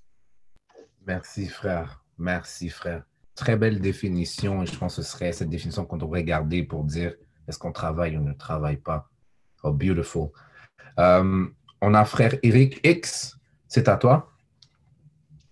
Merci, 1.05 1.45
frère. 1.45 2.03
Merci, 2.17 2.69
frère. 2.69 3.05
Très 3.35 3.55
belle 3.55 3.79
définition 3.79 4.63
et 4.63 4.65
je 4.65 4.77
pense 4.77 4.95
que 4.95 5.03
ce 5.03 5.11
serait 5.11 5.31
cette 5.31 5.49
définition 5.49 5.85
qu'on 5.85 5.97
devrait 5.97 6.23
garder 6.23 6.63
pour 6.63 6.83
dire 6.83 7.13
est-ce 7.47 7.59
qu'on 7.59 7.71
travaille 7.71 8.17
ou 8.17 8.21
ne 8.21 8.33
travaille 8.33 8.77
pas? 8.77 9.09
Oh, 9.67 9.73
beautiful. 9.73 10.29
Euh, 10.97 11.45
on 11.81 11.93
a 11.93 12.05
frère 12.05 12.35
Eric 12.41 12.79
X. 12.83 13.37
C'est 13.67 13.87
à 13.87 13.97
toi. 13.97 14.31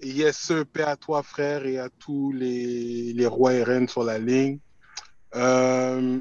Yes, 0.01 0.53
paix 0.71 0.83
à 0.83 0.95
toi, 0.95 1.23
frère, 1.23 1.65
et 1.65 1.77
à 1.79 1.89
tous 1.89 2.31
les, 2.31 3.13
les 3.13 3.25
rois 3.25 3.53
et 3.53 3.63
reines 3.63 3.87
sur 3.87 4.03
la 4.03 4.19
ligne. 4.19 4.59
Euh, 5.35 6.19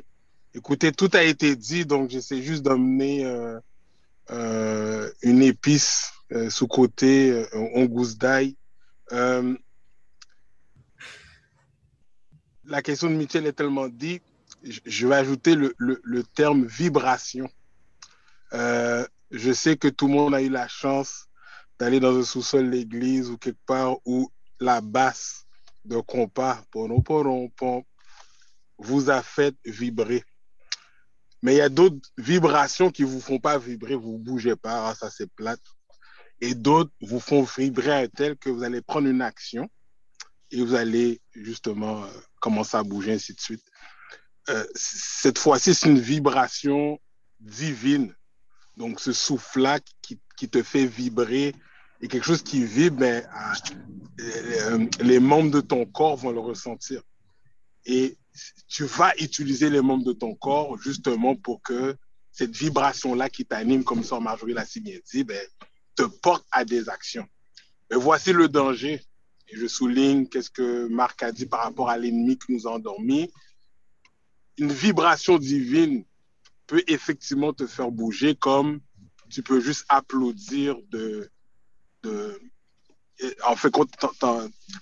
écoutez, 0.54 0.90
tout 0.92 1.10
a 1.12 1.22
été 1.22 1.54
dit, 1.54 1.84
donc 1.86 2.10
j'essaie 2.10 2.42
juste 2.42 2.62
d'emmener 2.62 3.24
euh, 4.30 5.10
une 5.22 5.42
épice 5.42 6.12
sous 6.48 6.66
côté, 6.66 7.46
on 7.52 7.84
gousse 7.84 8.16
d'ail 8.18 8.56
la 12.66 12.82
question 12.82 13.10
de 13.10 13.14
Michel 13.14 13.46
est 13.46 13.52
tellement 13.52 13.88
dit, 13.88 14.20
je 14.62 15.06
vais 15.06 15.16
ajouter 15.16 15.54
le, 15.54 16.22
terme 16.34 16.66
vibration. 16.66 17.48
Euh, 18.54 19.06
je 19.30 19.52
sais 19.52 19.76
que 19.76 19.88
tout 19.88 20.06
le 20.06 20.14
monde 20.14 20.34
a 20.34 20.42
eu 20.42 20.48
la 20.48 20.68
chance 20.68 21.26
d'aller 21.78 22.00
dans 22.00 22.16
un 22.16 22.22
sous-sol 22.22 22.70
d'église 22.70 23.30
ou 23.30 23.36
quelque 23.36 23.64
part 23.66 23.96
où 24.04 24.30
la 24.60 24.80
basse 24.80 25.44
de 25.84 25.98
compas, 25.98 26.62
vous 28.78 29.10
a 29.10 29.22
fait 29.22 29.54
vibrer. 29.64 30.24
Mais 31.42 31.54
il 31.54 31.58
y 31.58 31.60
a 31.60 31.68
d'autres 31.68 32.00
vibrations 32.16 32.90
qui 32.90 33.02
ne 33.02 33.08
vous 33.08 33.20
font 33.20 33.38
pas 33.38 33.58
vibrer, 33.58 33.94
vous 33.94 34.14
ne 34.14 34.24
bougez 34.24 34.56
pas, 34.56 34.88
ah, 34.88 34.94
ça 34.94 35.10
c'est 35.10 35.30
plate. 35.34 35.60
Et 36.40 36.54
d'autres 36.54 36.92
vous 37.02 37.20
font 37.20 37.42
vibrer 37.42 37.92
à 37.92 38.08
tel 38.08 38.36
que 38.36 38.48
vous 38.48 38.62
allez 38.62 38.80
prendre 38.80 39.08
une 39.08 39.22
action 39.22 39.68
et 40.50 40.62
vous 40.62 40.74
allez 40.74 41.20
justement 41.34 42.04
euh, 42.04 42.08
commencer 42.40 42.76
à 42.76 42.82
bouger, 42.82 43.12
ainsi 43.12 43.34
de 43.34 43.40
suite. 43.40 43.64
Euh, 44.48 44.64
cette 44.74 45.38
fois-ci, 45.38 45.74
c'est 45.74 45.88
une 45.88 45.98
vibration 45.98 46.98
divine. 47.40 48.14
Donc, 48.76 49.00
ce 49.00 49.12
souffle-là 49.12 49.80
qui, 50.02 50.18
qui, 50.36 50.48
te 50.48 50.62
fait 50.62 50.86
vibrer 50.86 51.54
et 52.00 52.08
quelque 52.08 52.24
chose 52.24 52.42
qui 52.42 52.64
vibre, 52.64 52.98
mais 53.00 53.24
euh, 54.20 54.86
les 55.00 55.20
membres 55.20 55.50
de 55.50 55.60
ton 55.60 55.86
corps 55.86 56.16
vont 56.16 56.32
le 56.32 56.40
ressentir. 56.40 57.02
Et 57.86 58.16
tu 58.66 58.84
vas 58.84 59.14
utiliser 59.18 59.70
les 59.70 59.80
membres 59.80 60.04
de 60.04 60.12
ton 60.12 60.34
corps 60.34 60.76
justement 60.78 61.36
pour 61.36 61.62
que 61.62 61.96
cette 62.32 62.56
vibration-là 62.56 63.30
qui 63.30 63.44
t'anime, 63.44 63.84
comme 63.84 64.02
ça 64.02 64.18
Marjorie 64.18 64.54
l'a 64.54 64.64
si 64.64 64.80
bien 64.80 64.98
dit, 65.12 65.22
ben, 65.22 65.40
te 65.94 66.02
porte 66.02 66.44
à 66.50 66.64
des 66.64 66.88
actions. 66.88 67.28
Mais 67.90 67.96
voici 67.96 68.32
le 68.32 68.48
danger 68.48 69.00
je 69.52 69.66
souligne 69.66 70.26
qu'est-ce 70.28 70.50
que 70.50 70.88
Marc 70.88 71.22
a 71.22 71.32
dit 71.32 71.46
par 71.46 71.62
rapport 71.62 71.88
à 71.88 71.98
l'ennemi 71.98 72.38
qui 72.38 72.52
nous 72.52 72.66
a 72.66 72.72
endormis. 72.72 73.30
Une 74.58 74.72
vibration 74.72 75.38
divine 75.38 76.04
peut 76.66 76.82
effectivement 76.86 77.52
te 77.52 77.66
faire 77.66 77.90
bouger 77.90 78.34
comme 78.34 78.80
tu 79.30 79.42
peux 79.42 79.60
juste 79.60 79.84
applaudir 79.88 80.76
de, 80.90 81.30
de 82.02 82.40
en 83.46 83.56
fait, 83.56 83.70
quand 83.70 83.86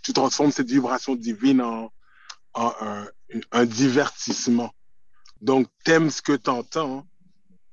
tu 0.03 0.13
transformes 0.13 0.53
cette 0.53 0.71
vibration 0.71 1.15
divine 1.15 1.61
en, 1.61 1.93
un, 2.55 3.07
un, 3.51 3.67
divertissement. 3.67 4.73
Donc, 5.41 5.69
t'aimes 5.85 6.11
ce 6.11 6.23
que 6.23 6.37
tu 6.37 6.51
entends, 6.51 7.07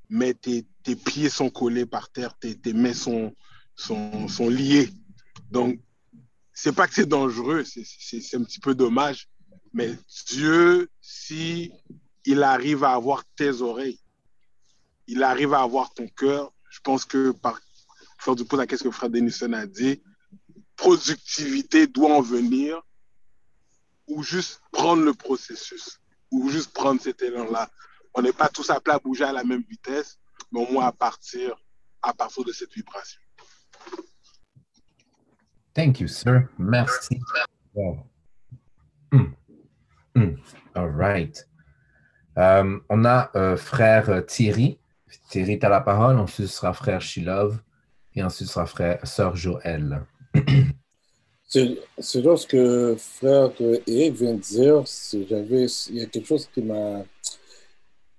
mais 0.09 0.33
tes, 0.33 0.65
tes, 0.83 0.95
pieds 0.95 1.29
sont 1.29 1.49
collés 1.49 1.85
par 1.85 2.09
terre, 2.09 2.37
tes, 2.37 2.57
tes 2.57 2.73
mains 2.73 2.93
sont, 2.93 3.35
sont, 3.75 4.27
sont 4.27 4.49
liées. 4.49 4.89
Donc, 5.51 5.79
c'est 6.53 6.73
pas 6.73 6.87
que 6.87 6.93
c'est 6.93 7.07
dangereux, 7.07 7.63
c'est 7.63 8.35
un 8.35 8.43
petit 8.43 8.59
peu 8.59 8.75
dommage, 8.75 9.29
mais 9.73 9.95
Dieu, 10.27 10.89
si 10.99 11.71
il 12.29 12.43
arrive 12.43 12.83
à 12.83 12.91
avoir 12.91 13.25
tes 13.35 13.61
oreilles, 13.61 13.99
il 15.07 15.23
arrive 15.23 15.55
à 15.55 15.63
avoir 15.63 15.91
ton 15.95 16.07
cœur, 16.07 16.53
je 16.69 16.79
pense 16.81 17.03
que 17.03 17.31
par 17.31 17.59
faire 18.19 18.35
du 18.35 18.45
pose 18.45 18.59
à 18.59 18.67
ce 18.67 18.83
que 18.83 18.91
frère 18.91 19.09
Denison 19.09 19.51
a 19.53 19.65
dit, 19.65 19.99
productivité 20.75 21.87
doit 21.87 22.13
en 22.13 22.21
venir 22.21 22.79
ou 24.07 24.21
juste 24.21 24.61
prendre 24.71 25.03
le 25.03 25.15
processus 25.15 25.99
ou 26.29 26.49
juste 26.49 26.71
prendre 26.71 27.01
cet 27.01 27.23
élan-là. 27.23 27.67
On 28.13 28.21
n'est 28.21 28.37
pas 28.43 28.47
tous 28.47 28.69
à 28.69 28.79
bouger 29.03 29.23
à 29.23 29.33
la 29.33 29.43
même 29.43 29.63
vitesse, 29.67 30.19
mais 30.51 30.61
au 30.61 30.71
moins 30.71 30.85
à 30.85 30.91
partir, 30.91 31.55
à 32.03 32.13
partir 32.13 32.43
de 32.43 32.51
cette 32.51 32.73
vibration. 32.73 33.19
Thank 35.73 35.99
you, 35.99 36.07
sir. 36.07 36.47
Merci. 36.59 37.19
Wow. 37.73 38.05
Mm. 39.11 39.33
Mm. 40.15 40.35
All 40.75 40.89
right. 40.91 41.48
Um, 42.39 42.83
on 42.89 43.03
a 43.03 43.29
euh, 43.35 43.57
frère 43.57 44.25
Thierry. 44.25 44.79
Thierry, 45.29 45.59
tu 45.59 45.65
as 45.65 45.69
la 45.69 45.81
parole. 45.81 46.17
Ensuite, 46.17 46.47
ce 46.47 46.53
sera 46.53 46.73
frère 46.73 47.01
Shilov. 47.01 47.59
Et 48.15 48.23
ensuite, 48.23 48.47
ce 48.47 48.53
sera 48.53 48.65
frère, 48.65 49.05
sœur 49.05 49.35
Joël. 49.35 50.05
C'est 51.49 51.77
ce 51.99 52.47
que 52.47 52.95
frère 52.97 53.51
Eric 53.87 54.13
vient 54.13 54.35
de 54.35 54.39
dire. 54.39 54.83
Il 55.13 55.95
y 55.97 56.01
a 56.01 56.05
quelque 56.05 56.27
chose 56.27 56.47
qui 56.53 56.61
m'a. 56.61 57.03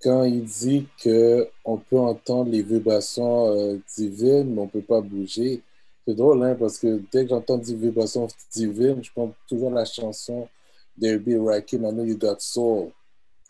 Quand 0.03 0.25
il 0.25 0.45
dit 0.45 0.87
qu'on 1.03 1.77
peut 1.79 1.99
entendre 1.99 2.51
les 2.51 2.63
vibrations 2.63 3.55
euh, 3.55 3.79
divines, 3.97 4.55
mais 4.55 4.63
on 4.63 4.65
ne 4.65 4.71
peut 4.71 4.83
pas 4.83 5.01
bouger. 5.01 5.63
C'est 6.07 6.15
drôle, 6.15 6.43
hein, 6.43 6.57
parce 6.59 6.79
que 6.79 7.01
dès 7.13 7.25
que 7.25 7.31
j'entends 7.31 7.59
des 7.59 7.75
vibrations 7.75 8.27
divines, 8.53 9.03
je 9.03 9.11
pense 9.15 9.33
toujours 9.47 9.71
la 9.71 9.85
chanson 9.85 10.49
d'Herbie 10.97 11.37
Rakim, 11.37 11.85
I 11.85 11.93
Know 11.93 12.05
You 12.05 12.19
Got 12.19 12.37
Soul. 12.41 12.91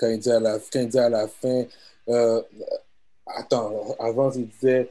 Quand 0.01 0.09
il 0.09 0.19
dit 0.19 0.31
à 0.31 0.41
la, 0.41 1.29
fin, 1.29 1.65
euh, 2.09 2.43
attends, 3.27 3.95
avant 3.99 4.33
il 4.33 4.49
disait, 4.49 4.91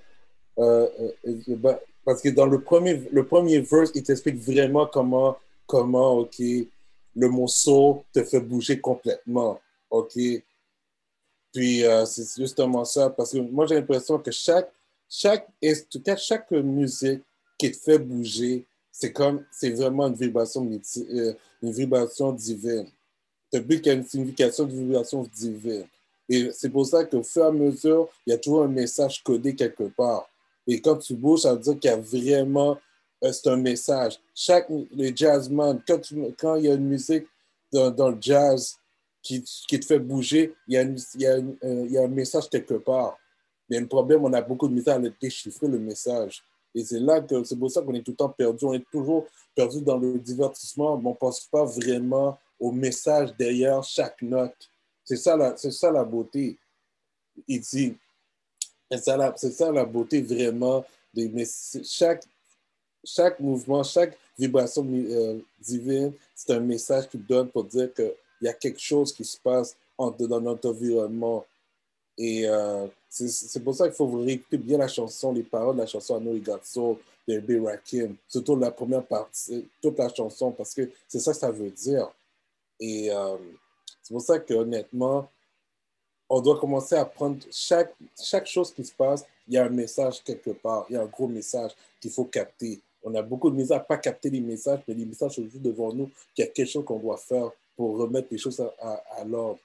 euh, 0.60 0.88
euh, 1.28 1.55
bah, 1.55 1.80
parce 2.05 2.22
que 2.22 2.30
dans 2.30 2.45
le 2.45 2.62
premier, 2.62 3.10
le 3.12 3.26
premier 3.26 3.60
verse, 3.62 3.89
il 3.95 4.03
t'explique 4.03 4.38
vraiment 4.38 4.86
comment, 4.86 5.36
comment, 5.66 6.20
OK, 6.20 6.39
le 6.39 7.28
morceau 7.28 8.05
te 8.14 8.24
fait 8.24 8.39
bouger 8.39 8.80
complètement, 8.80 9.60
OK? 9.89 10.14
Puis 11.51 11.84
c'est 12.05 12.38
justement 12.38 12.86
ça, 12.86 13.10
parce 13.10 13.32
que 13.32 13.39
moi 13.39 13.66
j'ai 13.66 13.76
l'impression 13.76 14.20
que 14.20 14.30
chaque, 14.30 14.72
chaque, 15.10 15.47
chaque 16.18 16.51
musique 16.51 17.24
qui 17.57 17.72
te 17.72 17.78
fait 17.78 17.97
bouger, 17.97 18.64
c'est 18.91 19.12
comme, 19.12 19.43
c'est 19.51 19.72
vraiment 19.72 20.05
une 20.07 20.14
vibration, 20.14 20.64
une 20.64 21.36
vibration 21.72 22.32
divine. 22.32 22.88
Le 23.51 23.59
but 23.59 23.81
qu'il 23.81 23.91
y 23.91 23.95
a 23.95 23.97
une 23.97 24.05
signification 24.05 24.65
de 24.65 24.73
vibration 24.73 25.27
divine. 25.33 25.85
Et 26.29 26.51
c'est 26.53 26.69
pour 26.69 26.85
ça 26.85 27.03
qu'au 27.05 27.23
fur 27.23 27.43
et 27.43 27.47
à 27.47 27.51
mesure, 27.51 28.07
il 28.25 28.29
y 28.29 28.33
a 28.33 28.37
toujours 28.37 28.63
un 28.63 28.67
message 28.67 29.23
codé 29.23 29.55
quelque 29.55 29.85
part. 29.85 30.29
Et 30.67 30.79
quand 30.79 30.97
tu 30.97 31.15
bouges, 31.15 31.41
ça 31.41 31.53
veut 31.53 31.59
dire 31.59 31.79
qu'il 31.79 31.89
y 31.89 31.93
a 31.93 31.97
vraiment, 31.97 32.77
euh, 33.23 33.31
c'est 33.31 33.49
un 33.49 33.57
message. 33.57 34.19
Chaque, 34.35 34.67
les 34.91 35.15
jazzman, 35.15 35.81
quand, 35.87 35.99
quand 36.37 36.55
il 36.57 36.65
y 36.65 36.69
a 36.69 36.75
une 36.75 36.85
musique 36.85 37.25
dans, 37.73 37.89
dans 37.89 38.09
le 38.09 38.17
jazz 38.21 38.77
qui, 39.23 39.43
qui, 39.43 39.79
te 39.79 39.85
fait 39.85 39.99
bouger, 39.99 40.53
il 40.67 40.75
y, 40.75 40.77
a 40.77 40.83
il, 40.83 40.97
y 41.15 41.25
a 41.25 41.33
euh, 41.33 41.85
il 41.85 41.91
y 41.91 41.97
a 41.97 42.03
un 42.03 42.07
message 42.07 42.47
quelque 42.49 42.75
part. 42.75 43.17
Mais 43.67 43.79
le 43.79 43.87
problème, 43.87 44.23
on 44.23 44.33
a 44.33 44.41
beaucoup 44.41 44.67
de 44.67 44.73
misère 44.73 44.97
à 44.97 44.99
déchiffrer 44.99 45.67
le 45.67 45.79
message. 45.79 46.43
Et 46.75 46.85
c'est 46.85 46.99
là 46.99 47.21
que 47.21 47.43
c'est 47.43 47.57
pour 47.57 47.71
ça 47.71 47.81
qu'on 47.81 47.93
est 47.93 48.03
tout 48.03 48.11
le 48.11 48.17
temps 48.17 48.29
perdu. 48.29 48.65
On 48.65 48.73
est 48.73 48.85
toujours 48.91 49.25
perdu 49.55 49.81
dans 49.81 49.97
le 49.97 50.19
divertissement, 50.19 50.97
mais 50.97 51.07
on 51.07 51.11
ne 51.11 51.15
pense 51.15 51.41
pas 51.41 51.65
vraiment 51.65 52.37
au 52.60 52.72
message 52.72 53.34
derrière 53.38 53.84
chaque 53.84 54.22
note. 54.22 54.70
C'est 55.03 55.18
ça 55.18 55.36
la, 55.36 55.55
c'est 55.57 55.72
ça 55.72 55.91
la 55.91 56.03
beauté. 56.03 56.57
Il 57.47 57.62
dit, 57.62 57.95
c'est 58.91 59.03
ça 59.03 59.18
la, 59.18 59.34
c'est 59.38 59.51
ça 59.51 59.72
la 59.72 59.86
beauté 59.86 60.22
vraiment. 60.22 60.86
Des, 61.14 61.47
chaque, 61.84 62.24
chaque 63.03 63.39
mouvement, 63.39 63.84
chaque 63.84 64.18
vibration 64.38 64.86
euh, 64.91 65.39
divine, 65.60 66.14
c'est 66.36 66.53
un 66.53 66.60
message 66.60 67.10
qu'il 67.10 67.26
donne 67.26 67.49
pour 67.49 67.64
dire 67.64 67.93
qu'il 67.93 68.14
y 68.41 68.47
a 68.47 68.53
quelque 68.53 68.80
chose 68.80 69.12
qui 69.14 69.26
se 69.26 69.38
passe 69.38 69.76
dans 69.97 70.41
notre 70.41 70.70
environnement. 70.70 71.45
Et 72.18 72.47
euh, 72.47 72.88
c'est 73.10 73.64
pour 73.64 73.74
ça 73.74 73.88
qu'il 73.88 73.95
faut 73.95 74.07
réécouter 74.07 74.57
bien 74.57 74.78
la 74.78 74.88
chanson, 74.88 75.34
les 75.34 75.43
paroles 75.43 75.76
de 75.76 75.82
la 75.82 75.88
chanson 75.88 76.20
Got 76.20 76.60
Soul 76.64 76.97
de 77.28 77.39
B. 77.39 77.64
Rakim, 77.64 78.16
surtout 78.28 78.55
la 78.55 78.72
première 78.72 79.05
partie, 79.05 79.68
toute 79.82 79.97
la 79.97 80.14
chanson, 80.14 80.51
parce 80.51 80.74
que 80.74 80.89
c'est 81.07 81.20
ça 81.20 81.32
que 81.32 81.38
ça 81.38 81.51
veut 81.51 81.70
dire. 81.70 82.10
Et 82.80 83.11
euh, 83.11 83.38
c'est 84.01 84.13
pour 84.13 84.21
ça 84.21 84.39
qu'honnêtement, 84.39 85.30
on 86.30 86.41
doit 86.41 86.59
commencer 86.59 86.95
à 86.95 87.05
prendre 87.05 87.39
chaque, 87.51 87.93
chaque 88.21 88.47
chose 88.47 88.73
qui 88.73 88.84
se 88.86 88.93
passe, 88.93 89.25
il 89.47 89.55
y 89.55 89.57
a 89.57 89.65
un 89.65 89.69
message 89.69 90.23
quelque 90.23 90.51
part, 90.51 90.86
il 90.89 90.93
y 90.93 90.95
a 90.95 91.01
un 91.01 91.07
gros 91.07 91.27
message 91.27 91.71
qu'il 91.99 92.11
faut 92.11 92.25
capter. 92.25 92.82
On 93.03 93.15
a 93.15 93.21
beaucoup 93.21 93.49
de 93.49 93.55
misère 93.55 93.77
à 93.77 93.82
ne 93.82 93.86
pas 93.86 93.97
capter 93.97 94.30
les 94.30 94.41
messages, 94.41 94.82
mais 94.88 94.93
les 94.93 95.05
messages 95.05 95.36
sont 95.36 95.43
juste 95.43 95.61
devant 95.61 95.93
nous, 95.93 96.11
qu'il 96.36 96.45
y 96.45 96.47
a 96.47 96.51
quelque 96.51 96.69
chose 96.69 96.86
qu'on 96.86 96.99
doit 96.99 97.17
faire 97.17 97.49
pour 97.75 97.97
remettre 97.97 98.27
les 98.32 98.38
choses 98.38 98.59
à, 98.80 99.03
à 99.17 99.23
l'ordre. 99.23 99.59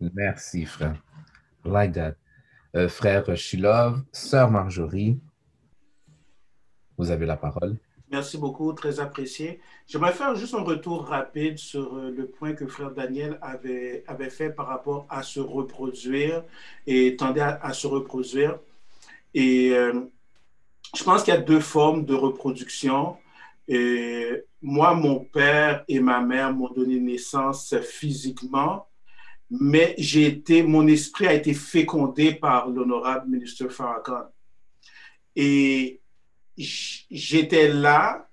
Merci, 0.00 0.64
frère. 0.64 1.02
Like 1.64 1.92
that. 1.94 2.14
Euh, 2.76 2.88
frère 2.88 3.34
Shilov, 3.36 4.02
sœur 4.12 4.50
Marjorie, 4.50 5.18
vous 6.98 7.10
avez 7.10 7.24
la 7.24 7.36
parole. 7.36 7.78
Merci 8.10 8.38
beaucoup, 8.38 8.72
très 8.72 9.00
apprécié. 9.00 9.60
J'aimerais 9.88 10.12
faire 10.12 10.36
juste 10.36 10.54
un 10.54 10.62
retour 10.62 11.06
rapide 11.06 11.58
sur 11.58 11.96
euh, 11.96 12.14
le 12.16 12.26
point 12.28 12.52
que 12.52 12.66
frère 12.68 12.92
Daniel 12.92 13.36
avait, 13.42 14.04
fait 14.30 14.50
par 14.50 14.68
rapport 14.68 15.06
à 15.10 15.24
se 15.24 15.40
reproduire 15.40 16.44
et 16.86 17.16
tendait 17.16 17.40
à, 17.40 17.72
se 17.72 17.88
reproduire. 17.88 18.60
Et 19.34 19.70
euh, 19.72 20.02
je 20.96 21.02
pense 21.02 21.24
qu'il 21.24 21.34
y 21.34 21.36
a 21.36 21.40
deux 21.40 21.58
formes 21.58 22.04
de 22.04 22.14
reproduction. 22.14 23.16
Et 23.66 24.44
moi, 24.62 24.94
mon 24.94 25.18
père 25.18 25.84
et 25.88 25.98
ma 25.98 26.20
mère 26.20 26.52
m'ont 26.52 26.70
donné 26.70 27.00
naissance 27.00 27.74
physiquement, 27.82 28.86
mais 29.50 29.96
j'ai 29.98 30.26
été, 30.26 30.62
mon 30.62 30.86
esprit 30.86 31.26
a 31.26 31.34
été 31.34 31.54
fécondé 31.54 32.34
par 32.34 32.68
l'honorable 32.68 33.28
ministre 33.28 33.68
Farrakhan. 33.68 34.26
Et 35.34 36.00
j'étais 36.56 37.68
là, 37.68 38.28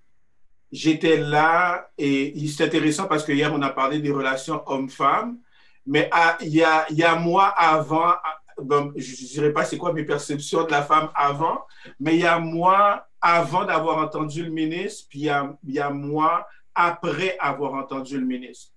j'étais 0.72 1.18
là, 1.18 1.90
et 1.98 2.34
c'est 2.48 2.64
intéressant 2.64 3.08
parce 3.08 3.24
que 3.24 3.32
hier 3.32 3.54
on 3.54 3.62
a 3.62 3.70
parlé 3.70 4.00
des 4.00 4.12
relations 4.12 4.64
hommes-femmes, 4.66 5.38
mais 5.86 6.10
il 6.42 6.54
y 6.54 6.64
a, 6.64 7.16
moi 7.16 7.48
avant, 7.48 8.14
je 8.58 8.64
ne 8.64 9.28
dirais 9.28 9.54
pas 9.54 9.66
c'est 9.66 9.78
quoi 9.78 9.94
mes 9.94 10.04
perceptions 10.04 10.64
de 10.64 10.72
la 10.72 10.84
femme 10.84 11.10
avant, 11.16 11.66
mais 12.00 12.16
il 12.16 12.22
y 12.22 12.26
a 12.26 12.40
moi 12.40 13.08
avant 13.22 13.66
d'avoir 13.66 13.98
entendu 13.98 14.44
le 14.44 14.52
ministre, 14.52 15.08
puis 15.10 15.20
il 15.20 15.26
y 15.26 15.30
a, 15.30 15.56
y 15.66 15.80
a 15.80 15.90
moi 15.90 16.48
après 16.76 17.38
avoir 17.40 17.74
entendu 17.74 18.18
le 18.18 18.26
ministre. 18.26 18.72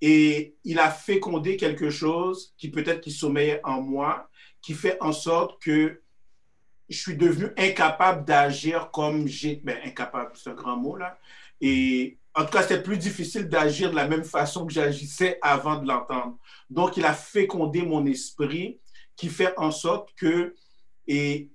Et 0.00 0.54
il 0.64 0.78
a 0.78 0.90
fécondé 0.90 1.56
quelque 1.56 1.90
chose 1.90 2.54
qui 2.56 2.70
peut-être 2.70 3.02
qui 3.02 3.10
sommeillait 3.10 3.60
en 3.64 3.82
moi, 3.82 4.30
qui 4.62 4.72
fait 4.72 4.96
en 5.00 5.12
sorte 5.12 5.60
que 5.62 6.00
je 6.90 6.98
suis 6.98 7.16
devenu 7.16 7.52
incapable 7.56 8.24
d'agir 8.24 8.90
comme 8.90 9.26
j'ai... 9.28 9.60
Ben, 9.62 9.78
incapable, 9.84 10.32
c'est 10.34 10.50
un 10.50 10.54
grand 10.54 10.76
mot 10.76 10.96
là. 10.96 11.18
Et 11.60 12.18
en 12.34 12.44
tout 12.44 12.50
cas, 12.50 12.62
c'est 12.62 12.82
plus 12.82 12.98
difficile 12.98 13.48
d'agir 13.48 13.90
de 13.90 13.96
la 13.96 14.08
même 14.08 14.24
façon 14.24 14.66
que 14.66 14.72
j'agissais 14.72 15.38
avant 15.40 15.80
de 15.80 15.86
l'entendre. 15.86 16.36
Donc, 16.68 16.96
il 16.96 17.04
a 17.04 17.14
fécondé 17.14 17.82
mon 17.82 18.04
esprit 18.06 18.80
qui 19.16 19.28
fait 19.28 19.54
en 19.56 19.70
sorte 19.70 20.14
que 20.16 20.54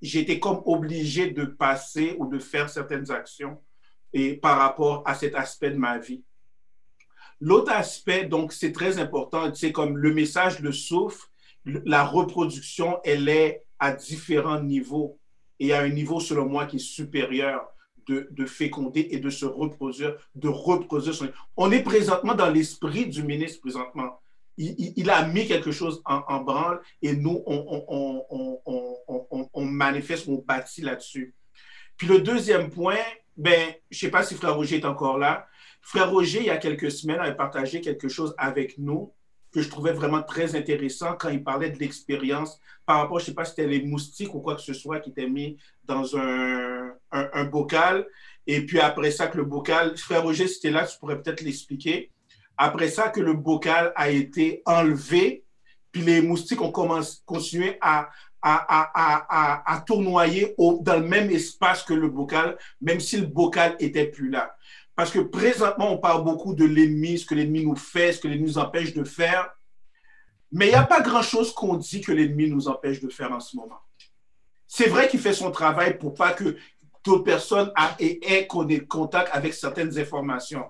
j'étais 0.02 0.40
comme 0.40 0.62
obligé 0.66 1.32
de 1.32 1.46
passer 1.46 2.16
ou 2.18 2.28
de 2.28 2.40
faire 2.40 2.70
certaines 2.70 3.10
actions 3.12 3.62
et 4.14 4.36
par 4.36 4.58
rapport 4.58 5.04
à 5.06 5.16
cet 5.16 5.36
aspect 5.36 5.72
de 5.72 5.78
ma 5.78 5.98
vie. 5.98 6.24
L'autre 7.42 7.72
aspect, 7.72 8.26
donc, 8.26 8.54
c'est 8.54 8.72
très 8.72 9.00
important, 9.00 9.54
c'est 9.54 9.72
comme 9.72 9.98
le 9.98 10.14
message 10.14 10.60
le 10.60 10.72
souffle, 10.72 11.28
la 11.66 12.04
reproduction, 12.04 13.00
elle 13.04 13.28
est 13.28 13.66
à 13.80 13.92
différents 13.92 14.62
niveaux 14.62 15.20
et 15.60 15.74
à 15.74 15.82
un 15.82 15.90
niveau, 15.90 16.20
selon 16.20 16.48
moi, 16.48 16.66
qui 16.66 16.78
est 16.78 16.80
supérieur. 16.80 17.68
de, 18.08 18.28
de, 18.30 18.46
féconder 18.46 19.08
et 19.10 19.20
de 19.20 19.32
se 19.32 19.48
reproduire, 19.48 20.16
de 20.36 20.48
reproduire 20.48 21.16
son... 21.16 21.28
On 21.58 21.72
est 21.72 21.82
présentement 21.82 22.36
dans 22.36 22.52
l'esprit 22.52 23.08
du 23.08 23.24
ministre 23.24 23.62
présentement. 23.62 24.22
Il, 24.58 25.10
a 25.10 25.28
mis 25.28 25.48
quelque 25.48 25.72
chose 25.72 26.04
en, 26.06 26.42
branle 26.42 26.82
et 27.02 27.16
nous, 27.16 27.44
on 29.54 29.66
manifeste, 29.66 30.28
on 30.28 30.36
bâtit 30.36 30.82
là-dessus. 30.82 31.34
Puis 31.98 32.08
le 32.08 32.20
deuxième 32.20 32.70
point, 32.70 33.04
ben, 33.38 33.74
je 33.90 33.98
ne 33.98 34.00
sais 34.00 34.12
pas 34.12 34.24
si 34.24 34.36
Frère 34.36 34.56
Roger 34.56 34.78
est 34.78 34.86
encore 34.86 35.18
là. 35.18 35.48
Frère 35.82 36.12
Roger, 36.12 36.40
il 36.40 36.46
y 36.46 36.50
a 36.50 36.58
quelques 36.58 36.92
semaines, 36.92 37.20
avait 37.20 37.36
partagé 37.36 37.82
quelque 37.82 38.08
chose 38.08 38.34
avec 38.38 38.78
nous 38.78 39.14
que 39.56 39.62
je 39.62 39.70
trouvais 39.70 39.94
vraiment 39.94 40.22
très 40.22 40.54
intéressant 40.58 41.16
quand 41.18 41.30
il 41.30 41.42
parlait 41.42 41.70
de 41.70 41.80
l'expérience 41.80 42.60
par 42.86 42.98
rapport, 43.00 43.20
je 43.20 43.24
ne 43.24 43.26
sais 43.28 43.34
pas 43.34 43.46
si 43.46 43.52
c'était 43.52 43.68
les 43.68 43.84
moustiques 43.84 44.36
ou 44.36 44.42
quoi 44.42 44.56
que 44.56 44.62
ce 44.62 44.74
soit 44.74 45.00
qui 45.00 45.12
étaient 45.12 45.30
mis 45.30 45.58
dans 45.86 46.18
un, 46.18 46.92
un, 47.10 47.44
bocal. 47.46 48.06
Et 48.46 48.66
puis 48.66 48.82
après 48.82 49.12
ça, 49.12 49.28
que 49.28 49.38
le 49.38 49.46
bocal, 49.46 49.98
frère 49.98 50.24
Roger, 50.24 50.50
si 50.50 50.60
tu 50.60 50.70
là, 50.70 50.86
tu 50.86 51.00
pourrais 51.00 51.22
peut-être 51.22 51.40
l'expliquer. 51.40 52.12
Après 52.58 52.90
ça, 52.90 53.08
que 53.08 53.22
le 53.22 53.32
bocal 53.32 53.94
a 53.96 54.10
été 54.10 54.62
enlevé, 54.66 55.46
puis 55.94 56.02
les 56.02 56.22
moustiques 56.22 56.62
ont 56.62 56.74
commencé, 56.74 57.20
continué 57.26 57.78
à, 57.80 58.10
à, 58.42 58.66
à, 58.68 59.74
à, 59.74 59.82
tournoyer 59.82 60.54
dans 60.58 61.00
le 61.00 61.08
même 61.08 61.32
espace 61.32 61.82
que 61.84 61.94
le 61.94 62.10
bocal, 62.10 62.58
même 62.82 63.00
si 63.00 63.22
le 63.22 63.26
bocal 63.26 63.78
était 63.80 64.08
plus 64.08 64.30
là. 64.30 64.54
Parce 64.96 65.12
que 65.12 65.20
présentement, 65.20 65.92
on 65.92 65.98
parle 65.98 66.24
beaucoup 66.24 66.54
de 66.54 66.66
l'ennemi, 66.66 67.20
ce 67.20 67.26
que 67.26 67.36
l'ennemi 67.36 67.66
nous 67.66 67.76
fait, 67.76 68.14
ce 68.14 68.22
que 68.22 68.28
l'ennemi 68.28 68.48
nous 68.48 68.58
empêche 68.58 68.94
de 68.94 69.04
faire. 69.04 69.50
Mais 70.52 70.68
il 70.68 70.70
n'y 70.70 70.76
a 70.76 70.84
pas 70.84 71.02
grand-chose 71.02 71.54
qu'on 71.54 71.76
dit 71.76 72.02
que 72.02 72.12
l'ennemi 72.12 72.50
nous 72.50 72.68
empêche 72.68 73.02
de 73.02 73.10
faire 73.10 73.32
en 73.32 73.40
ce 73.40 73.58
moment. 73.58 73.80
C'est 74.68 74.88
vrai 74.88 75.08
qu'il 75.08 75.20
fait 75.20 75.34
son 75.34 75.52
travail 75.52 75.98
pour 75.98 76.14
pas 76.14 76.32
que 76.32 76.56
d'autres 77.04 77.24
personnes 77.24 77.72
aient 78.00 78.48
contact 78.48 79.30
avec 79.34 79.54
certaines 79.54 79.98
informations. 80.00 80.66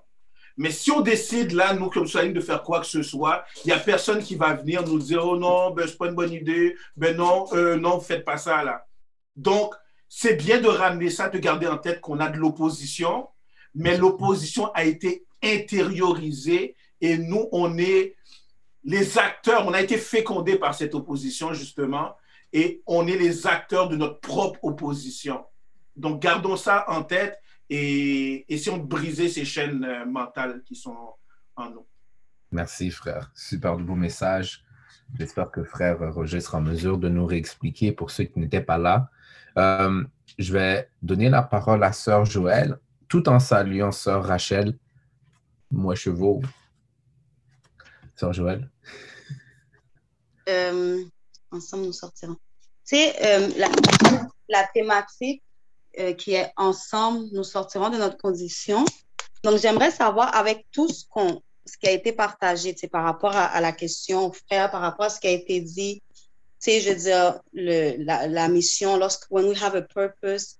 Mais 0.57 0.71
si 0.71 0.89
on 0.91 1.01
décide 1.01 1.51
là, 1.51 1.73
nous, 1.73 1.89
comme 1.89 2.07
ça, 2.07 2.25
de 2.25 2.39
faire 2.39 2.63
quoi 2.63 2.79
que 2.79 2.85
ce 2.85 3.03
soit, 3.03 3.43
il 3.63 3.67
n'y 3.67 3.73
a 3.73 3.79
personne 3.79 4.23
qui 4.23 4.35
va 4.35 4.53
venir 4.53 4.83
nous 4.83 4.99
dire 4.99 5.25
Oh 5.25 5.37
non, 5.37 5.71
ben, 5.71 5.85
c'est 5.87 5.97
pas 5.97 6.07
une 6.07 6.15
bonne 6.15 6.31
idée, 6.31 6.75
ben 6.95 7.15
non, 7.15 7.45
euh, 7.53 7.75
non, 7.75 7.99
faites 7.99 8.23
pas 8.23 8.37
ça 8.37 8.63
là. 8.63 8.87
Donc, 9.35 9.73
c'est 10.07 10.35
bien 10.35 10.61
de 10.61 10.67
ramener 10.67 11.09
ça, 11.09 11.27
de 11.27 11.37
garder 11.39 11.67
en 11.67 11.77
tête 11.77 11.99
qu'on 11.99 12.19
a 12.19 12.29
de 12.29 12.37
l'opposition, 12.37 13.27
mais 13.75 13.97
l'opposition 13.97 14.71
a 14.73 14.85
été 14.85 15.25
intériorisée 15.43 16.75
et 17.01 17.17
nous, 17.17 17.47
on 17.51 17.77
est 17.77 18.15
les 18.83 19.17
acteurs, 19.17 19.67
on 19.67 19.73
a 19.73 19.81
été 19.81 19.97
fécondés 19.97 20.57
par 20.57 20.73
cette 20.75 20.95
opposition, 20.95 21.53
justement, 21.53 22.15
et 22.53 22.81
on 22.85 23.07
est 23.07 23.17
les 23.17 23.47
acteurs 23.47 23.89
de 23.89 23.97
notre 23.97 24.19
propre 24.19 24.59
opposition. 24.63 25.43
Donc, 25.95 26.21
gardons 26.21 26.55
ça 26.55 26.85
en 26.87 27.03
tête 27.03 27.39
et 27.69 28.45
essayons 28.53 28.77
de 28.77 28.85
briser 28.85 29.27
ces 29.27 29.43
chaînes 29.43 29.83
euh, 29.83 30.05
mentales 30.05 30.61
qui 30.65 30.75
sont 30.75 31.15
en 31.55 31.69
nous. 31.69 31.85
Merci, 32.51 32.91
frère. 32.91 33.31
Super 33.33 33.75
beau 33.77 33.95
message. 33.95 34.63
J'espère 35.17 35.51
que 35.51 35.63
frère 35.63 35.97
Roger 36.13 36.39
sera 36.39 36.59
en 36.59 36.61
mesure 36.61 36.97
de 36.97 37.09
nous 37.09 37.25
réexpliquer 37.25 37.91
pour 37.91 38.11
ceux 38.11 38.25
qui 38.25 38.39
n'étaient 38.39 38.61
pas 38.61 38.77
là. 38.77 39.09
Euh, 39.57 40.03
je 40.37 40.53
vais 40.53 40.89
donner 41.01 41.29
la 41.29 41.41
parole 41.41 41.83
à 41.83 41.91
sœur 41.91 42.25
Joël, 42.25 42.77
tout 43.07 43.27
en 43.29 43.39
saluant 43.39 43.91
sœur 43.91 44.25
Rachel. 44.25 44.77
Moi, 45.71 45.95
chevaux. 45.95 46.41
Sœur 48.15 48.33
Joël? 48.33 48.69
Euh, 50.47 51.03
ensemble, 51.51 51.85
nous 51.85 51.93
sortirons. 51.93 52.37
C'est 52.83 53.15
la, 53.57 53.67
la, 54.47 54.67
thématique 54.73 55.41
euh, 55.99 56.13
qui 56.13 56.33
est 56.33 56.51
ensemble, 56.55 57.27
nous 57.31 57.43
sortirons 57.43 57.89
de 57.89 57.97
notre 57.97 58.17
condition. 58.17 58.85
Donc, 59.43 59.59
j'aimerais 59.59 59.91
savoir 59.91 60.35
avec 60.35 60.65
tout 60.71 60.87
ce, 60.87 61.05
qu'on, 61.09 61.41
ce 61.65 61.77
qui 61.77 61.87
a 61.87 61.91
été 61.91 62.11
partagé 62.11 62.75
par 62.91 63.03
rapport 63.03 63.35
à, 63.35 63.59
la 63.61 63.71
question, 63.71 64.31
frère, 64.31 64.69
par 64.71 64.81
rapport 64.81 65.05
à 65.05 65.09
ce 65.09 65.19
qui 65.19 65.27
a 65.27 65.31
été 65.31 65.61
dit, 65.61 66.01
tu 66.61 66.71
sais, 66.71 66.81
je 66.81 66.89
veux 66.89 66.95
dire, 66.95 67.39
le, 67.53 68.03
la, 68.03 68.27
la, 68.27 68.47
mission, 68.49 68.97
lorsque, 68.97 69.25
when 69.29 69.45
we 69.45 69.61
have 69.61 69.75
a 69.75 69.81
purpose, 69.81 70.57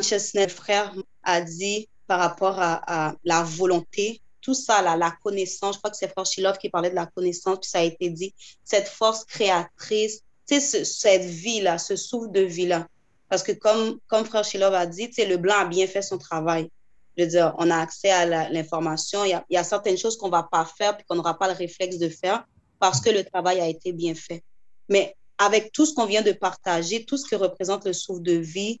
consciousness, 0.00 0.52
frère 0.52 0.94
a 1.22 1.40
dit 1.42 1.88
par 2.06 2.20
rapport 2.20 2.56
à, 2.58 3.14
la 3.22 3.42
volonté, 3.42 4.20
tout 4.40 4.54
ça, 4.54 4.82
là, 4.82 4.96
la 4.96 5.12
connaissance, 5.22 5.74
je 5.74 5.78
crois 5.78 5.90
que 5.90 5.96
c'est 5.96 6.08
Frère 6.08 6.26
Shilov 6.26 6.56
qui 6.58 6.70
parlait 6.70 6.90
de 6.90 6.94
la 6.94 7.06
connaissance, 7.06 7.58
puis 7.60 7.70
ça 7.70 7.80
a 7.80 7.82
été 7.82 8.08
dit, 8.08 8.34
cette 8.64 8.88
force 8.88 9.24
créatrice, 9.24 10.22
ce, 10.48 10.82
cette 10.84 11.22
vie-là, 11.22 11.78
ce 11.78 11.94
souffle 11.94 12.32
de 12.32 12.40
vie-là. 12.40 12.88
Parce 13.28 13.42
que 13.42 13.52
comme, 13.52 14.00
comme 14.08 14.24
Frère 14.24 14.42
Shilov 14.42 14.74
a 14.74 14.86
dit, 14.86 15.10
le 15.18 15.36
blanc 15.36 15.54
a 15.58 15.64
bien 15.66 15.86
fait 15.86 16.02
son 16.02 16.18
travail. 16.18 16.70
Je 17.16 17.24
veux 17.24 17.30
dire, 17.30 17.54
on 17.58 17.70
a 17.70 17.76
accès 17.76 18.10
à 18.10 18.48
l'information. 18.48 19.24
Il, 19.24 19.40
y 19.50 19.56
a 19.56 19.64
certaines 19.64 19.98
choses 19.98 20.16
qu'on 20.16 20.26
ne 20.26 20.32
va 20.32 20.48
pas 20.50 20.64
faire 20.64 20.96
puis 20.96 21.04
qu'on 21.06 21.16
n'aura 21.16 21.38
pas 21.38 21.46
le 21.48 21.54
réflexe 21.54 21.98
de 21.98 22.08
faire 22.08 22.44
parce 22.80 23.00
que 23.00 23.10
le 23.10 23.24
travail 23.24 23.60
a 23.60 23.68
été 23.68 23.92
bien 23.92 24.14
fait. 24.14 24.42
Mais 24.88 25.14
avec 25.38 25.70
tout 25.70 25.86
ce 25.86 25.94
qu'on 25.94 26.06
vient 26.06 26.22
de 26.22 26.32
partager, 26.32 27.04
tout 27.04 27.18
ce 27.18 27.28
qui 27.28 27.36
représente 27.36 27.84
le 27.84 27.92
souffle 27.92 28.22
de 28.22 28.32
vie, 28.32 28.80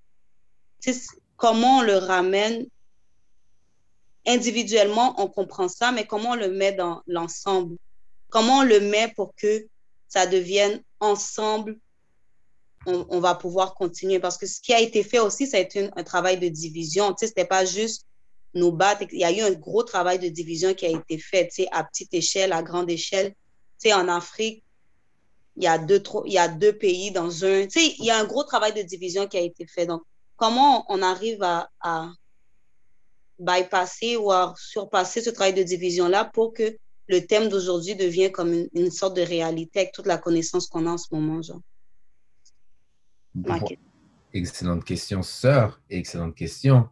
comment 1.36 1.78
on 1.78 1.82
le 1.82 1.96
ramène 1.96 2.66
individuellement, 4.26 5.14
on 5.18 5.28
comprend 5.28 5.68
ça, 5.68 5.92
mais 5.92 6.06
comment 6.06 6.30
on 6.30 6.36
le 6.36 6.50
met 6.50 6.72
dans 6.72 7.02
l'ensemble? 7.06 7.76
Comment 8.28 8.58
on 8.58 8.62
le 8.62 8.80
met 8.80 9.12
pour 9.16 9.34
que 9.34 9.66
ça 10.08 10.26
devienne 10.26 10.82
ensemble, 11.00 11.78
on, 12.86 13.20
va 13.20 13.34
pouvoir 13.34 13.74
continuer? 13.74 14.20
Parce 14.20 14.38
que 14.38 14.46
ce 14.46 14.60
qui 14.60 14.72
a 14.72 14.80
été 14.80 15.02
fait 15.02 15.18
aussi, 15.18 15.46
ça 15.46 15.56
a 15.56 15.60
été 15.60 15.90
un, 15.96 16.04
travail 16.04 16.38
de 16.38 16.48
division. 16.48 17.10
Tu 17.10 17.20
sais, 17.20 17.26
c'était 17.28 17.44
pas 17.44 17.64
juste 17.64 18.06
nous 18.54 18.72
battre. 18.72 19.04
Il 19.10 19.18
y 19.18 19.24
a 19.24 19.32
eu 19.32 19.40
un 19.40 19.52
gros 19.52 19.82
travail 19.82 20.18
de 20.18 20.28
division 20.28 20.74
qui 20.74 20.86
a 20.86 20.90
été 20.90 21.18
fait, 21.18 21.50
à 21.72 21.84
petite 21.84 22.14
échelle, 22.14 22.52
à 22.52 22.62
grande 22.62 22.90
échelle. 22.90 23.34
Tu 23.82 23.92
en 23.92 24.08
Afrique, 24.08 24.62
il 25.56 25.64
y 25.64 25.66
a 25.66 25.78
deux, 25.78 26.02
il 26.26 26.32
y 26.32 26.38
a 26.38 26.48
deux 26.48 26.76
pays 26.76 27.10
dans 27.10 27.44
un. 27.44 27.66
Il 27.74 28.04
y 28.04 28.10
a 28.10 28.18
un 28.18 28.24
gros 28.24 28.44
travail 28.44 28.72
de 28.72 28.82
division 28.82 29.26
qui 29.26 29.36
a 29.36 29.40
été 29.40 29.66
fait. 29.66 29.86
Donc, 29.86 30.02
comment 30.40 30.86
on 30.88 31.02
arrive 31.02 31.42
à, 31.42 31.68
à 31.82 32.10
bypasser 33.38 34.16
ou 34.16 34.32
à 34.32 34.54
surpasser 34.56 35.20
ce 35.20 35.28
travail 35.28 35.52
de 35.52 35.62
division-là 35.62 36.24
pour 36.24 36.54
que 36.54 36.78
le 37.08 37.20
thème 37.20 37.50
d'aujourd'hui 37.50 37.94
devient 37.94 38.32
comme 38.32 38.54
une, 38.72 38.90
sorte 38.90 39.16
de 39.16 39.20
réalité 39.20 39.80
avec 39.80 39.92
toute 39.92 40.06
la 40.06 40.16
connaissance 40.16 40.66
qu'on 40.66 40.86
a 40.86 40.92
en 40.92 40.96
ce 40.96 41.14
moment. 41.14 41.42
Genre. 41.42 41.60
Excellente 44.32 44.84
question, 44.84 45.22
sœur. 45.22 45.78
Excellente 45.90 46.34
question. 46.34 46.88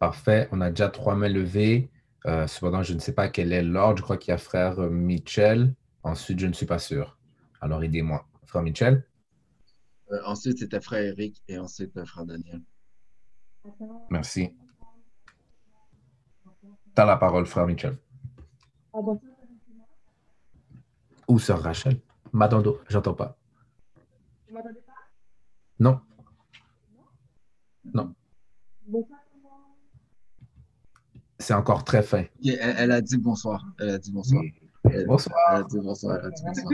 Parfait. 0.00 0.48
On 0.50 0.60
a 0.60 0.70
déjà 0.70 0.88
trois 0.88 1.14
mains 1.14 1.28
levées. 1.28 1.90
Euh, 2.26 2.48
cependant, 2.48 2.82
je 2.82 2.94
ne 2.94 2.98
sais 2.98 3.12
pas 3.12 3.28
quel 3.28 3.52
est 3.52 3.62
l'ordre. 3.62 3.98
Je 3.98 4.02
crois 4.02 4.16
qu'il 4.16 4.32
y 4.32 4.34
a 4.34 4.38
frère 4.38 4.80
Mitchell. 4.80 5.72
Ensuite, 6.02 6.40
je 6.40 6.46
ne 6.46 6.54
suis 6.54 6.66
pas 6.66 6.80
sûr. 6.80 7.18
Alors, 7.60 7.84
aidez-moi. 7.84 8.26
Frère 8.46 8.62
Mitchell. 8.62 9.04
Euh, 10.10 10.20
ensuite, 10.26 10.58
c'était 10.58 10.80
frère 10.80 11.02
Eric 11.02 11.42
et 11.48 11.58
ensuite 11.58 11.92
frère 12.04 12.26
Daniel. 12.26 12.60
Merci. 14.10 14.50
Tu 16.94 17.02
as 17.02 17.04
la 17.04 17.16
parole, 17.16 17.46
frère 17.46 17.66
Mitchell. 17.66 17.96
Ou 21.28 21.38
sœur 21.38 21.62
Rachel? 21.62 22.00
Madando, 22.32 22.80
j'entends 22.88 23.14
pas. 23.14 23.38
Vous 24.48 24.54
m'entendez 24.54 24.80
pas 24.86 24.92
Non. 25.78 26.00
Non. 27.92 28.14
C'est 31.38 31.54
encore 31.54 31.84
très 31.84 32.02
fin. 32.02 32.24
Elle, 32.44 32.92
a 32.92 33.00
dit 33.00 33.16
bonsoir. 33.16 33.64
Elle 33.78 33.90
a 33.90 33.98
dit 33.98 34.12
bonsoir. 34.12 34.42
bonsoir. 35.06 35.36
Elle 35.50 35.56
a 35.56 35.62
dit 35.64 35.80
bonsoir. 35.80 36.18
Elle 36.20 36.26
a 36.26 36.30
dit 36.30 36.42
bonsoir. 36.44 36.72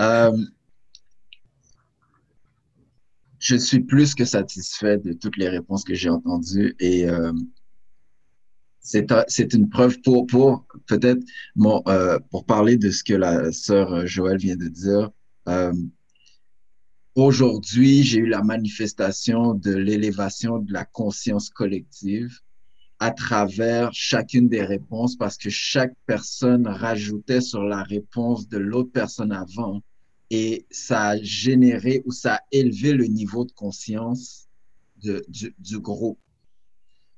Euh, 0.00 0.36
je 3.40 3.56
suis 3.56 3.80
plus 3.80 4.14
que 4.14 4.24
satisfait 4.24 4.98
de 4.98 5.12
toutes 5.12 5.36
les 5.36 5.48
réponses 5.48 5.82
que 5.82 5.94
j'ai 5.94 6.10
entendues 6.10 6.76
et 6.78 7.08
euh, 7.08 7.32
c'est 8.80 9.52
une 9.54 9.68
preuve 9.68 10.00
pour, 10.02 10.26
pour 10.26 10.66
peut-être 10.86 11.22
euh, 11.88 12.18
pour 12.30 12.44
parler 12.44 12.76
de 12.76 12.90
ce 12.90 13.02
que 13.02 13.14
la 13.14 13.50
sœur 13.52 14.06
Joël 14.06 14.38
vient 14.38 14.56
de 14.56 14.68
dire. 14.68 15.10
Euh, 15.48 15.72
Aujourd'hui, 17.16 18.04
j'ai 18.04 18.18
eu 18.18 18.26
la 18.26 18.42
manifestation 18.42 19.54
de 19.54 19.74
l'élévation 19.74 20.60
de 20.60 20.72
la 20.72 20.84
conscience 20.84 21.50
collective 21.50 22.38
à 23.00 23.10
travers 23.10 23.92
chacune 23.92 24.48
des 24.48 24.62
réponses 24.62 25.16
parce 25.16 25.36
que 25.36 25.50
chaque 25.50 25.94
personne 26.06 26.68
rajoutait 26.68 27.40
sur 27.40 27.64
la 27.64 27.82
réponse 27.82 28.48
de 28.48 28.58
l'autre 28.58 28.92
personne 28.92 29.32
avant 29.32 29.82
et 30.30 30.66
ça 30.70 31.08
a 31.08 31.22
généré 31.22 32.02
ou 32.06 32.12
ça 32.12 32.36
a 32.36 32.40
élevé 32.52 32.92
le 32.92 33.06
niveau 33.06 33.44
de 33.44 33.52
conscience 33.52 34.48
de, 35.02 35.24
du, 35.28 35.54
du, 35.58 35.80
groupe. 35.80 36.20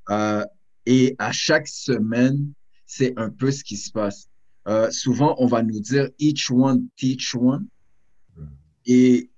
Euh, 0.09 0.45
et 0.87 1.15
à 1.19 1.31
chaque 1.31 1.69
semaine, 1.69 2.53
c'est 2.87 3.13
un 3.19 3.31
peu 3.31 3.51
ce 3.51 3.63
qui 3.65 3.77
se 3.77 3.91
passe. 3.91 4.29
Euh, 4.67 4.91
souvent, 4.91 5.35
on 5.39 5.47
va 5.47 5.63
nous 5.63 5.81
dire 5.81 6.09
each 6.19 6.51
one 6.51 6.89
teach 6.97 7.35
one. 7.35 7.67
Et 8.87 9.31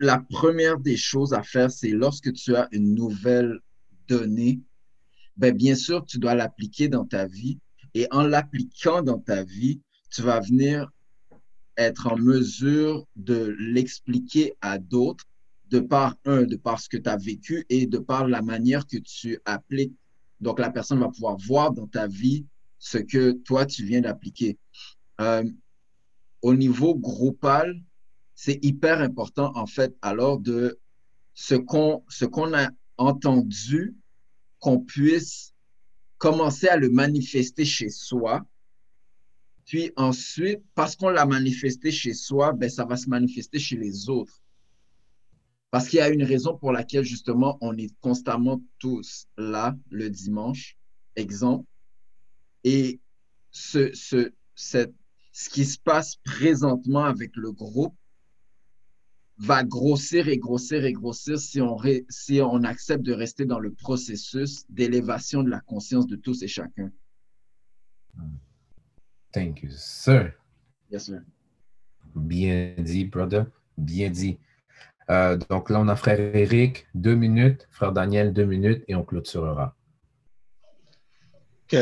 la 0.00 0.18
première 0.18 0.78
des 0.78 0.96
choses 0.96 1.34
à 1.34 1.42
faire, 1.42 1.70
c'est 1.70 1.90
lorsque 1.90 2.32
tu 2.32 2.56
as 2.56 2.68
une 2.72 2.94
nouvelle 2.94 3.60
donnée, 4.08 4.60
ben 5.36 5.54
bien 5.54 5.74
sûr, 5.74 6.04
tu 6.04 6.18
dois 6.18 6.34
l'appliquer 6.34 6.88
dans 6.88 7.04
ta 7.04 7.26
vie. 7.26 7.58
Et 7.94 8.06
en 8.10 8.22
l'appliquant 8.22 9.02
dans 9.02 9.18
ta 9.18 9.44
vie, 9.44 9.80
tu 10.10 10.22
vas 10.22 10.40
venir 10.40 10.90
être 11.78 12.08
en 12.08 12.18
mesure 12.18 13.06
de 13.16 13.56
l'expliquer 13.58 14.54
à 14.60 14.78
d'autres 14.78 15.24
de 15.70 15.80
par, 15.80 16.16
un, 16.24 16.42
de 16.44 16.56
par 16.56 16.80
ce 16.80 16.88
que 16.88 16.96
tu 16.96 17.08
as 17.08 17.16
vécu 17.16 17.64
et 17.68 17.86
de 17.86 17.98
par 17.98 18.26
la 18.26 18.42
manière 18.42 18.86
que 18.86 18.96
tu 18.98 19.38
appliques. 19.44 19.94
Donc, 20.40 20.58
la 20.58 20.70
personne 20.70 21.00
va 21.00 21.08
pouvoir 21.08 21.36
voir 21.36 21.72
dans 21.72 21.86
ta 21.86 22.06
vie 22.06 22.46
ce 22.78 22.98
que 22.98 23.32
toi, 23.32 23.66
tu 23.66 23.84
viens 23.84 24.00
d'appliquer. 24.00 24.58
Euh, 25.20 25.44
au 26.42 26.54
niveau 26.54 26.94
groupal, 26.94 27.80
c'est 28.34 28.64
hyper 28.64 29.00
important, 29.00 29.52
en 29.56 29.66
fait, 29.66 29.96
alors 30.00 30.38
de 30.38 30.78
ce 31.34 31.54
qu'on 31.54 32.04
ce 32.08 32.24
qu'on 32.24 32.54
a 32.54 32.70
entendu, 32.96 33.96
qu'on 34.60 34.80
puisse 34.80 35.54
commencer 36.18 36.68
à 36.68 36.76
le 36.76 36.90
manifester 36.90 37.64
chez 37.64 37.90
soi. 37.90 38.44
Puis 39.68 39.92
ensuite, 39.96 40.62
parce 40.74 40.96
qu'on 40.96 41.10
l'a 41.10 41.26
manifesté 41.26 41.90
chez 41.90 42.14
soi, 42.14 42.54
ben, 42.54 42.70
ça 42.70 42.86
va 42.86 42.96
se 42.96 43.06
manifester 43.06 43.58
chez 43.58 43.76
les 43.76 44.08
autres. 44.08 44.42
Parce 45.70 45.88
qu'il 45.88 45.98
y 45.98 46.02
a 46.02 46.08
une 46.08 46.22
raison 46.22 46.56
pour 46.56 46.72
laquelle, 46.72 47.04
justement, 47.04 47.58
on 47.60 47.76
est 47.76 47.94
constamment 48.00 48.62
tous 48.78 49.26
là 49.36 49.76
le 49.90 50.08
dimanche, 50.08 50.78
exemple. 51.16 51.68
Et 52.64 52.98
ce, 53.50 53.92
ce, 53.92 54.32
cette, 54.54 54.94
ce 55.32 55.50
qui 55.50 55.66
se 55.66 55.78
passe 55.78 56.16
présentement 56.24 57.04
avec 57.04 57.36
le 57.36 57.52
groupe 57.52 57.94
va 59.36 59.64
grossir 59.64 60.28
et 60.28 60.38
grossir 60.38 60.86
et 60.86 60.94
grossir 60.94 61.38
si 61.38 61.60
on, 61.60 61.76
si 62.08 62.40
on 62.40 62.64
accepte 62.64 63.04
de 63.04 63.12
rester 63.12 63.44
dans 63.44 63.60
le 63.60 63.74
processus 63.74 64.64
d'élévation 64.70 65.42
de 65.42 65.50
la 65.50 65.60
conscience 65.60 66.06
de 66.06 66.16
tous 66.16 66.42
et 66.42 66.48
chacun. 66.48 66.90
Thank 69.32 69.62
you, 69.62 69.70
sir. 69.70 70.32
Yes, 70.90 71.06
sir. 71.06 71.20
Bien 72.14 72.74
dit, 72.78 73.04
brother. 73.04 73.46
Bien 73.76 74.10
dit. 74.10 74.38
Euh, 75.10 75.36
donc 75.48 75.70
là, 75.70 75.80
on 75.80 75.88
a 75.88 75.96
frère 75.96 76.18
Eric, 76.34 76.86
deux 76.94 77.14
minutes, 77.14 77.66
frère 77.70 77.92
Daniel, 77.92 78.32
deux 78.32 78.44
minutes, 78.44 78.84
et 78.88 78.94
on 78.94 79.04
clôturera. 79.04 79.74
Ok. 81.64 81.78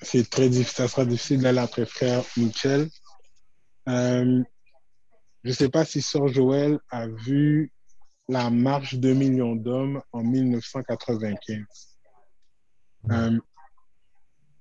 C'est 0.00 0.30
très 0.30 0.48
difficile, 0.48 0.76
ça 0.76 0.88
sera 0.88 1.04
difficile 1.04 1.42
d'aller 1.42 1.58
après 1.58 1.84
frère 1.84 2.22
Michel. 2.36 2.88
Euh, 3.88 4.42
je 5.42 5.48
ne 5.48 5.54
sais 5.54 5.68
pas 5.68 5.84
si 5.84 6.02
Sœur 6.02 6.28
Joël 6.28 6.78
a 6.90 7.08
vu 7.08 7.72
la 8.28 8.50
marche 8.50 8.94
de 8.94 9.12
millions 9.12 9.56
d'hommes 9.56 10.00
en 10.12 10.22
1995. 10.22 11.64
Euh, 13.10 13.38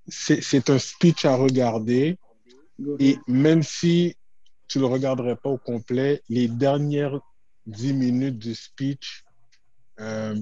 c'est 0.08 0.70
un 0.70 0.80
speech 0.80 1.26
à 1.26 1.36
regarder 1.36 2.18
et 3.00 3.18
même 3.28 3.64
si 3.64 4.16
tu 4.68 4.80
ne 4.80 4.84
le 4.84 4.90
regarderais 4.90 5.36
pas 5.36 5.50
au 5.50 5.58
complet, 5.58 6.22
les 6.30 6.48
dernières 6.48 7.20
10 7.66 7.94
minutes 7.94 8.38
du 8.38 8.56
speech 8.56 9.24
euh, 10.00 10.36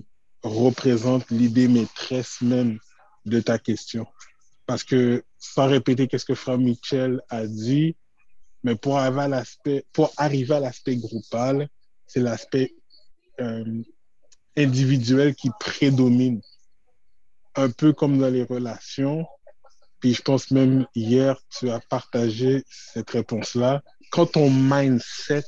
représentent 0.43 1.29
l'idée 1.31 1.67
maîtresse 1.67 2.41
même 2.41 2.79
de 3.25 3.39
ta 3.39 3.57
question. 3.57 4.05
Parce 4.65 4.83
que, 4.83 5.23
sans 5.37 5.67
répéter 5.67 6.07
qu'est-ce 6.07 6.25
que 6.25 6.35
Frère 6.35 6.57
Michel 6.57 7.21
a 7.29 7.45
dit, 7.45 7.95
mais 8.63 8.75
pour 8.75 8.97
arriver 8.97 9.21
à 9.21 9.27
l'aspect, 9.27 9.85
pour 9.93 10.11
arriver 10.17 10.55
à 10.55 10.59
l'aspect 10.59 10.97
groupal, 10.97 11.69
c'est 12.07 12.19
l'aspect 12.19 12.73
euh, 13.39 13.83
individuel 14.57 15.35
qui 15.35 15.49
prédomine. 15.59 16.41
Un 17.55 17.69
peu 17.69 17.93
comme 17.93 18.17
dans 18.17 18.29
les 18.29 18.43
relations. 18.43 19.25
Puis 19.99 20.13
je 20.13 20.21
pense 20.21 20.51
même 20.51 20.85
hier, 20.95 21.37
tu 21.49 21.69
as 21.69 21.79
partagé 21.79 22.63
cette 22.69 23.09
réponse-là. 23.09 23.81
Quand 24.11 24.27
ton 24.27 24.49
mindset 24.49 25.45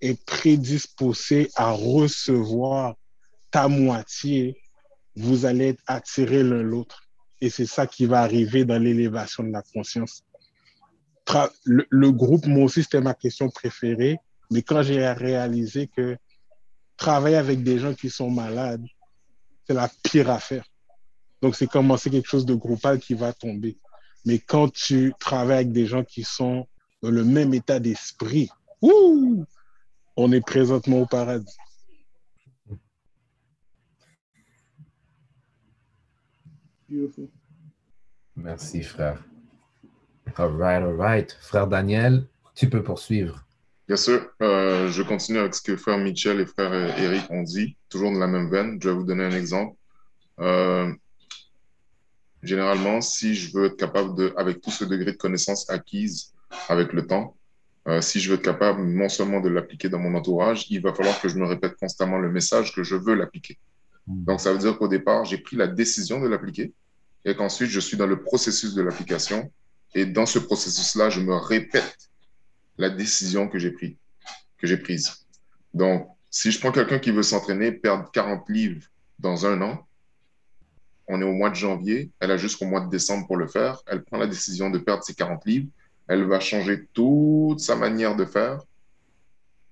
est 0.00 0.22
prédisposé 0.24 1.50
à 1.54 1.72
recevoir 1.72 2.94
ta 3.50 3.68
moitié, 3.68 4.56
vous 5.16 5.44
allez 5.44 5.68
être 5.68 5.82
attirés 5.86 6.42
l'un 6.42 6.62
l'autre. 6.62 7.02
Et 7.40 7.50
c'est 7.50 7.66
ça 7.66 7.86
qui 7.86 8.06
va 8.06 8.20
arriver 8.20 8.64
dans 8.64 8.80
l'élévation 8.80 9.42
de 9.42 9.50
la 9.50 9.62
conscience. 9.74 10.22
le, 11.64 12.10
groupe, 12.10 12.46
moi 12.46 12.64
aussi, 12.64 12.82
c'était 12.82 13.00
ma 13.00 13.14
question 13.14 13.48
préférée. 13.48 14.18
Mais 14.50 14.62
quand 14.62 14.82
j'ai 14.82 15.06
réalisé 15.08 15.88
que 15.88 16.16
travailler 16.96 17.36
avec 17.36 17.62
des 17.62 17.78
gens 17.78 17.94
qui 17.94 18.10
sont 18.10 18.30
malades, 18.30 18.84
c'est 19.66 19.74
la 19.74 19.90
pire 20.02 20.30
affaire. 20.30 20.64
Donc, 21.42 21.56
c'est 21.56 21.66
commencer 21.66 22.10
quelque 22.10 22.28
chose 22.28 22.46
de 22.46 22.54
groupal 22.54 22.98
qui 22.98 23.14
va 23.14 23.32
tomber. 23.32 23.78
Mais 24.26 24.38
quand 24.38 24.72
tu 24.72 25.14
travailles 25.18 25.56
avec 25.56 25.72
des 25.72 25.86
gens 25.86 26.04
qui 26.04 26.22
sont 26.22 26.66
dans 27.02 27.10
le 27.10 27.24
même 27.24 27.54
état 27.54 27.80
d'esprit, 27.80 28.50
ouh, 28.82 29.44
on 30.16 30.32
est 30.32 30.44
présentement 30.44 31.00
au 31.00 31.06
paradis. 31.06 31.56
Merci, 38.36 38.82
frère. 38.82 39.22
All 40.36 40.56
right, 40.56 40.82
all 40.82 40.96
right. 40.96 41.38
Frère 41.40 41.66
Daniel, 41.66 42.26
tu 42.54 42.68
peux 42.68 42.82
poursuivre. 42.82 43.44
Bien 43.86 43.96
sûr. 43.96 44.30
Euh, 44.42 44.88
je 44.88 45.02
continue 45.02 45.38
avec 45.38 45.54
ce 45.54 45.62
que 45.62 45.76
frère 45.76 45.98
Michel 45.98 46.40
et 46.40 46.46
frère 46.46 46.72
Eric 46.98 47.30
ont 47.30 47.42
dit, 47.42 47.76
toujours 47.88 48.12
dans 48.12 48.18
la 48.18 48.26
même 48.26 48.50
veine. 48.50 48.78
Je 48.80 48.88
vais 48.88 48.94
vous 48.94 49.04
donner 49.04 49.24
un 49.24 49.32
exemple. 49.32 49.76
Euh, 50.40 50.92
généralement, 52.42 53.00
si 53.00 53.34
je 53.34 53.52
veux 53.52 53.66
être 53.66 53.76
capable 53.76 54.14
de, 54.16 54.32
avec 54.36 54.60
tout 54.60 54.70
ce 54.70 54.84
degré 54.84 55.12
de 55.12 55.16
connaissance 55.16 55.68
acquise 55.70 56.32
avec 56.68 56.92
le 56.92 57.06
temps, 57.06 57.36
euh, 57.88 58.00
si 58.00 58.20
je 58.20 58.30
veux 58.30 58.36
être 58.36 58.44
capable 58.44 58.82
non 58.82 59.08
seulement 59.08 59.40
de 59.40 59.48
l'appliquer 59.48 59.88
dans 59.88 59.98
mon 59.98 60.14
entourage, 60.14 60.66
il 60.70 60.80
va 60.80 60.92
falloir 60.94 61.20
que 61.20 61.28
je 61.28 61.36
me 61.36 61.46
répète 61.46 61.76
constamment 61.76 62.18
le 62.18 62.30
message 62.30 62.74
que 62.74 62.82
je 62.82 62.94
veux 62.94 63.14
l'appliquer. 63.14 63.58
Hmm. 64.06 64.24
Donc, 64.24 64.40
ça 64.40 64.52
veut 64.52 64.58
dire 64.58 64.76
qu'au 64.78 64.88
départ, 64.88 65.24
j'ai 65.24 65.38
pris 65.38 65.56
la 65.56 65.66
décision 65.66 66.20
de 66.20 66.28
l'appliquer 66.28 66.72
et 67.24 67.34
qu'ensuite, 67.34 67.70
je 67.70 67.80
suis 67.80 67.96
dans 67.96 68.06
le 68.06 68.22
processus 68.22 68.74
de 68.74 68.82
l'application. 68.82 69.50
Et 69.94 70.06
dans 70.06 70.26
ce 70.26 70.38
processus-là, 70.38 71.10
je 71.10 71.20
me 71.20 71.34
répète 71.34 72.10
la 72.78 72.90
décision 72.90 73.48
que 73.48 73.58
j'ai 73.58 73.72
prise. 73.72 73.96
Que 74.58 74.66
j'ai 74.66 74.76
prise. 74.76 75.26
Donc, 75.74 76.08
si 76.30 76.50
je 76.50 76.60
prends 76.60 76.72
quelqu'un 76.72 76.98
qui 76.98 77.10
veut 77.10 77.22
s'entraîner, 77.22 77.72
perdre 77.72 78.10
40 78.12 78.48
livres 78.48 78.86
dans 79.18 79.46
un 79.46 79.60
an, 79.62 79.86
on 81.10 81.20
est 81.20 81.24
au 81.24 81.32
mois 81.32 81.50
de 81.50 81.56
janvier, 81.56 82.10
elle 82.20 82.30
a 82.30 82.36
jusqu'au 82.36 82.66
mois 82.66 82.80
de 82.80 82.88
décembre 82.88 83.26
pour 83.26 83.36
le 83.36 83.48
faire, 83.48 83.82
elle 83.86 84.02
prend 84.02 84.16
la 84.16 84.26
décision 84.26 84.70
de 84.70 84.78
perdre 84.78 85.02
ses 85.02 85.14
40 85.14 85.44
livres, 85.44 85.68
elle 86.06 86.24
va 86.24 86.40
changer 86.40 86.86
toute 86.92 87.60
sa 87.60 87.76
manière 87.76 88.16
de 88.16 88.24
faire 88.24 88.62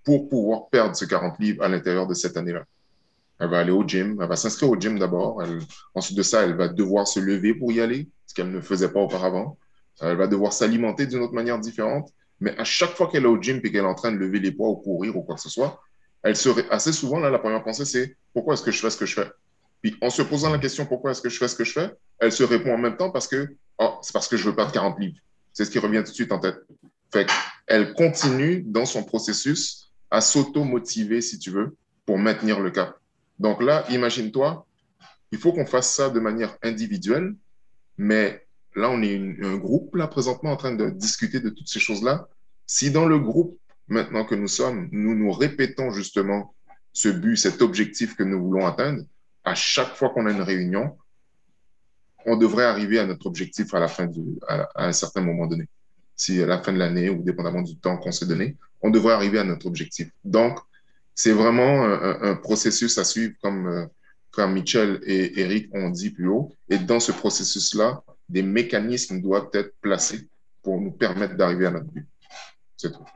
pour 0.05 0.29
pouvoir 0.29 0.69
perdre 0.69 0.97
ce 0.97 1.05
40 1.05 1.39
livres 1.39 1.63
à 1.63 1.69
l'intérieur 1.69 2.07
de 2.07 2.15
cette 2.15 2.37
année-là. 2.37 2.65
Elle 3.41 3.51
va 3.51 3.61
aller 3.61 3.71
au 3.71 3.87
gym, 3.87 4.19
elle 4.21 4.29
va 4.29 4.37
s'inscrire 4.37 4.71
au 4.71 4.77
gym 4.77 4.99
d'abord. 4.99 5.43
Ensuite 5.95 6.17
de 6.17 6.23
ça, 6.23 6.43
elle 6.43 6.57
va 6.57 6.69
devoir 6.69 7.07
se 7.07 7.21
lever 7.21 7.55
pour 7.55 7.71
y 7.71 7.81
aller, 7.81 8.09
ce 8.27 8.35
qu'elle 8.35 8.51
ne 8.51 8.61
faisait 8.61 8.89
pas 8.89 9.01
auparavant. 9.01 9.59
Elle 10.01 10.17
va 10.17 10.27
devoir 10.27 10.53
s'alimenter 10.53 11.07
d'une 11.07 11.21
autre 11.21 11.35
manière 11.35 11.59
différente. 11.59 12.11
Mais 12.41 12.57
à 12.59 12.65
chaque 12.65 12.95
fois 12.95 13.09
qu'elle 13.09 13.25
est 13.25 13.29
au 13.29 13.41
gym 13.41 13.61
et 13.63 13.71
qu'elle 13.71 13.85
est 13.85 13.89
en 13.89 13.95
train 13.95 14.13
de 14.13 14.17
lever 14.17 14.39
les 14.39 14.53
poids 14.53 14.69
ou 14.69 14.77
courir 14.77 15.17
ou 15.17 15.23
quoi 15.23 15.37
que 15.37 15.41
ce 15.41 15.51
soit, 15.51 15.81
elle 16.23 16.37
serait 16.37 16.69
assez 16.71 16.93
souvent, 16.93 17.21
là, 17.21 17.31
la 17.31 17.39
première 17.39 17.63
pensée, 17.63 17.85
c'est 17.85 18.17
pourquoi 18.33 18.55
est-ce 18.55 18.63
que 18.63 18.71
je 18.71 18.81
fais 18.81 18.91
ce 18.91 18.97
que 18.97 19.07
je 19.07 19.15
fais? 19.15 19.31
Puis 19.83 19.97
en 20.01 20.11
se 20.11 20.23
posant 20.23 20.51
la 20.51 20.59
question 20.59 20.87
pourquoi 20.87 21.13
est-ce 21.13 21.23
que 21.23 21.29
je 21.29 21.39
fais 21.39 21.49
ce 21.49 21.55
que 21.55 21.65
je 21.65 21.73
fais, 21.73 21.91
elle 22.19 22.33
se 22.33 22.43
répond 22.43 22.75
en 22.75 22.79
même 22.79 22.97
temps 22.97 23.11
parce 23.11 23.29
que 23.29 23.57
oh, 23.79 23.99
c'est 24.03 24.13
parce 24.13 24.29
que 24.29 24.37
je 24.37 24.49
veux 24.49 24.55
perdre 24.55 24.73
40 24.73 24.99
livres. 24.99 25.19
C'est 25.53 25.65
ce 25.65 25.71
qui 25.71 25.79
revient 25.79 26.03
tout 26.05 26.11
de 26.11 26.17
suite 26.17 26.33
en 26.33 26.39
tête. 26.39 26.59
Fait 27.13 27.27
elle 27.67 27.95
continue 27.95 28.63
dans 28.63 28.87
son 28.87 29.05
processus 29.05 29.93
à 30.11 30.21
s'auto-motiver, 30.21 31.21
si 31.21 31.39
tu 31.39 31.51
veux, 31.51 31.77
pour 32.07 32.19
maintenir 32.19 32.61
le 32.61 32.71
cap. 32.71 32.99
Donc 33.39 33.63
là, 33.63 33.85
imagine-toi, 33.91 34.67
il 35.31 35.39
faut 35.39 35.53
qu'on 35.53 35.67
fasse 35.67 35.95
ça 35.95 36.11
de 36.11 36.19
manière 36.19 36.57
individuelle, 36.63 37.35
mais 37.99 38.47
là, 38.75 38.91
on 38.91 39.03
est 39.03 39.17
un 39.43 39.57
groupe, 39.57 39.95
là, 39.97 40.07
présentement, 40.07 40.53
en 40.53 40.57
train 40.57 40.75
de 40.75 40.89
discuter 40.91 41.41
de 41.41 41.51
toutes 41.51 41.69
ces 41.69 41.81
choses-là. 41.81 42.29
Si 42.67 42.91
dans 42.91 43.07
le 43.07 43.19
groupe, 43.19 43.59
maintenant 43.89 44.25
que 44.25 44.35
nous 44.35 44.49
sommes, 44.49 44.89
nous 44.93 45.15
nous 45.15 45.33
répétons 45.33 45.91
justement 45.91 46.55
ce 46.93 47.09
but, 47.09 47.37
cet 47.37 47.63
objectif 47.63 48.17
que 48.17 48.23
nous 48.23 48.43
voulons 48.43 48.67
atteindre, 48.67 49.03
à 49.49 49.55
chaque 49.55 49.95
fois 49.95 50.11
qu'on 50.11 50.27
a 50.27 50.31
une 50.31 50.43
réunion, 50.43 50.97
on 52.27 52.37
devrait 52.37 52.65
arriver 52.65 52.99
à 52.99 53.07
notre 53.07 53.27
objectif 53.27 53.73
à 53.73 53.81
la 53.81 53.89
fin 53.89 54.07
de, 54.07 54.39
à, 54.47 54.87
un 54.87 54.93
certain 54.93 55.23
moment 55.23 55.47
donné. 55.47 55.67
Si 56.15 56.43
à 56.43 56.47
la 56.47 56.63
fin 56.63 56.73
de 56.73 56.79
l'année 56.79 57.09
ou 57.09 57.23
dépendamment 57.23 57.63
du 57.63 57.77
temps 57.77 57.97
qu'on 57.97 58.13
s'est 58.13 58.27
donné, 58.27 58.57
on 58.83 58.91
devrait 58.91 59.15
arriver 59.15 59.39
à 59.39 59.45
notre 59.45 59.67
objectif. 59.67 60.11
Donc, 60.25 60.59
c'est 61.15 61.33
vraiment 61.33 61.85
un, 61.85 62.37
processus 62.37 62.99
à 62.99 63.05
suivre 63.05 63.35
comme 63.43 63.67
euh, 63.67 63.87
frère 64.31 64.49
Michel 64.49 65.01
et 65.03 65.41
Eric 65.41 65.69
ont 65.75 65.91
dit 65.91 66.11
plus 66.11 66.29
haut. 66.29 66.53
Et 66.69 66.79
dans 66.79 67.01
ce 67.01 67.13
processus-là, 67.13 68.03
des 68.29 68.43
mécanismes 68.43 69.21
doivent 69.21 69.51
être 69.55 69.75
placés 69.81 70.29
pour 70.63 70.81
nous 70.81 70.93
permettre 70.93 71.37
d'arriver 71.37 71.67
à 71.67 71.71
notre 71.71 71.91
but. 71.91 72.07
C'est 72.77 72.93
tout. 72.93 73.07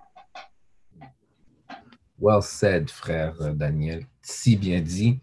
Well 2.19 2.43
said, 2.43 2.89
frère 2.89 3.55
Daniel. 3.55 4.07
Si 4.23 4.57
bien 4.57 4.81
dit. 4.81 5.21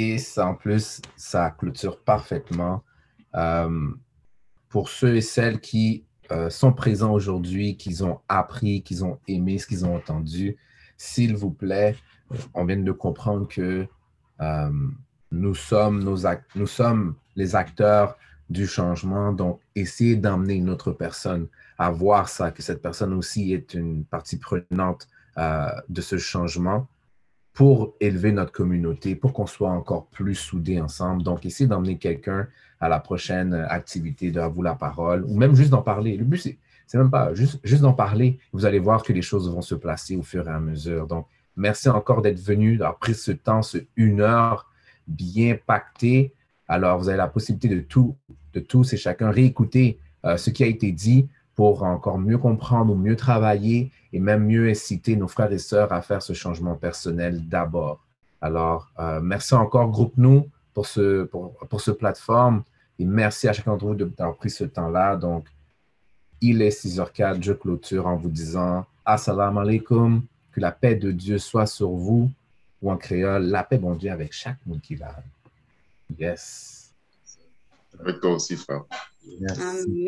Et 0.00 0.16
en 0.36 0.54
plus, 0.54 1.02
ça 1.16 1.50
clôture 1.50 1.98
parfaitement 1.98 2.84
euh, 3.34 3.88
pour 4.68 4.90
ceux 4.90 5.16
et 5.16 5.20
celles 5.20 5.58
qui 5.58 6.04
euh, 6.30 6.50
sont 6.50 6.72
présents 6.72 7.10
aujourd'hui, 7.10 7.76
qui 7.76 8.00
ont 8.04 8.20
appris, 8.28 8.82
qui 8.82 9.02
ont 9.02 9.18
aimé 9.26 9.58
ce 9.58 9.66
qu'ils 9.66 9.84
ont 9.84 9.96
entendu. 9.96 10.56
S'il 10.96 11.34
vous 11.34 11.50
plaît, 11.50 11.96
on 12.54 12.64
vient 12.64 12.76
de 12.76 12.92
comprendre 12.92 13.48
que 13.48 13.88
euh, 14.40 14.70
nous, 15.32 15.56
sommes 15.56 16.04
nous 16.54 16.66
sommes 16.68 17.16
les 17.34 17.56
acteurs 17.56 18.16
du 18.48 18.68
changement. 18.68 19.32
Donc, 19.32 19.58
essayez 19.74 20.14
d'emmener 20.14 20.54
une 20.54 20.70
autre 20.70 20.92
personne 20.92 21.48
à 21.76 21.90
voir 21.90 22.28
ça, 22.28 22.52
que 22.52 22.62
cette 22.62 22.82
personne 22.82 23.14
aussi 23.14 23.52
est 23.52 23.74
une 23.74 24.04
partie 24.04 24.38
prenante 24.38 25.08
de 25.88 26.00
ce 26.00 26.18
changement 26.18 26.86
pour 27.58 27.96
élever 27.98 28.30
notre 28.30 28.52
communauté, 28.52 29.16
pour 29.16 29.32
qu'on 29.32 29.48
soit 29.48 29.70
encore 29.70 30.06
plus 30.06 30.36
soudés 30.36 30.80
ensemble. 30.80 31.24
Donc, 31.24 31.44
essayez 31.44 31.66
d'emmener 31.66 31.98
quelqu'un 31.98 32.46
à 32.78 32.88
la 32.88 33.00
prochaine 33.00 33.52
activité 33.52 34.30
de 34.30 34.40
vous 34.42 34.62
la 34.62 34.76
parole, 34.76 35.24
ou 35.26 35.36
même 35.36 35.56
juste 35.56 35.70
d'en 35.70 35.82
parler. 35.82 36.16
Le 36.16 36.24
but, 36.24 36.56
c'est 36.86 36.98
même 36.98 37.10
pas 37.10 37.34
juste, 37.34 37.58
juste 37.64 37.82
d'en 37.82 37.94
parler. 37.94 38.38
Vous 38.52 38.64
allez 38.64 38.78
voir 38.78 39.02
que 39.02 39.12
les 39.12 39.22
choses 39.22 39.50
vont 39.52 39.60
se 39.60 39.74
placer 39.74 40.14
au 40.14 40.22
fur 40.22 40.46
et 40.46 40.52
à 40.52 40.60
mesure. 40.60 41.08
Donc, 41.08 41.26
merci 41.56 41.88
encore 41.88 42.22
d'être 42.22 42.38
venu, 42.38 42.76
d'avoir 42.76 42.96
pris 42.96 43.14
ce 43.14 43.32
temps, 43.32 43.62
ce 43.62 43.78
une 43.96 44.20
heure 44.20 44.70
bien 45.08 45.56
pacté. 45.66 46.34
Alors, 46.68 46.96
vous 47.00 47.08
avez 47.08 47.18
la 47.18 47.26
possibilité 47.26 47.74
de, 47.74 47.80
tout, 47.80 48.14
de 48.52 48.60
tous 48.60 48.92
et 48.92 48.96
chacun 48.96 49.32
réécouter 49.32 49.98
euh, 50.24 50.36
ce 50.36 50.50
qui 50.50 50.62
a 50.62 50.68
été 50.68 50.92
dit 50.92 51.26
pour 51.58 51.82
encore 51.82 52.18
mieux 52.18 52.38
comprendre 52.38 52.92
ou 52.92 52.94
mieux 52.94 53.16
travailler 53.16 53.90
et 54.12 54.20
même 54.20 54.44
mieux 54.46 54.68
inciter 54.68 55.16
nos 55.16 55.26
frères 55.26 55.50
et 55.50 55.58
sœurs 55.58 55.92
à 55.92 56.02
faire 56.02 56.22
ce 56.22 56.32
changement 56.32 56.76
personnel 56.76 57.48
d'abord. 57.48 57.98
Alors, 58.40 58.92
euh, 59.00 59.18
merci 59.20 59.54
encore, 59.54 59.90
groupe 59.90 60.12
nous, 60.16 60.46
pour 60.72 60.86
ce, 60.86 61.24
pour, 61.24 61.56
pour 61.68 61.80
ce 61.80 61.90
plateforme 61.90 62.62
et 62.96 63.04
merci 63.04 63.48
à 63.48 63.52
chacun 63.52 63.72
d'entre 63.72 63.86
vous 63.86 63.94
d'avoir 63.96 64.36
pris 64.36 64.50
ce 64.50 64.62
temps-là. 64.62 65.16
Donc, 65.16 65.46
il 66.40 66.62
est 66.62 66.68
6h04, 66.68 67.42
je 67.42 67.52
clôture 67.54 68.06
en 68.06 68.14
vous 68.14 68.30
disant 68.30 68.86
Assalamu 69.04 69.58
alaikum, 69.58 70.22
que 70.52 70.60
la 70.60 70.70
paix 70.70 70.94
de 70.94 71.10
Dieu 71.10 71.38
soit 71.38 71.66
sur 71.66 71.90
vous, 71.90 72.30
ou 72.80 72.92
en 72.92 72.96
créole, 72.96 73.46
la 73.46 73.64
paix, 73.64 73.78
bon 73.78 73.96
Dieu, 73.96 74.12
avec 74.12 74.32
chaque 74.32 74.64
monde 74.64 74.80
qui 74.80 74.94
va. 74.94 75.12
Yes. 76.16 76.94
Avec 77.98 78.20
toi 78.20 78.34
aussi, 78.34 78.54
frère. 78.54 78.84
Merci. 79.40 80.06